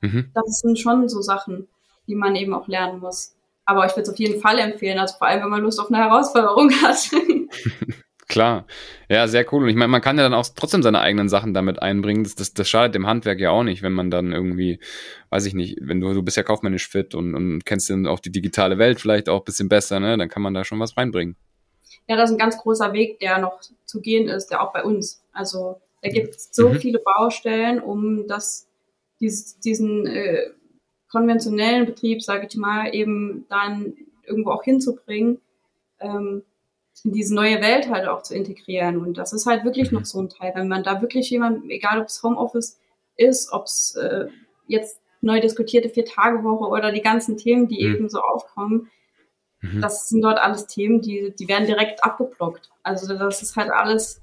Mhm. 0.00 0.30
Das 0.34 0.60
sind 0.60 0.78
schon 0.78 1.08
so 1.08 1.20
Sachen, 1.22 1.68
die 2.06 2.14
man 2.14 2.34
eben 2.36 2.54
auch 2.54 2.66
lernen 2.66 3.00
muss. 3.00 3.36
Aber 3.64 3.86
ich 3.86 3.92
würde 3.92 4.02
es 4.02 4.10
auf 4.10 4.18
jeden 4.18 4.40
Fall 4.40 4.58
empfehlen, 4.58 4.98
also 4.98 5.16
vor 5.16 5.28
allem, 5.28 5.42
wenn 5.42 5.50
man 5.50 5.62
Lust 5.62 5.80
auf 5.80 5.88
eine 5.88 5.98
Herausforderung 5.98 6.70
hat. 6.82 7.10
Klar. 8.32 8.66
Ja, 9.10 9.28
sehr 9.28 9.44
cool. 9.52 9.64
Und 9.64 9.68
ich 9.68 9.76
meine, 9.76 9.90
man 9.90 10.00
kann 10.00 10.16
ja 10.16 10.22
dann 10.22 10.32
auch 10.32 10.46
trotzdem 10.56 10.82
seine 10.82 11.00
eigenen 11.00 11.28
Sachen 11.28 11.52
damit 11.52 11.82
einbringen. 11.82 12.24
Das, 12.24 12.34
das, 12.34 12.54
das 12.54 12.66
schadet 12.66 12.94
dem 12.94 13.06
Handwerk 13.06 13.38
ja 13.40 13.50
auch 13.50 13.62
nicht, 13.62 13.82
wenn 13.82 13.92
man 13.92 14.10
dann 14.10 14.32
irgendwie, 14.32 14.80
weiß 15.28 15.44
ich 15.44 15.52
nicht, 15.52 15.76
wenn 15.82 16.00
du, 16.00 16.14
du 16.14 16.22
bist 16.22 16.38
ja 16.38 16.42
kaufmännisch 16.42 16.88
fit 16.88 17.14
und, 17.14 17.34
und 17.34 17.66
kennst 17.66 17.90
dann 17.90 18.06
auch 18.06 18.20
die 18.20 18.32
digitale 18.32 18.78
Welt 18.78 19.00
vielleicht 19.00 19.28
auch 19.28 19.40
ein 19.40 19.44
bisschen 19.44 19.68
besser, 19.68 20.00
ne? 20.00 20.16
Dann 20.16 20.30
kann 20.30 20.42
man 20.42 20.54
da 20.54 20.64
schon 20.64 20.80
was 20.80 20.96
reinbringen. 20.96 21.36
Ja, 22.08 22.16
das 22.16 22.30
ist 22.30 22.36
ein 22.36 22.38
ganz 22.38 22.56
großer 22.56 22.94
Weg, 22.94 23.20
der 23.20 23.38
noch 23.38 23.60
zu 23.84 24.00
gehen 24.00 24.28
ist, 24.28 24.46
der 24.46 24.62
auch 24.62 24.72
bei 24.72 24.82
uns. 24.82 25.22
Also 25.32 25.82
da 26.02 26.10
gibt 26.10 26.36
es 26.36 26.48
so 26.52 26.70
mhm. 26.70 26.80
viele 26.80 26.98
Baustellen, 26.98 27.80
um 27.80 28.26
das, 28.26 28.68
dieses, 29.20 29.58
diesen 29.60 30.06
äh, 30.06 30.50
konventionellen 31.10 31.86
Betrieb, 31.86 32.22
sage 32.22 32.46
ich 32.48 32.56
mal, 32.56 32.94
eben 32.94 33.46
dann 33.48 33.94
irgendwo 34.24 34.50
auch 34.50 34.64
hinzubringen. 34.64 35.40
Ähm, 36.00 36.42
in 37.04 37.12
diese 37.12 37.34
neue 37.34 37.60
Welt 37.60 37.88
halt 37.88 38.06
auch 38.06 38.22
zu 38.22 38.34
integrieren. 38.34 38.98
Und 38.98 39.18
das 39.18 39.32
ist 39.32 39.46
halt 39.46 39.64
wirklich 39.64 39.90
mhm. 39.90 39.98
noch 39.98 40.04
so 40.04 40.20
ein 40.20 40.28
Teil, 40.28 40.52
wenn 40.54 40.68
man 40.68 40.82
da 40.82 41.00
wirklich 41.00 41.30
jemand, 41.30 41.70
egal 41.70 42.00
ob 42.00 42.06
es 42.06 42.22
Homeoffice 42.22 42.78
ist, 43.16 43.52
ob 43.52 43.64
es 43.64 43.96
äh, 43.96 44.26
jetzt 44.66 45.00
neu 45.20 45.40
diskutierte 45.40 45.88
Vier-Tage-Woche 45.88 46.68
oder 46.68 46.92
die 46.92 47.02
ganzen 47.02 47.36
Themen, 47.36 47.68
die 47.68 47.86
mhm. 47.86 47.94
eben 47.94 48.08
so 48.08 48.20
aufkommen, 48.20 48.90
mhm. 49.60 49.80
das 49.80 50.08
sind 50.08 50.22
dort 50.22 50.38
alles 50.38 50.66
Themen, 50.66 51.00
die, 51.00 51.34
die 51.38 51.48
werden 51.48 51.66
direkt 51.66 52.04
abgeblockt. 52.04 52.70
Also 52.82 53.16
das 53.16 53.42
ist 53.42 53.56
halt 53.56 53.70
alles, 53.70 54.21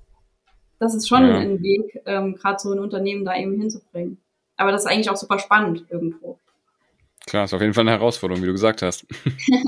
das 0.79 0.95
ist 0.95 1.07
schon 1.07 1.27
ja. 1.27 1.37
ein 1.37 1.61
Weg, 1.61 2.01
ähm, 2.05 2.35
gerade 2.35 2.59
so 2.59 2.71
ein 2.71 2.79
Unternehmen 2.79 3.25
da 3.25 3.35
eben 3.35 3.59
hinzubringen. 3.59 4.17
Aber 4.57 4.71
das 4.71 4.83
ist 4.85 4.91
eigentlich 4.91 5.09
auch 5.09 5.17
super 5.17 5.39
spannend 5.39 5.85
irgendwo. 5.89 6.39
Klar, 7.25 7.45
ist 7.45 7.53
auf 7.53 7.61
jeden 7.61 7.73
Fall 7.73 7.83
eine 7.83 7.91
Herausforderung, 7.91 8.41
wie 8.41 8.47
du 8.47 8.53
gesagt 8.53 8.81
hast. 8.81 9.05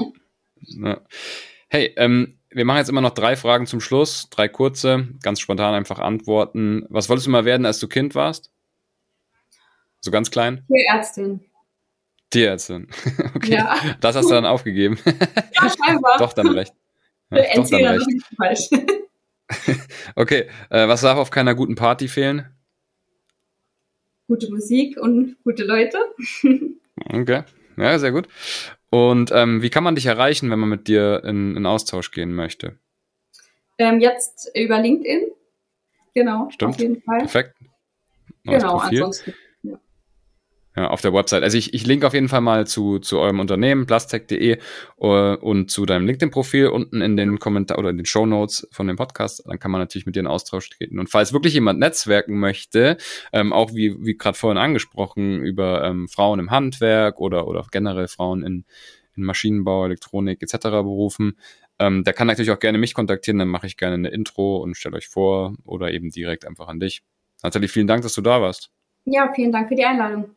ja. 0.61 0.99
Hey, 1.69 1.93
ähm, 1.97 2.39
wir 2.49 2.65
machen 2.65 2.79
jetzt 2.79 2.89
immer 2.89 3.01
noch 3.01 3.13
drei 3.13 3.35
Fragen 3.35 3.65
zum 3.65 3.79
Schluss, 3.79 4.29
drei 4.29 4.47
kurze, 4.47 5.07
ganz 5.21 5.39
spontan 5.39 5.73
einfach 5.73 5.99
antworten. 5.99 6.85
Was 6.89 7.07
wolltest 7.07 7.27
du 7.27 7.31
mal 7.31 7.45
werden, 7.45 7.65
als 7.65 7.79
du 7.79 7.87
Kind 7.87 8.15
warst? 8.15 8.51
So 10.01 10.11
ganz 10.11 10.31
klein? 10.31 10.65
Tierärztin. 10.67 11.41
Tierärztin. 12.29 12.87
Okay. 13.35 13.53
Ja. 13.55 13.75
Das 14.01 14.15
hast 14.15 14.29
du 14.29 14.33
dann 14.33 14.45
aufgegeben. 14.45 14.97
Ja, 15.05 15.69
scheinbar. 15.69 16.15
doch 16.19 16.33
dann 16.33 16.49
recht. 16.49 16.73
Ja, 17.29 17.43
doch 17.55 17.69
dann 17.69 17.85
recht. 17.85 18.05
Falsch. 18.37 18.69
okay, 20.15 20.47
äh, 20.69 20.87
was 20.87 21.01
darf 21.01 21.17
auf 21.17 21.31
keiner 21.31 21.55
guten 21.55 21.75
Party 21.75 22.07
fehlen? 22.07 22.47
Gute 24.27 24.49
Musik 24.49 24.97
und 24.97 25.37
gute 25.43 25.63
Leute. 25.63 25.97
okay, 27.09 27.43
ja, 27.77 27.99
sehr 27.99 28.11
gut. 28.11 28.27
Und 28.89 29.31
ähm, 29.33 29.61
wie 29.61 29.69
kann 29.69 29.83
man 29.83 29.95
dich 29.95 30.05
erreichen, 30.05 30.49
wenn 30.51 30.59
man 30.59 30.69
mit 30.69 30.87
dir 30.87 31.23
in, 31.23 31.55
in 31.55 31.65
Austausch 31.65 32.11
gehen 32.11 32.33
möchte? 32.33 32.77
Ähm, 33.77 33.99
jetzt 33.99 34.51
über 34.55 34.79
LinkedIn. 34.79 35.31
Genau, 36.13 36.49
Stimmt. 36.51 36.75
auf 36.75 36.81
jeden 36.81 37.01
Fall. 37.01 37.19
Perfekt. 37.19 37.55
Neues 38.43 38.61
genau, 38.61 38.77
Profil. 38.79 38.99
ansonsten. 38.99 39.33
Ja. 40.75 40.87
auf 40.87 41.01
der 41.01 41.13
Website. 41.13 41.43
Also 41.43 41.57
ich, 41.57 41.73
ich 41.73 41.85
link 41.85 42.05
auf 42.05 42.13
jeden 42.13 42.29
Fall 42.29 42.39
mal 42.39 42.65
zu, 42.65 42.99
zu 42.99 43.19
eurem 43.19 43.39
Unternehmen, 43.41 43.85
plastec.de 43.85 44.57
uh, 44.99 45.35
und 45.41 45.69
zu 45.69 45.85
deinem 45.85 46.05
LinkedIn-Profil 46.05 46.67
unten 46.67 47.01
in 47.01 47.17
den 47.17 47.39
Kommentar 47.39 47.77
oder 47.77 47.89
in 47.89 47.97
den 47.97 48.05
Show 48.05 48.25
Notes 48.25 48.67
von 48.71 48.87
dem 48.87 48.95
Podcast. 48.95 49.43
Dann 49.45 49.59
kann 49.59 49.71
man 49.71 49.81
natürlich 49.81 50.05
mit 50.05 50.15
dir 50.15 50.21
in 50.21 50.27
Austausch 50.27 50.69
treten. 50.69 50.97
Und 50.99 51.09
falls 51.09 51.33
wirklich 51.33 51.53
jemand 51.55 51.79
netzwerken 51.79 52.39
möchte, 52.39 52.97
ähm, 53.33 53.51
auch 53.51 53.73
wie, 53.73 53.97
wie 53.99 54.17
gerade 54.17 54.37
vorhin 54.37 54.57
angesprochen, 54.57 55.43
über 55.43 55.83
ähm, 55.83 56.07
Frauen 56.07 56.39
im 56.39 56.51
Handwerk 56.51 57.19
oder, 57.19 57.47
oder 57.47 57.65
generell 57.69 58.07
Frauen 58.07 58.41
in, 58.41 58.65
in 59.15 59.23
Maschinenbau, 59.23 59.85
Elektronik 59.85 60.41
etc. 60.41 60.69
berufen, 60.69 61.37
ähm, 61.79 62.03
der 62.03 62.13
kann 62.13 62.27
natürlich 62.27 62.51
auch 62.51 62.59
gerne 62.59 62.77
mich 62.77 62.93
kontaktieren, 62.93 63.39
dann 63.39 63.47
mache 63.47 63.67
ich 63.67 63.75
gerne 63.75 63.95
eine 63.95 64.09
Intro 64.09 64.57
und 64.57 64.77
stelle 64.77 64.95
euch 64.95 65.07
vor 65.07 65.55
oder 65.65 65.91
eben 65.91 66.11
direkt 66.11 66.45
einfach 66.45 66.67
an 66.67 66.79
dich. 66.79 67.01
Nathalie, 67.43 67.67
vielen 67.67 67.87
Dank, 67.87 68.03
dass 68.03 68.13
du 68.13 68.21
da 68.21 68.41
warst. 68.41 68.71
Ja, 69.05 69.33
vielen 69.33 69.51
Dank 69.51 69.67
für 69.67 69.75
die 69.75 69.83
Einladung. 69.83 70.29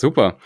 Super. 0.00 0.36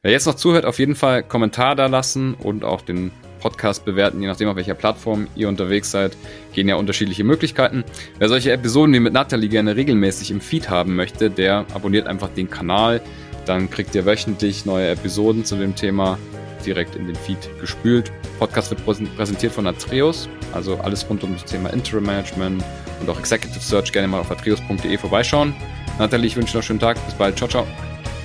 Wer 0.00 0.12
jetzt 0.12 0.26
noch 0.26 0.36
zuhört, 0.36 0.64
auf 0.64 0.78
jeden 0.78 0.94
Fall 0.94 1.22
Kommentar 1.22 1.76
da 1.76 1.86
lassen 1.86 2.34
und 2.34 2.64
auch 2.64 2.80
den 2.80 3.10
Podcast 3.40 3.84
bewerten, 3.84 4.22
je 4.22 4.28
nachdem 4.28 4.48
auf 4.48 4.56
welcher 4.56 4.74
Plattform 4.74 5.26
ihr 5.34 5.48
unterwegs 5.48 5.90
seid, 5.90 6.16
gehen 6.54 6.68
ja 6.68 6.76
unterschiedliche 6.76 7.24
Möglichkeiten. 7.24 7.84
Wer 8.18 8.28
solche 8.28 8.52
Episoden 8.52 8.94
wie 8.94 9.00
mit 9.00 9.12
Nathalie 9.12 9.48
gerne 9.48 9.76
regelmäßig 9.76 10.30
im 10.30 10.40
Feed 10.40 10.70
haben 10.70 10.96
möchte, 10.96 11.28
der 11.28 11.66
abonniert 11.74 12.06
einfach 12.06 12.28
den 12.28 12.48
Kanal. 12.48 13.02
Dann 13.44 13.68
kriegt 13.68 13.94
ihr 13.94 14.06
wöchentlich 14.06 14.64
neue 14.64 14.88
Episoden 14.88 15.44
zu 15.44 15.56
dem 15.56 15.74
Thema 15.74 16.18
direkt 16.64 16.94
in 16.94 17.06
den 17.06 17.16
Feed 17.16 17.50
gespült. 17.60 18.12
Podcast 18.38 18.70
wird 18.70 18.86
präsentiert 19.16 19.52
von 19.52 19.66
Atreus, 19.66 20.28
also 20.52 20.78
alles 20.78 21.08
rund 21.10 21.24
um 21.24 21.34
das 21.34 21.44
Thema 21.44 21.70
Interim 21.70 22.04
Management 22.04 22.64
und 23.00 23.10
auch 23.10 23.18
Executive 23.18 23.60
Search. 23.60 23.92
Gerne 23.92 24.08
mal 24.08 24.20
auf 24.20 24.30
atreus.de 24.30 24.96
vorbeischauen. 24.96 25.54
Nathalie, 25.98 26.28
ich 26.28 26.36
wünsche 26.36 26.52
noch 26.52 26.62
einen 26.62 26.66
schönen 26.66 26.80
Tag. 26.80 27.04
Bis 27.04 27.14
bald. 27.14 27.36
Ciao, 27.36 27.48
ciao. 27.48 27.66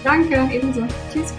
Danke, 0.08 0.50
ebenso. 0.54 0.88
Tschüss. 1.12 1.34